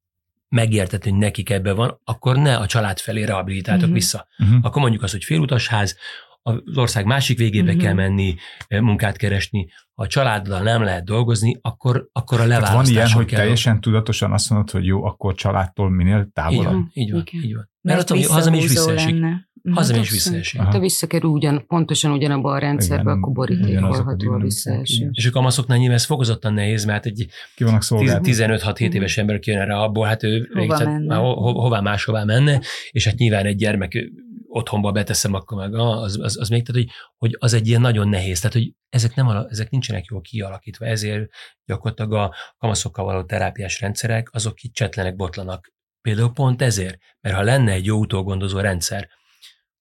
megértetni, 0.49 1.09
hogy 1.09 1.19
nekik 1.19 1.49
ebben 1.49 1.75
van, 1.75 2.01
akkor 2.03 2.37
ne 2.37 2.55
a 2.55 2.65
család 2.65 2.99
felé 2.99 3.23
rehabilitáltok 3.23 3.81
uh-huh. 3.81 3.97
vissza. 3.97 4.27
Uh-huh. 4.37 4.57
Akkor 4.61 4.81
mondjuk 4.81 5.03
azt, 5.03 5.11
hogy 5.11 5.23
félutasház, 5.23 5.97
az 6.41 6.77
ország 6.77 7.05
másik 7.05 7.37
végébe 7.37 7.67
uh-huh. 7.67 7.83
kell 7.83 7.93
menni, 7.93 8.35
munkát 8.69 9.17
keresni. 9.17 9.67
Ha 9.93 10.03
a 10.03 10.07
családdal 10.07 10.61
nem 10.61 10.83
lehet 10.83 11.05
dolgozni, 11.05 11.57
akkor, 11.61 12.09
akkor 12.11 12.39
a 12.39 12.45
leválasztáson 12.45 12.83
van 12.83 12.91
ilyen, 12.91 13.11
hogy 13.11 13.25
kell 13.25 13.39
teljesen 13.39 13.81
tudatosan 13.81 14.31
azt 14.31 14.49
mondod, 14.49 14.69
hogy 14.69 14.85
jó, 14.85 15.03
akkor 15.03 15.35
családtól 15.35 15.89
minél 15.89 16.29
távolabb? 16.33 16.87
Így 16.93 17.11
van, 17.11 17.23
így 17.23 17.31
van. 17.31 17.43
Így 17.43 17.55
van. 17.55 17.69
Mert, 17.81 18.09
Mert 18.09 18.11
ott 18.11 18.31
hazam 18.31 18.53
is 18.53 18.67
visszaesik. 18.67 19.09
Lenne. 19.09 19.48
Hazam 19.73 19.99
is 19.99 20.09
visszaesik. 20.09 20.61
Ha 20.61 20.79
visszakerül 20.79 21.29
ugyan, 21.29 21.65
pontosan 21.67 22.11
ugyanabban 22.11 22.53
a 22.53 22.57
rendszerbe, 22.57 23.11
akkor 23.11 23.33
borítékolható 23.33 24.31
a 24.31 24.37
visszaesés. 24.37 25.05
És 25.11 25.25
a 25.25 25.31
kamaszoknál 25.31 25.77
nyilván 25.77 25.97
ez 25.97 26.05
fokozottan 26.05 26.53
nehéz, 26.53 26.85
mert 26.85 27.05
egy 27.05 27.27
15-6-7 27.57 28.93
éves 28.93 29.17
ember 29.17 29.39
kijön 29.39 29.59
erre 29.59 29.75
abból, 29.75 30.07
hát 30.07 30.23
ő 30.23 30.49
hova, 30.53 30.83
menne? 30.83 31.15
Ho, 31.15 31.33
hová 31.51 31.79
máshová 31.79 32.23
menne, 32.23 32.61
és 32.89 33.05
hát 33.05 33.17
nyilván 33.17 33.45
egy 33.45 33.55
gyermek 33.55 34.11
otthonba 34.47 34.91
beteszem, 34.91 35.33
akkor 35.33 35.57
meg 35.57 35.73
az, 35.73 36.19
az, 36.21 36.37
az 36.39 36.49
még, 36.49 36.65
tehát 36.65 36.81
hogy, 36.81 36.91
hogy 37.17 37.35
az 37.39 37.53
egy 37.53 37.67
ilyen 37.67 37.81
nagyon 37.81 38.07
nehéz, 38.07 38.39
tehát 38.39 38.55
hogy 38.55 38.73
ezek, 38.89 39.15
nem, 39.15 39.45
ezek 39.49 39.69
nincsenek 39.69 40.05
jól 40.05 40.21
kialakítva, 40.21 40.85
ezért 40.85 41.29
gyakorlatilag 41.65 42.13
a 42.13 42.35
kamaszokkal 42.57 43.05
való 43.05 43.23
terápiás 43.23 43.79
rendszerek, 43.79 44.29
azok 44.31 44.57
csetlenek, 44.71 45.15
botlanak. 45.15 45.73
Például 46.01 46.31
pont 46.33 46.61
ezért, 46.61 46.97
mert 47.21 47.35
ha 47.35 47.41
lenne 47.41 47.71
egy 47.71 47.85
jó 47.85 47.99
utógondozó 47.99 48.59
rendszer, 48.59 49.09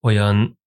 olyan, 0.01 0.59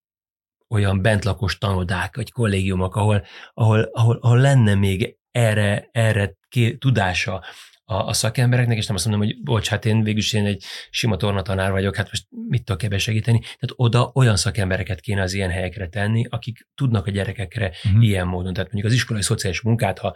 olyan 0.69 1.01
bentlakos 1.01 1.57
tanodák, 1.57 2.15
vagy 2.15 2.31
kollégiumok, 2.31 2.95
ahol, 2.95 3.25
ahol, 3.53 3.89
ahol, 3.91 4.17
ahol 4.21 4.39
lenne 4.39 4.75
még 4.75 5.17
erre, 5.31 5.89
erre 5.91 6.35
ké, 6.49 6.77
tudása 6.77 7.43
a, 7.91 7.95
a 7.95 8.13
szakembereknek, 8.13 8.77
és 8.77 8.85
nem 8.85 8.95
azt 8.95 9.05
mondom, 9.05 9.27
hogy 9.27 9.43
bocs, 9.43 9.67
hát 9.67 9.85
én 9.85 10.03
végül 10.03 10.23
én 10.31 10.45
egy 10.45 10.63
sima 10.89 11.15
tornatanár 11.15 11.71
vagyok, 11.71 11.95
hát 11.95 12.09
most 12.09 12.27
mit 12.47 12.63
tudok 12.63 12.83
ebbe 12.83 12.97
segíteni. 12.97 13.39
Tehát 13.39 13.73
oda 13.75 14.11
olyan 14.13 14.35
szakembereket 14.35 14.99
kéne 14.99 15.21
az 15.21 15.33
ilyen 15.33 15.49
helyekre 15.49 15.87
tenni, 15.87 16.25
akik 16.29 16.67
tudnak 16.75 17.07
a 17.07 17.11
gyerekekre 17.11 17.71
uh-huh. 17.83 18.03
ilyen 18.03 18.27
módon. 18.27 18.53
Tehát 18.53 18.71
mondjuk 18.71 18.93
az 18.93 18.97
iskolai 18.97 19.21
szociális 19.21 19.61
munkát, 19.61 19.99
ha 19.99 20.15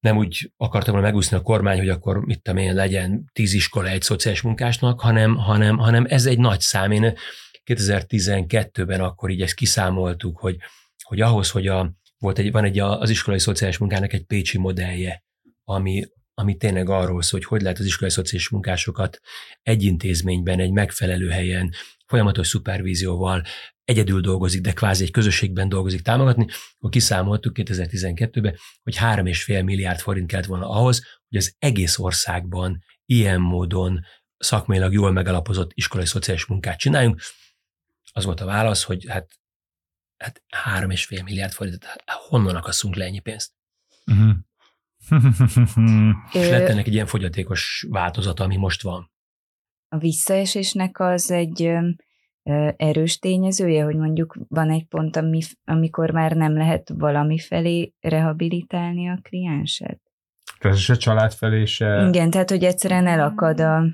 nem 0.00 0.16
úgy 0.16 0.52
akartam 0.56 0.92
volna 0.92 1.08
megúszni 1.08 1.36
a 1.36 1.40
kormány, 1.40 1.78
hogy 1.78 1.88
akkor 1.88 2.24
mit 2.24 2.42
tudom 2.42 2.60
én, 2.60 2.74
legyen 2.74 3.30
tíz 3.32 3.52
iskola 3.52 3.88
egy 3.88 4.02
szociális 4.02 4.40
munkásnak, 4.40 5.00
hanem, 5.00 5.36
hanem, 5.36 5.78
hanem 5.78 6.04
ez 6.08 6.26
egy 6.26 6.38
nagy 6.38 6.60
szám. 6.60 6.90
Én 6.90 7.14
2012-ben 7.66 9.00
akkor 9.00 9.30
így 9.30 9.42
ezt 9.42 9.54
kiszámoltuk, 9.54 10.38
hogy, 10.38 10.56
hogy 11.02 11.20
ahhoz, 11.20 11.50
hogy 11.50 11.66
a, 11.66 11.92
volt 12.18 12.38
egy, 12.38 12.52
van 12.52 12.64
egy 12.64 12.78
az 12.78 13.10
iskolai 13.10 13.40
szociális 13.40 13.78
munkának 13.78 14.12
egy 14.12 14.24
pécsi 14.24 14.58
modellje, 14.58 15.24
ami, 15.64 16.04
ami 16.34 16.56
tényleg 16.56 16.88
arról 16.88 17.22
szól, 17.22 17.40
hogy 17.40 17.48
hogy 17.48 17.62
lehet 17.62 17.78
az 17.78 17.84
iskolai 17.84 18.12
szociális 18.12 18.48
munkásokat 18.48 19.20
egy 19.62 19.82
intézményben, 19.82 20.60
egy 20.60 20.72
megfelelő 20.72 21.28
helyen, 21.28 21.70
folyamatos 22.06 22.48
szupervízióval, 22.48 23.42
egyedül 23.84 24.20
dolgozik, 24.20 24.60
de 24.60 24.72
kvázi 24.72 25.04
egy 25.04 25.10
közösségben 25.10 25.68
dolgozik 25.68 26.02
támogatni, 26.02 26.46
akkor 26.76 26.90
kiszámoltuk 26.90 27.56
2012-ben, 27.58 28.56
hogy 28.82 28.96
3,5 28.96 29.64
milliárd 29.64 29.98
forint 29.98 30.26
kellett 30.26 30.46
volna 30.46 30.68
ahhoz, 30.68 31.02
hogy 31.28 31.38
az 31.38 31.54
egész 31.58 31.98
országban 31.98 32.84
ilyen 33.04 33.40
módon 33.40 34.00
szakmailag 34.38 34.92
jól 34.92 35.12
megalapozott 35.12 35.70
iskolai 35.74 36.06
szociális 36.06 36.46
munkát 36.46 36.78
csináljunk. 36.78 37.20
Az 38.16 38.24
volt 38.24 38.40
a 38.40 38.44
válasz, 38.44 38.84
hogy 38.84 39.06
hát, 39.08 39.28
hát 40.16 40.42
három 40.48 40.90
és 40.90 41.04
fél 41.04 41.22
milliárd 41.22 41.52
forintot, 41.52 41.84
hát 41.84 42.02
honnan 42.10 42.56
akasszunk 42.56 42.94
le 42.94 43.04
ennyi 43.04 43.18
pénzt? 43.18 43.52
Uh-huh. 44.06 44.36
És 46.32 46.48
lett 46.48 46.68
ennek 46.68 46.86
egy 46.86 46.92
ilyen 46.92 47.06
fogyatékos 47.06 47.86
változata, 47.88 48.44
ami 48.44 48.56
most 48.56 48.82
van. 48.82 49.10
A 49.88 49.98
visszaesésnek 49.98 51.00
az 51.00 51.30
egy 51.30 51.72
erős 52.76 53.18
tényezője, 53.18 53.84
hogy 53.84 53.96
mondjuk 53.96 54.36
van 54.48 54.70
egy 54.70 54.86
pont, 54.86 55.16
ami, 55.16 55.40
amikor 55.64 56.10
már 56.10 56.32
nem 56.32 56.56
lehet 56.56 56.88
valami 56.94 57.38
felé 57.38 57.94
rehabilitálni 58.00 59.08
a 59.08 59.18
klienset? 59.22 60.00
Tehát 60.58 60.78
se 60.78 60.94
család 60.94 61.32
felé 61.32 61.64
se... 61.64 62.06
Igen, 62.08 62.30
tehát 62.30 62.50
hogy 62.50 62.64
egyszerűen 62.64 63.06
elakad 63.06 63.60
a... 63.60 63.84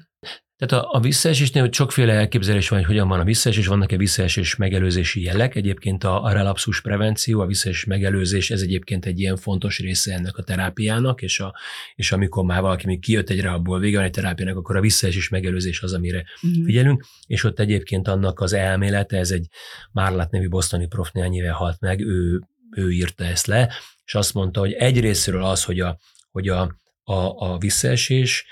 Tehát 0.66 0.84
a, 0.84 0.88
a 0.92 1.00
visszaesésnél 1.00 1.62
hogy 1.62 1.74
sokféle 1.74 2.12
elképzelés 2.12 2.68
van, 2.68 2.78
hogy 2.78 2.88
hogyan 2.88 3.08
van 3.08 3.20
a 3.20 3.24
visszaesés, 3.24 3.66
vannak-e 3.66 3.96
visszaesés 3.96 4.56
megelőzési 4.56 5.22
jelek. 5.22 5.54
Egyébként 5.54 6.04
a, 6.04 6.22
a 6.24 6.32
relapszus 6.32 6.80
prevenció, 6.80 7.40
a 7.40 7.46
visszaesés 7.46 7.84
megelőzés, 7.84 8.50
ez 8.50 8.60
egyébként 8.60 9.06
egy 9.06 9.20
ilyen 9.20 9.36
fontos 9.36 9.78
része 9.78 10.14
ennek 10.14 10.36
a 10.36 10.42
terápiának, 10.42 11.22
és, 11.22 11.40
a, 11.40 11.54
és 11.94 12.12
amikor 12.12 12.44
már 12.44 12.60
valaki 12.60 12.86
még 12.86 13.00
kijött 13.00 13.30
egy 13.30 13.40
rehabból, 13.40 13.78
vége 13.78 13.96
van 13.96 14.06
egy 14.06 14.12
terápiának, 14.12 14.56
akkor 14.56 14.76
a 14.76 14.80
visszaesés 14.80 15.28
megelőzés 15.28 15.82
az, 15.82 15.92
amire 15.92 16.24
Mhm. 16.40 16.64
figyelünk, 16.64 17.04
és 17.26 17.44
ott 17.44 17.60
egyébként 17.60 18.08
annak 18.08 18.40
az 18.40 18.52
elmélete, 18.52 19.16
ez 19.18 19.30
egy 19.30 19.46
Márlat 19.92 20.30
nevű 20.30 20.48
bosztoni 20.48 20.86
prof 20.86 21.10
néhány 21.12 21.34
éve 21.34 21.50
halt 21.50 21.80
meg, 21.80 22.00
ő, 22.00 22.40
ő 22.76 22.90
írta 22.90 23.24
ezt 23.24 23.46
le, 23.46 23.74
és 24.04 24.14
azt 24.14 24.34
mondta, 24.34 24.60
hogy 24.60 24.72
egyrésztről 24.72 25.44
az, 25.44 25.64
hogy 25.64 25.80
a, 25.80 25.98
hogy 26.30 26.48
a, 26.48 26.76
a, 27.04 27.52
a 27.52 27.58
visszaesés, 27.58 28.44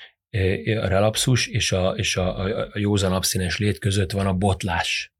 a 0.80 0.86
relapszus 0.86 1.46
és 1.46 1.72
a, 1.72 1.90
és 1.90 2.16
a, 2.16 2.38
a, 2.40 2.68
józan 2.74 3.12
abszinens 3.12 3.58
lét 3.58 3.78
között 3.78 4.10
van 4.10 4.26
a 4.26 4.34
botlás, 4.34 5.12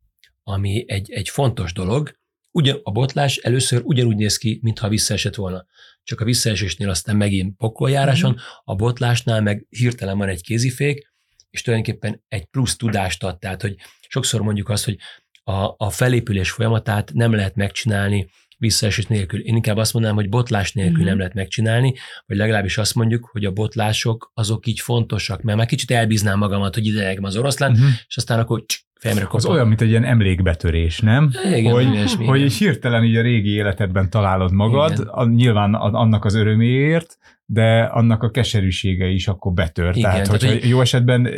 ami 0.43 0.85
egy, 0.87 1.11
egy 1.11 1.29
fontos 1.29 1.73
dolog. 1.73 2.19
Ugyan, 2.51 2.81
a 2.83 2.91
botlás 2.91 3.37
először 3.37 3.81
ugyanúgy 3.85 4.17
néz 4.17 4.37
ki, 4.37 4.59
mintha 4.63 4.89
visszaesett 4.89 5.35
volna. 5.35 5.67
Csak 6.03 6.21
a 6.21 6.25
visszaesésnél 6.25 6.89
aztán 6.89 7.17
megint 7.17 7.57
pokoljáráson, 7.57 8.41
a 8.65 8.75
botlásnál 8.75 9.41
meg 9.41 9.67
hirtelen 9.69 10.19
van 10.19 10.29
egy 10.29 10.43
kézifék, 10.43 11.13
és 11.51 11.63
tulajdonképpen 11.63 12.25
egy 12.29 12.45
plusz 12.45 12.77
tudást 12.77 13.25
ad. 13.25 13.39
Tehát, 13.39 13.63
hogy 13.63 13.77
sokszor 14.09 14.41
mondjuk 14.41 14.69
azt, 14.69 14.85
hogy 14.85 14.97
a, 15.45 15.75
a 15.77 15.91
felépülés 15.91 16.51
folyamatát 16.51 17.13
nem 17.13 17.33
lehet 17.33 17.55
megcsinálni 17.55 18.31
visszaesés 18.61 19.07
nélkül. 19.07 19.41
Én 19.41 19.55
inkább 19.55 19.77
azt 19.77 19.93
mondanám, 19.93 20.17
hogy 20.17 20.29
botlás 20.29 20.73
nélkül 20.73 20.97
Mhm. 20.99 21.07
nem 21.07 21.19
lehet 21.19 21.35
megcsinálni, 21.35 21.95
vagy 22.27 22.37
legalábbis 22.37 22.79
azt 22.79 22.95
mondjuk, 22.95 23.29
hogy 23.33 23.45
a 23.45 23.51
botlások 23.51 24.31
azok 24.35 24.67
így 24.67 24.81
fontosak, 24.81 25.43
mert 25.43 25.59
már 25.59 25.67
kicsit 25.67 25.91
elbíznám 25.91 26.39
magamat, 26.39 26.75
hogy 26.75 26.87
ide 26.87 27.05
nekem 27.05 27.25
az 27.25 27.37
oroszlán, 27.37 27.71
Uh-huh. 27.73 27.89
és 28.09 28.17
aztán 28.17 28.39
akkor 28.39 28.65
cs, 28.67 28.75
fejemre 29.01 29.25
Az 29.25 29.31
kopog. 29.31 29.51
olyan, 29.51 29.69
mint 29.69 29.81
egy 29.81 29.89
ilyen 29.89 30.05
emlékbetörés, 30.05 31.01
nem? 31.01 31.31
Igen, 31.55 31.73
hogy, 31.73 31.93
ilyesmi, 31.95 32.27
hogy 32.27 32.39
igen. 32.39 32.51
hirtelen 32.51 33.05
így 33.05 33.17
a 33.17 33.23
régi 33.23 33.51
életedben 33.51 34.11
találod 34.11 34.53
magad, 34.53 34.91
Igen. 34.93 35.07
a, 35.07 35.25
nyilván 35.27 35.75
annak 35.75 36.25
az 36.25 36.35
öröméért, 36.35 37.19
de 37.53 37.83
annak 37.83 38.23
a 38.23 38.31
keserűsége 38.31 39.07
is 39.07 39.29
akkor 39.29 39.53
betör. 39.53 39.97
Igen, 39.97 40.11
tehát, 40.11 40.43
hogy- 40.43 40.69
jó 40.69 40.81
esetben 40.81 41.29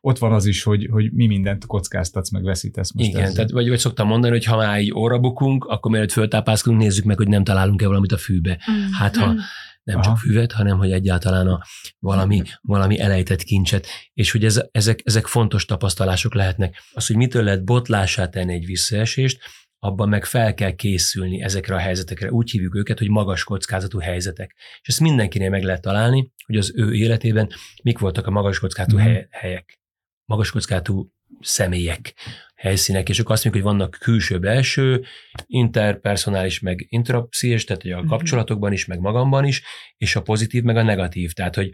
ott 0.00 0.18
van 0.18 0.32
az 0.32 0.46
is, 0.46 0.62
hogy, 0.62 0.88
hogy 0.90 1.12
mi 1.12 1.26
mindent 1.26 1.66
kockáztatsz, 1.66 2.30
meg 2.30 2.42
veszítesz 2.42 2.92
most 2.92 3.08
Igen, 3.08 3.20
ezzel. 3.22 3.34
tehát 3.34 3.50
vagy, 3.50 3.68
vagy 3.68 3.78
szoktam 3.78 4.06
mondani, 4.06 4.32
hogy 4.32 4.44
ha 4.44 4.56
már 4.56 4.80
így 4.80 4.92
óra 4.92 5.18
bukunk, 5.18 5.64
akkor 5.64 5.90
mielőtt 5.90 6.12
föltápászkodunk, 6.12 6.82
nézzük 6.82 7.04
meg, 7.04 7.16
hogy 7.16 7.28
nem 7.28 7.44
találunk-e 7.44 7.86
valamit 7.86 8.12
a 8.12 8.16
fűbe. 8.16 8.58
Hát 8.98 9.16
ha 9.16 9.34
nem 9.82 9.96
Aha. 9.96 10.04
csak 10.04 10.18
füvet, 10.18 10.52
hanem 10.52 10.78
hogy 10.78 10.92
egyáltalán 10.92 11.46
a 11.46 11.60
valami, 11.98 12.42
valami 12.62 13.00
elejtett 13.00 13.42
kincset, 13.42 13.86
és 14.14 14.30
hogy 14.30 14.44
ez, 14.44 14.62
ezek, 14.72 15.00
ezek 15.04 15.26
fontos 15.26 15.64
tapasztalások 15.64 16.34
lehetnek. 16.34 16.82
Az, 16.92 17.06
hogy 17.06 17.16
mitől 17.16 17.42
lehet 17.42 17.64
botlását 17.64 18.30
tenni 18.30 18.52
egy 18.52 18.66
visszaesést, 18.66 19.40
abban 19.84 20.08
meg 20.08 20.24
fel 20.24 20.54
kell 20.54 20.70
készülni 20.70 21.42
ezekre 21.42 21.74
a 21.74 21.78
helyzetekre. 21.78 22.30
Úgy 22.30 22.50
hívjuk 22.50 22.74
őket, 22.74 22.98
hogy 22.98 23.08
magas 23.08 23.44
kockázatú 23.44 23.98
helyzetek. 23.98 24.54
És 24.82 24.88
ezt 24.88 25.00
mindenkinél 25.00 25.50
meg 25.50 25.62
lehet 25.62 25.80
találni, 25.82 26.32
hogy 26.46 26.56
az 26.56 26.72
ő 26.76 26.94
életében 26.94 27.48
mik 27.82 27.98
voltak 27.98 28.26
a 28.26 28.30
magas 28.30 28.58
kockázatú 28.58 28.96
hely, 28.96 29.26
helyek, 29.30 29.80
magas 30.24 30.50
kockázatú 30.50 31.12
személyek, 31.40 32.14
helyszínek, 32.54 33.08
és 33.08 33.18
akkor 33.18 33.32
azt 33.32 33.44
mondjuk, 33.44 33.64
hogy 33.64 33.74
vannak 33.74 33.96
külső-belső, 34.00 35.04
interpersonális, 35.46 36.60
meg 36.60 36.86
intrapsziés, 36.88 37.64
tehát 37.64 37.82
hogy 37.82 37.90
a 37.90 37.98
Mhm. 37.98 38.06
kapcsolatokban 38.08 38.72
is, 38.72 38.86
meg 38.86 39.00
magamban 39.00 39.44
is, 39.44 39.62
és 39.96 40.16
a 40.16 40.22
pozitív, 40.22 40.62
meg 40.62 40.76
a 40.76 40.82
negatív. 40.82 41.32
Tehát, 41.32 41.54
hogy 41.54 41.70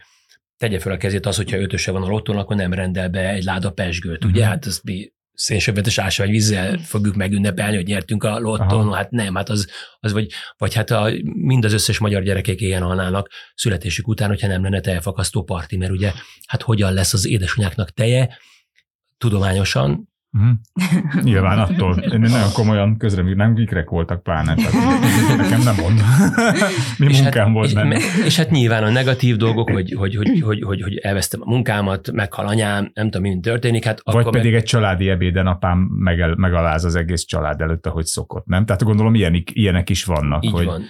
tegye 0.56 0.78
fel 0.78 0.92
a 0.92 0.96
kezét 0.96 1.26
az, 1.26 1.36
hogyha 1.36 1.58
ötöse 1.60 1.90
van 1.90 2.02
a 2.02 2.08
lottón, 2.08 2.36
akkor 2.36 2.56
nem 2.56 2.72
rendel 2.72 3.08
be 3.08 3.28
egy 3.28 3.44
láda 3.44 3.70
pesgőt, 3.70 4.24
ugye? 4.24 4.40
Mhm. 4.40 4.48
Hát 4.48 4.66
ezt 4.66 4.82
mi 4.84 5.12
szénsebbetes 5.38 5.98
ásvány 5.98 6.30
vízzel 6.30 6.78
fogjuk 6.78 7.14
megünnepelni, 7.14 7.76
hogy 7.76 7.86
nyertünk 7.86 8.24
a 8.24 8.38
lottón, 8.38 8.86
Aha. 8.86 8.94
hát 8.94 9.10
nem, 9.10 9.34
hát 9.34 9.48
az, 9.48 9.68
az 10.00 10.12
vagy, 10.12 10.30
vagy 10.56 10.74
hát 10.74 10.90
a, 10.90 11.10
mind 11.22 11.64
az 11.64 11.72
összes 11.72 11.98
magyar 11.98 12.22
gyerekek 12.22 12.60
ilyen 12.60 12.82
halnának 12.82 13.28
születésük 13.54 14.08
után, 14.08 14.28
hogyha 14.28 14.46
nem 14.46 14.62
lenne 14.62 14.80
tejfakasztó 14.80 15.42
parti, 15.42 15.76
mert 15.76 15.90
ugye, 15.90 16.12
hát 16.46 16.62
hogyan 16.62 16.92
lesz 16.92 17.12
az 17.12 17.26
édesanyáknak 17.26 17.90
teje, 17.90 18.38
tudományosan, 19.18 20.08
Uh-huh. 20.38 21.22
Nyilván 21.22 21.58
attól. 21.58 21.96
Én 21.98 22.18
nagyon 22.20 22.52
komolyan 22.52 22.96
nem 23.34 23.56
ikrek 23.56 23.88
voltak 23.88 24.22
pláne. 24.22 24.54
Tehát 24.54 25.36
nekem 25.36 25.60
nem 25.60 25.74
mond. 25.74 26.00
Mi 26.98 27.06
és 27.06 27.20
munkám 27.20 27.44
hát, 27.44 27.54
volt 27.54 27.66
és, 27.66 27.72
benne. 27.72 27.98
és 28.24 28.36
hát 28.36 28.50
nyilván 28.50 28.82
a 28.84 28.90
negatív 28.90 29.36
dolgok, 29.36 29.70
hogy, 29.70 29.92
hogy, 29.96 30.16
hogy, 30.16 30.40
hogy, 30.40 30.62
hogy, 30.62 30.82
hogy 30.82 30.96
elvesztem 30.96 31.40
a 31.42 31.50
munkámat, 31.50 32.12
meghal 32.12 32.46
anyám, 32.46 32.90
nem 32.94 33.10
tudom, 33.10 33.30
mi 33.30 33.40
történik, 33.40 33.84
hát 33.84 34.00
Vagy 34.04 34.14
akkor 34.14 34.32
pedig 34.32 34.50
meg, 34.52 34.60
egy 34.60 34.66
családi 34.66 35.08
ebéden 35.08 35.46
apám 35.46 35.78
megel, 35.78 36.34
megaláz 36.36 36.84
az 36.84 36.94
egész 36.94 37.24
család 37.24 37.60
előtt, 37.60 37.86
ahogy 37.86 38.04
szokott, 38.04 38.46
nem? 38.46 38.64
Tehát 38.64 38.82
gondolom 38.82 39.14
ilyenik, 39.14 39.50
ilyenek 39.52 39.90
is 39.90 40.04
vannak. 40.04 40.44
így 40.44 40.50
hogy, 40.50 40.64
van. 40.64 40.82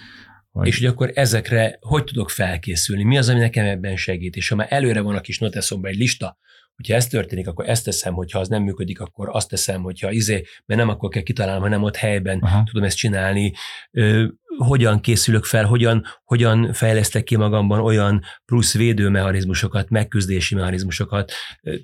hogy- 0.50 0.66
És 0.66 0.78
hogy 0.78 0.86
akkor 0.86 1.10
ezekre 1.14 1.76
hogy 1.80 2.04
tudok 2.04 2.30
felkészülni? 2.30 3.04
Mi 3.04 3.18
az, 3.18 3.28
ami 3.28 3.38
nekem 3.38 3.66
ebben 3.66 3.96
segít? 3.96 4.36
És 4.36 4.48
ha 4.48 4.56
már 4.56 4.66
előre 4.70 5.00
van 5.00 5.14
a 5.14 5.20
kis 5.20 5.38
noteszomban 5.38 5.90
egy 5.90 5.96
lista, 5.96 6.38
hogyha 6.78 6.94
ez 6.94 7.06
történik, 7.06 7.48
akkor 7.48 7.68
ezt 7.68 7.84
teszem, 7.84 8.14
hogyha 8.14 8.38
az 8.38 8.48
nem 8.48 8.62
működik, 8.62 9.00
akkor 9.00 9.28
azt 9.32 9.48
teszem, 9.48 9.82
hogyha 9.82 10.10
izé, 10.10 10.44
mert 10.66 10.80
nem 10.80 10.88
akkor 10.88 11.08
kell 11.08 11.22
kitalálnom, 11.22 11.62
hanem 11.62 11.82
ott 11.82 11.96
helyben 11.96 12.38
Aha. 12.38 12.62
tudom 12.64 12.82
ezt 12.82 12.96
csinálni, 12.96 13.52
ö, 13.90 14.26
hogyan 14.56 15.00
készülök 15.00 15.44
fel, 15.44 15.64
hogyan, 15.64 16.04
hogyan 16.24 16.72
fejlesztek 16.72 17.24
ki 17.24 17.36
magamban 17.36 17.80
olyan 17.80 18.22
plusz 18.44 18.74
védőmechanizmusokat, 18.74 19.90
megküzdési 19.90 20.54
mechanizmusokat, 20.54 21.32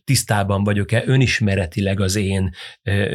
tisztában 0.04 0.64
vagyok-e 0.64 1.02
önismeretileg 1.06 2.00
az 2.00 2.16
én 2.16 2.50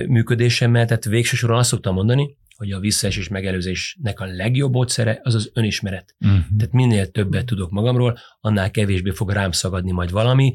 működésemmel, 0.08 0.86
tehát 0.86 1.06
végső 1.06 1.36
soron 1.36 1.58
azt 1.58 1.70
szoktam 1.70 1.94
mondani, 1.94 2.38
hogy 2.56 2.72
a 2.72 2.80
visszaesés 2.80 3.28
megelőzésnek 3.28 4.20
a 4.20 4.26
legjobb 4.26 4.74
módszere 4.74 5.20
az 5.24 5.36
az 5.36 5.52
önismeret. 5.54 6.16
Uh-huh. 6.20 6.40
Tehát 6.58 6.74
minél 6.74 7.08
többet 7.08 7.46
tudok 7.46 7.72
magamról, 7.72 8.18
annál 8.40 8.72
kevésbé 8.72 9.10
fog 9.10 9.30
rám 9.32 9.52
szagadni 9.52 9.92
majd 9.92 10.12
valami, 10.12 10.54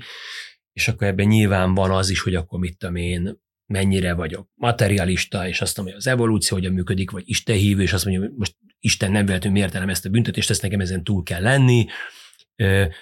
és 0.75 0.89
akkor 0.89 1.07
ebben 1.07 1.27
nyilván 1.27 1.75
van 1.75 1.91
az 1.91 2.11
is, 2.11 2.21
hogy 2.21 2.35
akkor 2.35 2.59
mit 2.59 2.79
tudom 2.79 2.97
én, 2.97 3.43
mennyire 3.67 4.15
vagyok 4.15 4.49
materialista, 4.55 5.49
és 5.49 5.61
azt 5.61 5.77
mondom, 5.77 5.95
hogy 5.95 6.05
az 6.07 6.13
evolúció 6.13 6.57
hogyan 6.57 6.73
működik, 6.73 7.11
vagy 7.11 7.23
istenhívő, 7.27 7.83
és 7.83 7.93
azt 7.93 8.05
mondja, 8.05 8.23
hogy 8.23 8.33
most 8.37 8.57
Isten 8.81 9.11
nem 9.13 9.27
véletlenül 9.27 9.59
miért 9.59 9.75
ezt 9.75 10.05
a 10.07 10.09
büntetést, 10.09 10.51
ezt 10.51 10.63
nekem 10.63 10.81
ezen 10.81 11.05
túl 11.05 11.23
kell 11.23 11.43
lenni, 11.43 11.87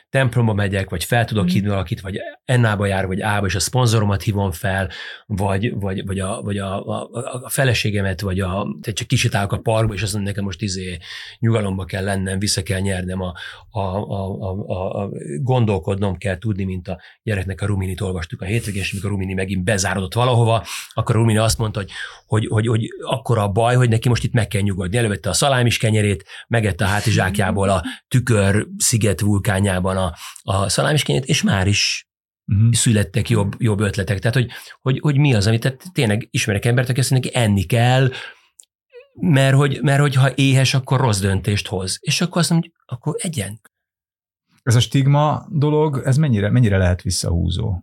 templomba 0.09 0.53
megyek, 0.55 0.91
vagy 0.91 1.05
fel 1.05 1.25
tudok 1.25 1.45
Mhm. 1.45 1.53
hívni 1.53 1.69
valakit, 1.69 2.01
vagy 2.01 2.19
N-ba 2.45 2.87
jár, 2.87 3.07
vagy 3.07 3.21
A-ba, 3.21 3.47
és 3.47 3.55
a 3.55 3.61
szponzoromat 3.61 4.23
hívom 4.23 4.51
fel, 4.51 4.91
vagy, 5.27 5.73
vagy, 5.75 6.07
vagy, 6.07 6.19
a, 6.19 6.41
vagy 6.43 6.59
a, 6.59 6.87
a, 6.87 7.09
a 7.43 7.49
feleségemet, 7.49 8.21
vagy 8.21 8.41
a, 8.41 8.49
tehát 8.81 8.99
csak 8.99 9.07
kisétálok 9.07 9.53
a 9.53 9.59
parkba, 9.59 9.95
és 9.95 10.03
azt 10.03 10.13
mondom, 10.13 10.31
nekem 10.31 10.45
most 10.45 10.63
izé 10.63 10.99
nyugalomba 11.39 11.85
kell 11.85 12.05
lennem, 12.05 12.39
vissza 12.39 12.63
kell 12.63 12.81
nyernem, 12.81 13.21
a, 13.21 13.35
a, 13.71 13.81
a, 13.81 14.41
a, 14.41 14.65
a, 14.67 15.03
a, 15.03 15.11
gondolkodnom 15.43 16.17
kell 16.17 16.39
tudni, 16.39 16.65
mint 16.65 16.89
a 16.89 17.01
gyereknek 17.23 17.61
a 17.61 17.67
Ruminit 17.67 18.01
olvastuk 18.01 18.43
a 18.43 18.45
hétvégén, 18.45 18.83
és 18.83 18.93
mikor 18.93 19.09
a 19.11 19.13
Rumini 19.13 19.35
megint 19.35 19.65
bezárodott 19.65 20.15
valahova, 20.15 20.65
akkor 20.95 21.15
a 21.15 21.19
Rumini 21.19 21.39
azt 21.39 21.59
mondta, 21.59 21.79
hogy, 21.79 21.91
hogy, 22.27 22.47
hogy, 22.47 22.67
hogy 22.67 22.89
akkora 23.01 23.43
a 23.43 23.49
baj, 23.49 23.75
hogy 23.75 23.89
neki 23.89 24.09
most 24.09 24.25
itt 24.25 24.33
meg 24.33 24.49
kell 24.49 24.61
nyugodni. 24.61 24.97
Elővette 24.97 25.29
a 25.29 25.33
szalámis 25.33 25.79
kenyerét, 25.79 26.25
megette 26.49 26.85
a 26.85 26.89
hátizsákjából 26.89 27.69
a 27.69 27.83
tükör 28.09 28.67
sziget 28.77 29.21
vulkánjában 29.43 29.97
a, 29.97 30.15
a 30.43 30.69
szalámis 30.69 31.03
kenyerét, 31.03 31.29
és 31.29 31.43
már 31.43 31.67
is 31.67 32.07
Uh-huh. 32.47 32.73
születtek 32.73 33.29
jobb, 33.29 33.55
jobb 33.59 33.81
ötletek. 33.81 34.19
Tehát, 34.19 34.35
hogy, 34.35 34.51
hogy, 34.81 34.99
hogy 35.01 35.19
mi 35.19 35.35
az, 35.35 35.47
amit 35.47 35.61
tehát 35.61 35.85
tényleg 35.93 36.29
ismerek 36.31 36.65
embert, 36.65 36.89
aki 36.89 37.01
azt 37.01 37.11
mondja, 37.11 37.31
neki 37.31 37.45
enni 37.45 37.63
kell, 37.63 38.11
mert 39.15 39.55
hogy, 39.55 39.83
mert 39.83 40.01
hogy 40.01 40.15
ha 40.15 40.35
éhes, 40.35 40.75
akkor 40.75 41.01
rossz 41.01 41.21
döntést 41.21 41.67
hoz. 41.67 41.99
És 42.01 42.21
akkor 42.21 42.41
azt 42.41 42.51
mondja, 42.51 42.71
akkor 42.85 43.15
egyen. 43.19 43.61
Ez 44.63 44.75
a 44.75 44.81
stigma 44.81 45.47
dolog, 45.51 46.03
ez 46.05 46.17
mennyire, 46.17 46.51
mennyire 46.51 46.77
lehet 46.77 47.03
visszahúzó? 47.03 47.83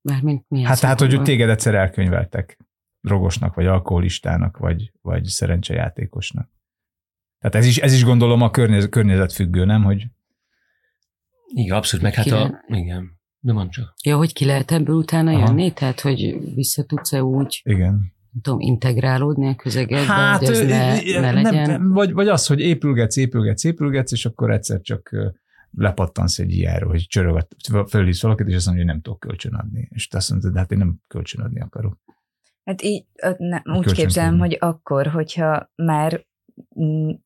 Mármint 0.00 0.44
milyen 0.48 0.68
Hát 0.68 0.80
tehát, 0.80 1.00
hogy 1.00 1.22
téged 1.22 1.48
egyszer 1.48 1.74
elkönyveltek 1.74 2.58
drogosnak, 3.00 3.54
vagy 3.54 3.66
alkoholistának, 3.66 4.56
vagy, 4.56 4.92
vagy 5.00 5.24
szerencsejátékosnak. 5.24 6.50
Tehát 7.42 7.56
ez 7.56 7.66
is, 7.66 7.78
ez 7.78 7.92
is 7.92 8.04
gondolom 8.04 8.42
a 8.42 8.50
környezet, 8.50 8.90
környezetfüggő, 8.90 9.64
nem? 9.64 9.84
Hogy 9.84 10.06
Igen, 11.54 11.76
abszolút, 11.76 12.04
meg 12.04 12.14
hát 12.14 12.26
a, 12.26 12.64
igen, 12.68 13.20
de 13.40 13.52
mondd 13.52 13.68
csak. 13.68 13.94
Ja, 14.04 14.16
hogy 14.16 14.32
ki 14.32 14.44
lehet 14.44 14.70
ebből 14.72 14.96
utána 14.96 15.30
Aha. 15.30 15.46
jönni? 15.46 15.72
Tehát, 15.72 16.00
hogy 16.00 16.38
vissza 16.54 16.84
tudsz-e 16.84 17.22
úgy, 17.22 17.60
Igen. 17.64 17.92
nem 18.32 18.42
tudom, 18.42 18.60
integrálódni 18.60 19.48
a 19.48 19.54
közegedbe, 19.54 20.12
Hát, 20.12 20.38
hogy 20.38 20.48
ez 20.48 20.60
ne, 20.60 21.20
ne 21.20 21.32
nem, 21.32 21.42
legyen? 21.42 21.70
nem, 21.70 21.92
vagy, 21.92 22.12
vagy 22.12 22.28
az, 22.28 22.46
hogy 22.46 22.60
épülgetsz, 22.60 23.16
épülgetsz, 23.16 23.64
épülgetsz, 23.64 24.12
és 24.12 24.26
akkor 24.26 24.50
egyszer 24.50 24.80
csak 24.80 25.16
lepattansz 25.70 26.38
egy 26.38 26.52
ilyenről, 26.52 26.88
hogy 26.88 27.06
csörög, 27.06 27.46
a- 27.72 27.86
fölhívsz 27.88 28.22
valakit, 28.22 28.48
és 28.48 28.54
azt 28.54 28.66
mondja, 28.66 28.84
hogy 28.84 28.92
nem 28.92 29.02
tudok 29.02 29.20
kölcsönadni. 29.20 29.88
És 29.90 30.08
te 30.08 30.16
azt 30.16 30.30
mondod, 30.30 30.52
de 30.52 30.58
hát 30.58 30.72
én 30.72 30.78
nem 30.78 30.96
kölcsönadni 31.08 31.60
akarok. 31.60 31.98
Hát 32.64 32.82
így 32.82 33.04
ö, 33.22 33.30
ne, 33.38 33.60
úgy 33.64 33.92
képzelem, 33.92 34.38
hogy 34.38 34.56
akkor, 34.60 35.06
hogyha 35.06 35.70
már 35.74 36.26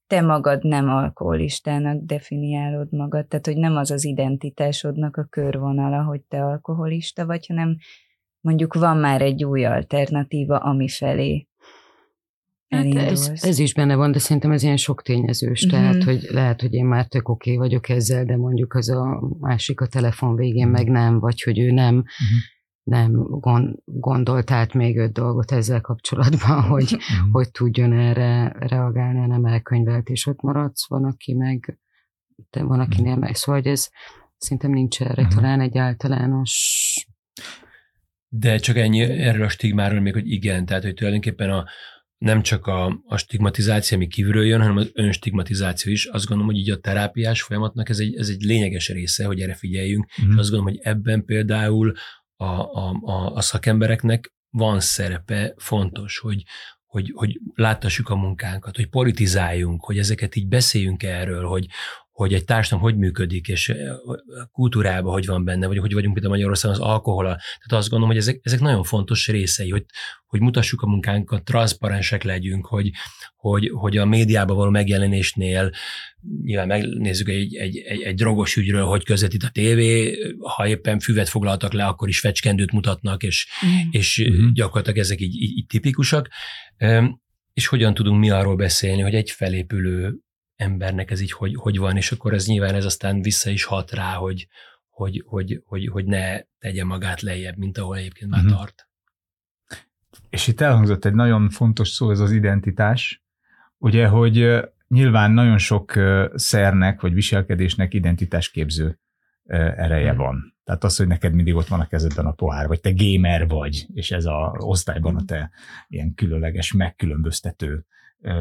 te 0.06 0.20
magad 0.20 0.64
nem 0.64 0.88
alkoholistának 0.88 2.02
definiálod 2.02 2.92
magad, 2.92 3.26
tehát 3.26 3.46
hogy 3.46 3.56
nem 3.56 3.76
az 3.76 3.90
az 3.90 4.04
identitásodnak 4.04 5.16
a 5.16 5.26
körvonala, 5.30 6.02
hogy 6.02 6.20
te 6.20 6.44
alkoholista 6.44 7.26
vagy, 7.26 7.46
hanem 7.46 7.76
mondjuk 8.40 8.74
van 8.74 8.96
már 8.96 9.22
egy 9.22 9.44
új 9.44 9.64
alternatíva, 9.64 10.58
ami 10.58 10.88
felé 10.88 11.46
Hát 12.68 12.94
ez, 12.94 13.30
ez 13.34 13.58
is 13.58 13.74
benne 13.74 13.94
van, 13.94 14.12
de 14.12 14.18
szerintem 14.18 14.50
ez 14.52 14.62
ilyen 14.62 14.76
sok 14.76 15.02
tényezős, 15.02 15.66
Mhm. 15.66 15.74
tehát 15.74 16.02
hogy 16.02 16.26
lehet, 16.30 16.60
hogy 16.60 16.74
én 16.74 16.84
már 16.84 17.06
tök 17.06 17.28
oké 17.28 17.54
okay 17.54 17.68
vagyok 17.68 17.88
ezzel, 17.88 18.24
de 18.24 18.36
mondjuk 18.36 18.74
az 18.74 18.88
a 18.88 19.20
másik 19.40 19.80
a 19.80 19.86
telefon 19.86 20.36
végén 20.36 20.68
meg 20.68 20.88
nem, 20.88 21.18
vagy 21.18 21.42
hogy 21.42 21.58
ő 21.58 21.70
nem, 21.70 22.04
nem 22.86 23.12
gond, 23.40 23.74
gondolt 23.84 24.50
át 24.50 24.72
még 24.72 24.96
öt 24.98 25.12
dolgot 25.12 25.52
ezzel 25.52 25.80
kapcsolatban, 25.80 26.62
hogy, 26.72 26.90
Mhm. 27.20 27.30
hogy 27.30 27.50
tudjon 27.50 27.92
erre 27.92 28.52
reagálni, 28.58 29.18
hanem 29.18 29.44
elkönyvelt, 29.44 30.08
és 30.08 30.26
ott 30.26 30.40
maradsz, 30.40 30.88
van, 30.88 31.04
aki 31.04 31.34
meg, 31.34 31.78
de 32.50 32.62
van, 32.62 32.80
akinél 32.80 33.16
meg, 33.16 33.34
szóval 33.34 33.60
hogy 33.60 33.70
ez 33.70 33.88
szerintem 34.36 34.70
nincs 34.70 35.00
erre 35.00 35.22
Mhm. 35.22 35.34
talán 35.34 35.60
egy 35.60 35.78
általános 35.78 37.06
De 38.28 38.56
csak 38.56 38.76
ennyi 38.76 39.00
erről 39.02 39.44
a 39.44 39.48
stigmáról 39.48 40.00
még, 40.00 40.12
hogy 40.12 40.30
igen, 40.30 40.66
tehát 40.66 40.82
hogy 40.82 40.94
tulajdonképpen 40.94 41.50
a, 41.50 41.64
nem 42.18 42.42
csak 42.42 42.66
a, 42.66 43.02
a 43.06 43.16
stigmatizáció, 43.16 43.96
ami 43.96 44.06
kívülről 44.06 44.44
jön, 44.44 44.60
hanem 44.60 44.76
az 44.76 44.90
önstigmatizáció 44.94 45.92
is. 45.92 46.04
Azt 46.06 46.26
gondolom, 46.26 46.52
hogy 46.52 46.60
így 46.60 46.70
a 46.70 46.78
terápiás 46.80 47.42
folyamatnak 47.42 47.88
ez 47.88 47.98
egy, 47.98 48.14
ez 48.16 48.28
egy 48.28 48.42
lényeges 48.42 48.88
része, 48.88 49.24
hogy 49.24 49.40
erre 49.40 49.54
figyeljünk, 49.54 50.06
Mhm. 50.16 50.30
és 50.30 50.36
azt 50.36 50.50
gondolom, 50.50 50.64
hogy 50.74 50.78
ebben 50.82 51.24
például 51.24 51.92
a, 52.36 52.44
a, 52.44 52.98
a, 53.02 53.34
a 53.34 53.40
szakembereknek 53.40 54.34
van 54.50 54.80
szerepe, 54.80 55.54
fontos, 55.56 56.18
hogy, 56.18 56.42
hogy, 56.84 57.12
hogy 57.14 57.40
láttassuk 57.54 58.08
a 58.08 58.16
munkánkat, 58.16 58.76
hogy 58.76 58.88
politizáljunk, 58.88 59.84
hogy 59.84 59.98
ezeket 59.98 60.36
így 60.36 60.48
beszéljünk 60.48 61.02
erről, 61.02 61.46
hogy, 61.46 61.66
hogy 62.16 62.34
egy 62.34 62.44
társadalom 62.44 62.84
hogy 62.84 62.96
működik, 62.96 63.48
és 63.48 63.68
a 64.40 64.46
kultúrában 64.52 65.12
hogy 65.12 65.26
van 65.26 65.44
benne, 65.44 65.66
vagy 65.66 65.78
hogy 65.78 65.92
vagyunk 65.92 66.12
például 66.12 66.34
Magyarországon 66.34 66.76
az 66.76 66.82
alkohola. 66.86 67.28
Tehát 67.28 67.72
azt 67.72 67.88
gondolom, 67.88 68.14
hogy 68.14 68.16
ezek, 68.16 68.40
ezek 68.42 68.60
nagyon 68.60 68.82
fontos 68.82 69.28
részei, 69.28 69.70
hogy, 69.70 69.84
hogy 70.26 70.40
mutassuk 70.40 70.82
a 70.82 70.86
munkánkat, 70.86 71.44
transzparensek 71.44 72.22
legyünk, 72.22 72.66
hogy, 72.66 72.90
hogy, 73.36 73.70
hogy 73.74 73.96
a 73.96 74.04
médiában 74.04 74.56
való 74.56 74.70
megjelenésnél 74.70 75.70
nyilván 76.42 76.66
megnézzük 76.66 77.28
egy, 77.28 77.54
egy, 77.54 77.76
egy, 77.76 78.00
egy 78.00 78.14
drogos 78.14 78.56
ügyről, 78.56 78.84
hogy 78.84 79.04
közvetít 79.04 79.42
a 79.42 79.50
tévé, 79.52 80.18
ha 80.56 80.68
éppen 80.68 80.98
füvet 80.98 81.28
foglaltak 81.28 81.72
le, 81.72 81.84
akkor 81.84 82.08
is 82.08 82.20
fecskendőt 82.20 82.72
mutatnak, 82.72 83.22
és, 83.22 83.46
és 83.90 84.28
Mhm. 84.28 84.52
gyakorlatilag 84.52 84.98
ezek 84.98 85.20
így, 85.20 85.34
így, 85.34 85.56
így 85.58 85.66
tipikusak. 85.66 86.28
És 87.52 87.66
hogyan 87.66 87.94
tudunk 87.94 88.18
mi 88.18 88.30
arról 88.30 88.56
beszélni, 88.56 89.00
hogy 89.00 89.14
egy 89.14 89.30
felépülő 89.30 90.25
embernek 90.56 91.10
ez 91.10 91.20
így 91.20 91.32
hogy, 91.32 91.54
hogy 91.54 91.78
van, 91.78 91.96
és 91.96 92.12
akkor 92.12 92.34
ez 92.34 92.46
nyilván 92.46 92.74
ez 92.74 92.84
aztán 92.84 93.22
vissza 93.22 93.50
is 93.50 93.64
hat 93.64 93.90
rá, 93.90 94.14
hogy, 94.14 94.48
hogy, 94.90 95.24
hogy, 95.26 95.62
hogy, 95.66 95.86
hogy 95.88 96.04
ne 96.04 96.40
tegye 96.58 96.84
magát 96.84 97.20
lejjebb, 97.20 97.56
mint 97.56 97.78
ahol 97.78 97.96
egyébként 97.96 98.30
már 98.30 98.42
Mhm. 98.42 98.52
tart. 98.52 98.88
És 100.30 100.46
itt 100.46 100.60
elhangzott 100.60 101.04
egy 101.04 101.14
nagyon 101.14 101.50
fontos 101.50 101.88
szó, 101.88 102.10
ez 102.10 102.20
az 102.20 102.30
identitás. 102.32 103.22
Ugye, 103.78 104.06
hogy 104.06 104.60
nyilván 104.88 105.30
nagyon 105.30 105.58
sok 105.58 105.92
szernek 106.34 107.00
vagy 107.00 107.12
viselkedésnek 107.14 107.94
identitásképző 107.94 108.98
ereje 109.76 110.12
Mhm. 110.12 110.20
van. 110.20 110.54
Tehát 110.64 110.84
az, 110.84 110.96
hogy 110.96 111.06
neked 111.06 111.32
mindig 111.32 111.54
ott 111.54 111.66
van 111.66 111.80
a 111.80 111.86
kezedben 111.86 112.26
a 112.26 112.32
pohár, 112.32 112.66
vagy 112.66 112.80
te 112.80 112.92
gamer 112.96 113.48
vagy, 113.48 113.86
és 113.94 114.10
ez 114.10 114.24
a 114.24 114.54
osztályban 114.58 115.16
a 115.16 115.24
te 115.24 115.50
ilyen 115.88 116.14
különleges, 116.14 116.72
megkülönböztető 116.72 117.84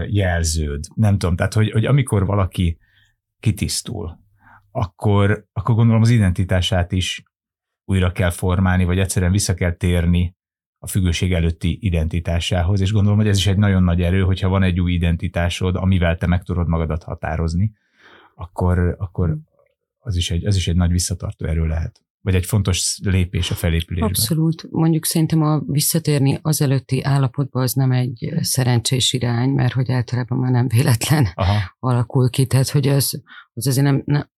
jelződ. 0.08 0.84
Nem 0.96 1.18
tudom, 1.18 1.36
tehát 1.36 1.54
hogy, 1.54 1.72
hogy 1.72 1.86
amikor 1.86 2.26
valaki 2.26 2.78
kitisztul, 3.40 4.20
akkor, 4.72 5.46
akkor 5.54 5.76
gondolom 5.76 6.02
az 6.02 6.10
identitását 6.10 6.92
is 6.92 7.24
újra 7.86 8.12
kell 8.12 8.30
formálni, 8.30 8.84
vagy 8.84 9.00
egyszerűen 9.00 9.32
vissza 9.32 9.54
kell 9.54 9.72
térni 9.72 10.36
a 10.80 10.88
függőség 10.88 11.34
előtti 11.34 11.78
identitásához, 11.82 12.82
és 12.82 12.92
gondolom, 12.92 13.18
hogy 13.18 13.28
ez 13.28 13.38
is 13.38 13.48
egy 13.48 13.58
nagyon 13.58 13.84
nagy 13.84 14.02
erő, 14.02 14.22
hogyha 14.22 14.50
van 14.50 14.64
egy 14.64 14.80
új 14.80 14.94
identitásod, 14.94 15.76
amivel 15.76 16.18
te 16.18 16.28
meg 16.28 16.44
tudod 16.44 16.68
magadat 16.68 17.04
határozni, 17.04 17.72
akkor, 18.36 18.96
akkor 18.98 19.38
az, 20.00 20.16
is 20.16 20.32
egy, 20.32 20.46
az 20.46 20.56
is 20.56 20.68
egy 20.68 20.76
nagy 20.76 20.92
visszatartó 20.92 21.46
erő 21.46 21.66
lehet. 21.66 22.05
Vagy 22.26 22.36
egy 22.36 22.46
fontos 22.46 23.00
lépés 23.04 23.52
a 23.52 23.54
felépülésben. 23.54 24.10
Abszolút. 24.10 24.68
Mondjuk 24.72 25.06
szerintem 25.06 25.42
a 25.42 25.62
visszatérni 25.68 26.40
az 26.42 26.62
előtti 26.62 27.04
állapotba 27.04 27.62
az 27.62 27.74
nem 27.74 27.92
egy 27.92 28.34
szerencsés 28.42 29.14
irány, 29.14 29.50
mert 29.50 29.74
hogy 29.74 29.92
általában 29.92 30.38
már 30.38 30.52
nem 30.52 30.68
véletlen 30.68 31.28
Aha. 31.34 31.76
alakul 31.80 32.30
ki, 32.30 32.46
tehát 32.46 32.70
hogy 32.70 32.88
az, 32.88 33.22
az 33.54 33.68
azért 33.68 33.86
nem, 33.86 34.02
nem 34.06 34.30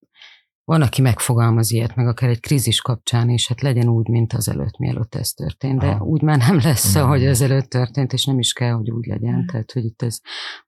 van, 0.68 0.82
aki 0.82 1.02
megfogalmaz 1.02 1.72
ilyet, 1.72 1.96
meg 1.96 2.08
akár 2.08 2.30
egy 2.30 2.40
krízis 2.40 2.82
kapcsán 2.82 3.30
is, 3.30 3.48
hát 3.48 3.62
legyen 3.62 3.88
úgy, 3.88 4.08
mint 4.08 4.34
az 4.34 4.50
előtt, 4.50 4.78
mielőtt 4.78 5.16
ez 5.16 5.32
történt, 5.32 5.80
de 5.80 5.88
Aha. 5.88 6.06
úgy 6.06 6.22
már 6.22 6.38
nem 6.38 6.60
lesz, 6.60 6.94
Nem. 6.94 7.04
ahogy 7.04 7.26
az 7.26 7.42
előtt 7.42 7.70
történt, 7.70 8.14
és 8.14 8.26
nem 8.26 8.40
is 8.40 8.54
kell, 8.54 8.74
hogy 8.74 8.92
úgy 8.92 9.06
legyen, 9.06 9.46
tehát 9.46 9.72
hogy 9.72 9.86
itt 9.86 10.02
ez 10.02 10.20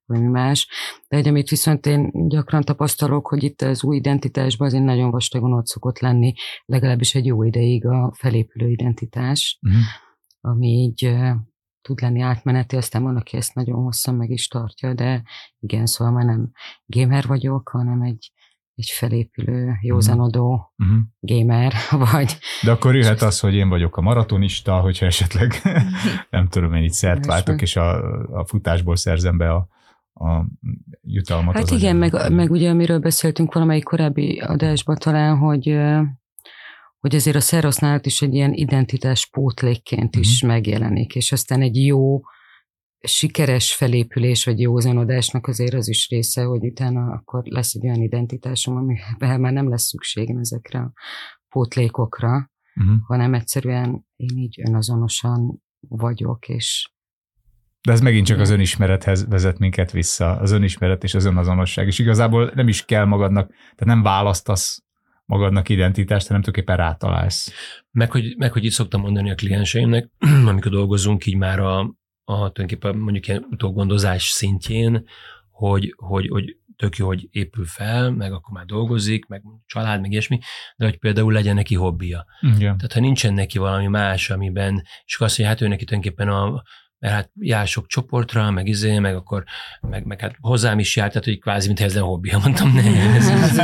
valami 0.06 0.28
más. 0.28 0.68
De 1.08 1.18
egy, 1.18 1.28
amit 1.28 1.50
viszont 1.50 1.86
én 1.86 2.12
gyakran 2.28 2.62
tapasztalok, 2.62 3.28
hogy 3.28 3.43
itt 3.43 3.62
az 3.62 3.84
új 3.84 3.95
identitásban 3.95 4.68
azért 4.68 4.84
nagyon 4.84 5.12
vastagon 5.12 5.54
ott 5.54 5.68
szokott 5.68 6.00
lenni, 6.00 6.34
legalábbis 6.66 7.16
egy 7.16 7.26
jó 7.26 7.43
ideig 7.43 7.86
a 7.86 8.14
felépülő 8.18 8.70
identitás, 8.70 9.60
Uh-huh. 9.62 9.82
ami 10.41 10.68
így 10.68 11.16
tud 11.82 12.02
lenni 12.02 12.22
átmeneti, 12.22 12.76
aztán 12.76 13.04
van, 13.04 13.16
aki 13.16 13.38
ezt 13.38 13.54
nagyon 13.54 13.84
hosszan 13.84 14.16
meg 14.16 14.30
is 14.30 14.47
tartja, 14.47 14.93
de 14.93 15.24
igen, 15.60 15.86
szóval 15.86 16.14
már 16.14 16.26
nem 16.26 16.52
gamer 16.86 17.28
vagyok, 17.28 17.70
hanem 17.70 18.02
egy, 18.02 18.32
egy 18.80 18.90
felépülő, 18.90 19.74
józanodó 19.82 20.74
Uh-huh. 20.78 20.98
gamer, 21.20 21.74
vagy 22.12 22.38
De 22.64 22.72
akkor 22.72 22.96
jöhet 22.96 23.22
az, 23.22 23.40
hogy 23.40 23.54
én 23.56 23.70
vagyok 23.70 23.98
a 23.98 24.02
maratonista, 24.02 24.80
hogyha 24.80 25.06
esetleg 25.06 25.54
nem 26.30 26.48
tudom, 26.48 26.74
én 26.74 26.84
itt 26.84 26.92
szert 26.92 27.26
váltok, 27.26 27.62
és 27.62 27.76
a, 27.76 27.98
a 28.40 28.46
futásból 28.48 28.96
szerzem 28.96 29.38
be 29.38 29.50
a, 29.54 29.68
a 30.14 30.46
jutalmat. 31.02 31.56
Hát 31.56 31.72
igen, 31.72 31.96
meg, 31.96 32.14
anyagban. 32.14 32.36
meg 32.36 32.52
ugye 32.52 32.70
amiről 32.70 33.00
beszéltünk 33.00 33.54
valamelyik 33.54 33.84
korábbi 33.84 34.40
adásban 34.40 34.96
talán, 34.98 35.38
hogy 35.38 35.78
hogy 37.00 37.16
azért 37.16 37.36
a 37.36 37.40
szerhasználat 37.42 38.06
is 38.06 38.22
egy 38.22 38.34
ilyen 38.34 38.54
identitás 38.54 39.30
pótlékként 39.32 40.16
is 40.16 40.42
Mhm. 40.42 40.52
megjelenik, 40.52 41.16
és 41.16 41.32
aztán 41.32 41.62
egy 41.62 41.86
jó, 41.86 42.22
sikeres 43.08 43.76
felépülés, 43.76 44.45
vagy 44.45 44.60
józanodásnak 44.60 45.47
azért 45.47 45.74
az 45.74 45.88
is 45.88 46.10
része, 46.10 46.43
hogy 46.43 46.66
utána 46.66 47.12
akkor 47.12 47.43
lesz 47.45 47.74
egy 47.74 47.86
olyan 47.86 48.02
identitásom, 48.02 48.76
amiben 48.76 49.39
már 49.39 49.54
nem 49.54 49.70
lesz 49.70 49.88
szükségem 49.88 50.38
ezekre 50.38 50.80
a 50.80 50.91
pótlékokra, 51.50 52.50
Uh-huh. 52.80 52.97
hanem 53.08 53.34
egyszerűen 53.34 54.06
én 54.16 54.38
így 54.38 54.62
önazonosan 54.68 55.62
vagyok, 55.80 56.47
és 56.47 56.91
De 57.82 57.91
ez 57.91 58.02
megint 58.02 58.26
csak 58.26 58.39
az 58.39 58.50
önismerethez 58.50 59.28
vezet 59.28 59.60
minket 59.60 59.91
vissza, 59.91 60.38
az 60.38 60.52
önismeret 60.52 61.04
és 61.04 61.14
az 61.14 61.26
önazonosság. 61.26 61.88
És 61.88 62.00
igazából 62.00 62.52
nem 62.56 62.68
is 62.68 62.86
kell 62.86 63.06
magadnak, 63.06 63.50
tehát 63.50 63.86
nem 63.86 64.02
választasz 64.02 64.84
magadnak 65.26 65.70
identitást, 65.70 66.28
hanem 66.28 66.41
tulajdonképpen 66.41 66.86
rátalálsz. 66.86 67.54
Meg 67.91 68.12
hogy, 68.12 68.36
meg, 68.38 68.52
hogy 68.52 68.66
itt 68.66 68.72
szoktam 68.72 69.02
mondani 69.02 69.32
a 69.32 69.36
klienseimnek, 69.36 70.10
amikor 70.50 70.72
dolgozunk 70.72 71.26
így 71.26 71.38
már 71.38 71.60
a, 71.60 71.95
a 72.30 72.36
tulajdonképpen 72.36 72.96
mondjuk 72.96 73.28
ilyen 73.28 73.46
utógondozás 73.50 74.24
szintjén, 74.24 75.08
hogy, 75.52 75.94
hogy, 75.98 76.28
hogy 76.28 76.58
tök 76.76 76.96
jó, 76.96 77.06
hogy 77.06 77.28
épül 77.32 77.66
fel, 77.66 78.12
meg 78.12 78.34
akkor 78.34 78.54
már 78.54 78.66
dolgozik, 78.66 79.26
meg 79.26 79.44
család, 79.66 80.02
meg 80.02 80.12
ilyesmi, 80.12 80.40
de 80.76 80.86
hogy 80.86 80.98
például 80.98 81.34
legyen 81.34 81.56
neki 81.56 81.76
hobbija. 81.76 82.26
Igen. 82.42 82.60
Tehát 82.60 82.94
ha 82.94 83.00
nincsen 83.00 83.34
neki 83.34 83.58
valami 83.58 83.88
más, 83.88 84.30
amiben, 84.30 84.84
és 85.06 85.16
akkor 85.16 85.28
azt 85.28 85.38
mondja, 85.38 85.56
hát 85.56 85.64
ő 85.66 85.68
neki 85.68 85.86
tulajdonképpen 85.86 86.28
a, 86.28 86.64
mert 87.00 87.14
hát 87.14 87.32
jár 87.40 87.68
sok 87.68 87.88
csoportra, 87.88 88.52
meg 88.52 88.68
izé, 88.68 89.00
meg 89.00 89.16
akkor, 89.16 89.44
meg, 89.82 90.06
meg 90.06 90.20
hát 90.20 90.36
hozzám 90.40 90.80
is 90.80 90.96
jár, 90.96 91.08
tehát 91.08 91.24
hogy 91.24 91.40
kvázi, 91.40 91.68
mint 91.68 91.80
ez 91.80 91.94
nem 91.94 92.04
hobbija, 92.04 92.40
mondtam, 92.44 92.74
ne, 92.74 92.82
ez, 93.16 93.28
ez, 93.28 93.58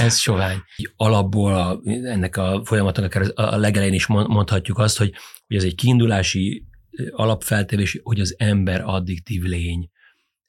ez 0.00 0.18
sovány. 0.18 0.58
Alapból 0.96 1.54
a, 1.54 1.80
ennek 1.84 2.36
a 2.36 2.60
folyamatnak 2.64 3.04
akár 3.04 3.22
a 3.34 3.56
legelején 3.56 3.94
is 3.94 4.06
mond- 4.06 4.28
mondhatjuk 4.28 4.78
azt, 4.78 4.98
hogy, 4.98 5.12
hogy 5.46 5.56
ez 5.56 5.64
egy 5.64 5.74
kiindulási 5.74 6.66
alapfeltevés, 7.10 8.00
hogy 8.02 8.20
az 8.20 8.34
ember 8.38 8.82
addiktív 8.84 9.42
lény. 9.42 9.90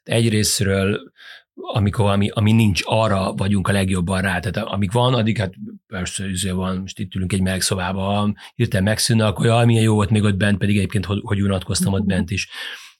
Egyrésztről 0.03 1.11
amikor 1.61 2.09
ami, 2.09 2.29
ami 2.29 2.51
nincs, 2.51 2.81
arra 2.85 3.33
vagyunk 3.33 3.67
a 3.67 3.71
legjobban 3.71 4.21
rá. 4.21 4.39
Tehát 4.39 4.67
amíg 4.67 4.91
van, 4.91 5.13
addig 5.13 5.37
hát 5.37 5.53
persze 5.87 6.29
izé 6.29 6.49
van, 6.49 6.77
most 6.77 6.99
itt 6.99 7.15
ülünk 7.15 7.33
egy 7.33 7.41
megszobában, 7.41 8.35
hirtelen 8.55 8.83
megszűnne, 8.83 9.25
akkor 9.25 9.45
jaj, 9.45 9.65
milyen 9.65 9.83
jó 9.83 9.93
volt 9.93 10.09
még 10.09 10.23
ott 10.23 10.35
bent, 10.35 10.57
pedig 10.57 10.77
egyébként 10.77 11.05
hogy, 11.05 11.19
hogy 11.23 11.41
unatkoztam 11.41 11.93
ott 11.93 12.05
bent 12.05 12.31
is. 12.31 12.49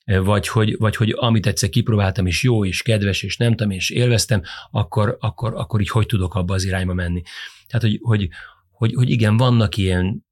Vagy 0.06 0.48
hogy, 0.48 0.76
vagy 0.78 0.96
hogy 0.96 1.16
amit 1.18 1.46
egyszer 1.46 1.70
kipróbáltam, 1.70 2.26
és 2.26 2.44
jó, 2.44 2.66
és 2.66 2.82
kedves, 2.82 3.24
és 3.24 3.38
nem 3.38 3.56
tudom, 3.56 3.72
és 3.72 3.90
élveztem, 3.90 4.42
akkor, 4.72 5.18
akkor, 5.20 5.54
akkor 5.56 5.82
így 5.82 5.90
hogy 5.90 6.06
tudok 6.06 6.36
abba 6.36 6.54
az 6.54 6.64
irányba 6.64 6.94
menni. 6.94 7.22
Tehát, 7.68 7.82
hogy, 7.82 8.00
hogy, 8.02 8.30
hogy, 8.72 8.94
hogy 8.94 9.10
igen, 9.10 9.38
vannak 9.38 9.78
ilyen 9.78 10.28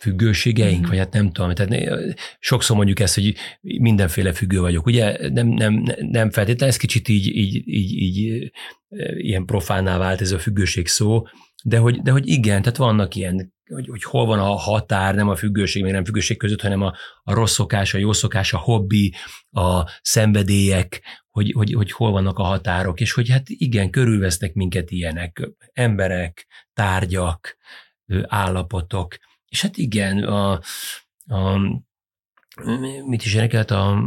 függőségeink, 0.00 0.86
mm. 0.86 0.88
vagy 0.88 0.98
hát 0.98 1.12
nem 1.12 1.32
tudom, 1.32 1.54
tehát 1.54 1.84
sokszor 2.38 2.76
mondjuk 2.76 3.00
ezt, 3.00 3.14
hogy 3.14 3.34
mindenféle 3.60 4.32
függő 4.32 4.60
vagyok, 4.60 4.86
ugye 4.86 5.30
nem, 5.30 5.46
nem, 5.46 5.84
nem 5.98 6.30
feltétlenül, 6.30 6.74
ez 6.74 6.76
kicsit 6.76 7.08
így, 7.08 7.26
így, 7.26 7.62
így, 7.68 7.92
így 7.92 8.50
ilyen 9.16 9.44
profánná 9.44 9.98
vált 9.98 10.20
ez 10.20 10.32
a 10.32 10.38
függőség 10.38 10.88
szó, 10.88 11.22
de 11.64 11.78
hogy, 11.78 12.02
de 12.02 12.10
hogy 12.10 12.26
igen, 12.28 12.62
tehát 12.62 12.76
vannak 12.76 13.14
ilyen, 13.14 13.52
hogy, 13.70 13.88
hogy 13.88 14.02
hol 14.02 14.26
van 14.26 14.38
a 14.38 14.56
határ, 14.56 15.14
nem 15.14 15.28
a 15.28 15.36
függőség, 15.36 15.82
meg 15.82 15.92
nem 15.92 16.04
függőség 16.04 16.36
között, 16.36 16.60
hanem 16.60 16.82
a, 16.82 16.94
a 17.22 17.34
rossz 17.34 17.52
szokás, 17.52 17.94
a 17.94 17.98
jó 17.98 18.12
szokás, 18.12 18.52
a 18.52 18.58
hobbi, 18.58 19.14
a 19.50 19.90
szenvedélyek, 20.02 21.02
hogy, 21.30 21.52
hogy, 21.52 21.72
hogy 21.72 21.92
hol 21.92 22.10
vannak 22.10 22.38
a 22.38 22.42
határok, 22.42 23.00
és 23.00 23.12
hogy 23.12 23.28
hát 23.28 23.42
igen, 23.46 23.90
körülvesznek 23.90 24.52
minket 24.52 24.90
ilyenek, 24.90 25.50
emberek, 25.72 26.46
tárgyak, 26.72 27.56
állapotok, 28.22 29.16
és 29.54 29.62
hát 29.62 29.76
igen, 29.76 30.18
a, 30.24 30.60
a 31.26 31.58
mit 33.06 33.24
is 33.24 33.34
érdekelt 33.34 33.70
a 33.70 34.02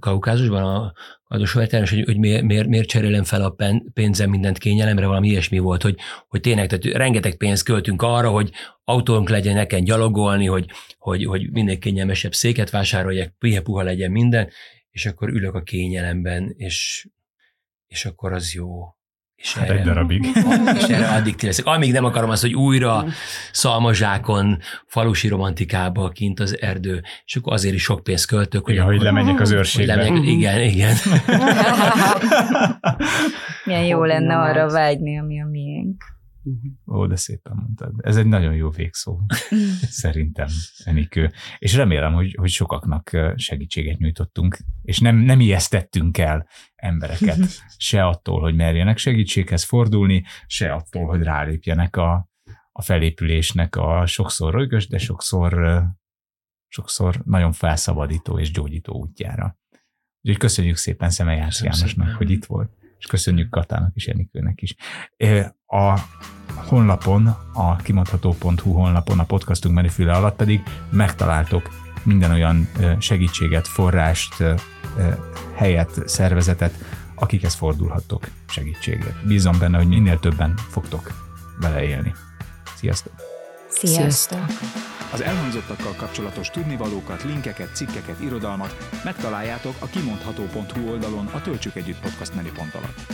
Kaukázusban, 0.00 0.62
a 0.62 0.92
adósajtáros, 1.28 1.90
hogy, 1.90 2.04
hogy 2.04 2.18
miért, 2.18 2.42
miért, 2.42 2.68
miért 2.68 2.88
cserélem 2.88 3.24
fel 3.24 3.42
a 3.42 3.56
pénzem 3.92 4.30
mindent 4.30 4.58
kényelemre, 4.58 5.06
valami 5.06 5.28
ilyesmi 5.28 5.58
volt, 5.58 5.82
hogy, 5.82 5.96
hogy 6.28 6.40
tényleg, 6.40 6.68
tehát 6.68 6.96
rengeteg 6.96 7.36
pénzt 7.36 7.64
költünk 7.64 8.02
arra, 8.02 8.30
hogy 8.30 8.50
autónk 8.84 9.28
legyen, 9.28 9.54
nekem 9.54 9.84
gyalogolni, 9.84 10.46
hogy, 10.46 10.70
hogy, 10.98 11.24
hogy 11.24 11.50
minél 11.50 11.78
kényelmesebb 11.78 12.34
széket 12.34 12.70
vásároljak, 12.70 13.38
pihe 13.38 13.60
puha 13.60 13.82
legyen 13.82 14.10
minden, 14.10 14.50
és 14.90 15.06
akkor 15.06 15.28
ülök 15.28 15.54
a 15.54 15.62
kényelemben, 15.62 16.54
és, 16.56 17.08
és 17.86 18.04
akkor 18.04 18.32
az 18.32 18.54
jó. 18.54 18.97
És 19.40 19.54
hát 19.54 19.68
erre, 19.68 19.78
egy 19.78 19.84
darabig. 19.84 20.26
És 20.78 20.82
erre 20.82 21.08
addig 21.08 21.42
leszek. 21.42 21.66
Amíg 21.66 21.92
nem 21.92 22.04
akarom 22.04 22.30
azt, 22.30 22.42
hogy 22.42 22.54
újra 22.54 23.04
szalmazsákon, 23.52 24.58
falusi 24.86 25.28
romantikába 25.28 26.08
kint 26.08 26.40
az 26.40 26.60
erdő, 26.60 27.02
és 27.24 27.36
akkor 27.36 27.52
azért 27.52 27.74
is 27.74 27.82
sok 27.82 28.02
pénzt 28.02 28.26
költök. 28.26 28.64
Hogy, 28.64 28.74
igen, 28.74 28.86
hogy 28.86 29.00
lemenjek 29.00 29.40
az 29.40 29.50
őrségbe. 29.50 29.94
Lemenjek, 29.94 30.26
igen, 30.26 30.60
igen. 30.60 30.94
Milyen 33.64 33.84
jó 33.84 34.04
lenne 34.04 34.36
arra 34.36 34.70
vágyni, 34.70 35.18
ami 35.18 35.42
a 35.42 35.46
miénk. 35.46 36.04
Ó, 36.86 37.06
de 37.06 37.16
szépen 37.16 37.56
mondtad. 37.56 37.94
Ez 37.98 38.16
egy 38.16 38.26
nagyon 38.26 38.54
jó 38.54 38.70
végszó, 38.70 39.20
szerintem, 40.02 40.48
Enikő. 40.84 41.32
És 41.58 41.74
remélem, 41.74 42.12
hogy, 42.12 42.34
hogy 42.38 42.50
sokaknak 42.50 43.10
segítséget 43.34 43.98
nyújtottunk, 43.98 44.58
és 44.82 44.98
nem, 44.98 45.16
nem 45.16 45.40
ijesztettünk 45.40 46.18
el 46.18 46.48
embereket, 46.74 47.38
se 47.76 48.06
attól, 48.06 48.40
hogy 48.40 48.54
merjenek 48.54 48.98
segítséghez 48.98 49.64
fordulni, 49.64 50.24
se 50.46 50.72
attól, 50.72 51.06
hogy 51.06 51.22
rálépjenek 51.22 51.96
a, 51.96 52.28
a 52.72 52.82
felépülésnek 52.82 53.76
a 53.76 54.06
sokszor 54.06 54.54
rögös, 54.54 54.88
de 54.88 54.98
sokszor, 54.98 55.82
sokszor 56.68 57.22
nagyon 57.24 57.52
felszabadító 57.52 58.38
és 58.38 58.50
gyógyító 58.50 58.94
útjára. 58.94 59.58
Úgyhogy 60.20 60.40
köszönjük 60.40 60.76
szépen 60.76 61.10
Szemejász 61.10 61.62
Jánosnak, 61.62 62.16
hogy 62.16 62.30
itt 62.30 62.44
volt 62.44 62.78
és 62.98 63.06
köszönjük 63.06 63.50
Katának 63.50 63.94
és 63.94 64.06
Enikőnek 64.06 64.62
is. 64.62 64.74
A 65.66 65.98
honlapon, 66.68 67.36
a 67.52 67.76
kimondható.hu 67.76 68.72
honlapon, 68.72 69.18
a 69.18 69.24
podcastunk 69.24 69.74
menüfüle 69.74 70.12
alatt 70.12 70.36
pedig 70.36 70.62
megtaláltok 70.90 71.68
minden 72.02 72.30
olyan 72.30 72.68
segítséget, 72.98 73.68
forrást, 73.68 74.44
helyet, 75.54 76.08
szervezetet, 76.08 76.74
akikhez 77.14 77.54
fordulhattok 77.54 78.28
segítséget. 78.48 79.26
Bízom 79.26 79.58
benne, 79.58 79.76
hogy 79.76 79.88
minél 79.88 80.18
többen 80.18 80.54
fogtok 80.70 81.10
beleélni. 81.60 82.14
Sziasztok! 82.74 83.12
Sziasztok! 83.68 84.44
Az 85.12 85.20
elhangzottakkal 85.20 85.94
kapcsolatos 85.96 86.50
tudnivalókat, 86.50 87.22
linkeket, 87.22 87.76
cikkeket, 87.76 88.20
irodalmat 88.20 88.76
megtaláljátok 89.04 89.74
a 89.78 89.86
kimondható.hu 89.86 90.90
oldalon 90.90 91.26
a 91.26 91.40
Töltsük 91.40 91.76
Együtt 91.76 92.00
podcast 92.00 92.34
menüpont 92.34 92.74
alatt. 92.74 93.06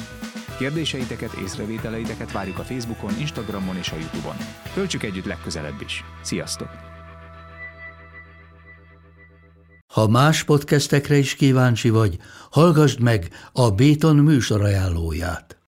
Kérdéseiteket, 0.59 1.33
észrevételeiteket 1.33 2.33
várjuk 2.33 2.59
a 2.59 2.63
Facebookon, 2.63 3.19
Instagramon 3.21 3.77
és 3.77 3.91
a 3.91 3.97
Youtube-on. 3.97 4.37
Töltsük 4.75 5.03
együtt 5.03 5.25
legközelebb 5.25 5.81
is. 5.85 6.05
Sziasztok! 6.23 6.69
Ha 9.93 10.09
más 10.09 10.45
podcastekre 10.45 11.17
is 11.17 11.35
kíváncsi 11.35 11.91
vagy, 11.91 12.17
hallgassd 12.51 13.01
meg 13.01 13.29
a 13.53 13.71
Béton 13.71 14.17
műsor 14.17 14.63
ajánlóját. 14.63 15.64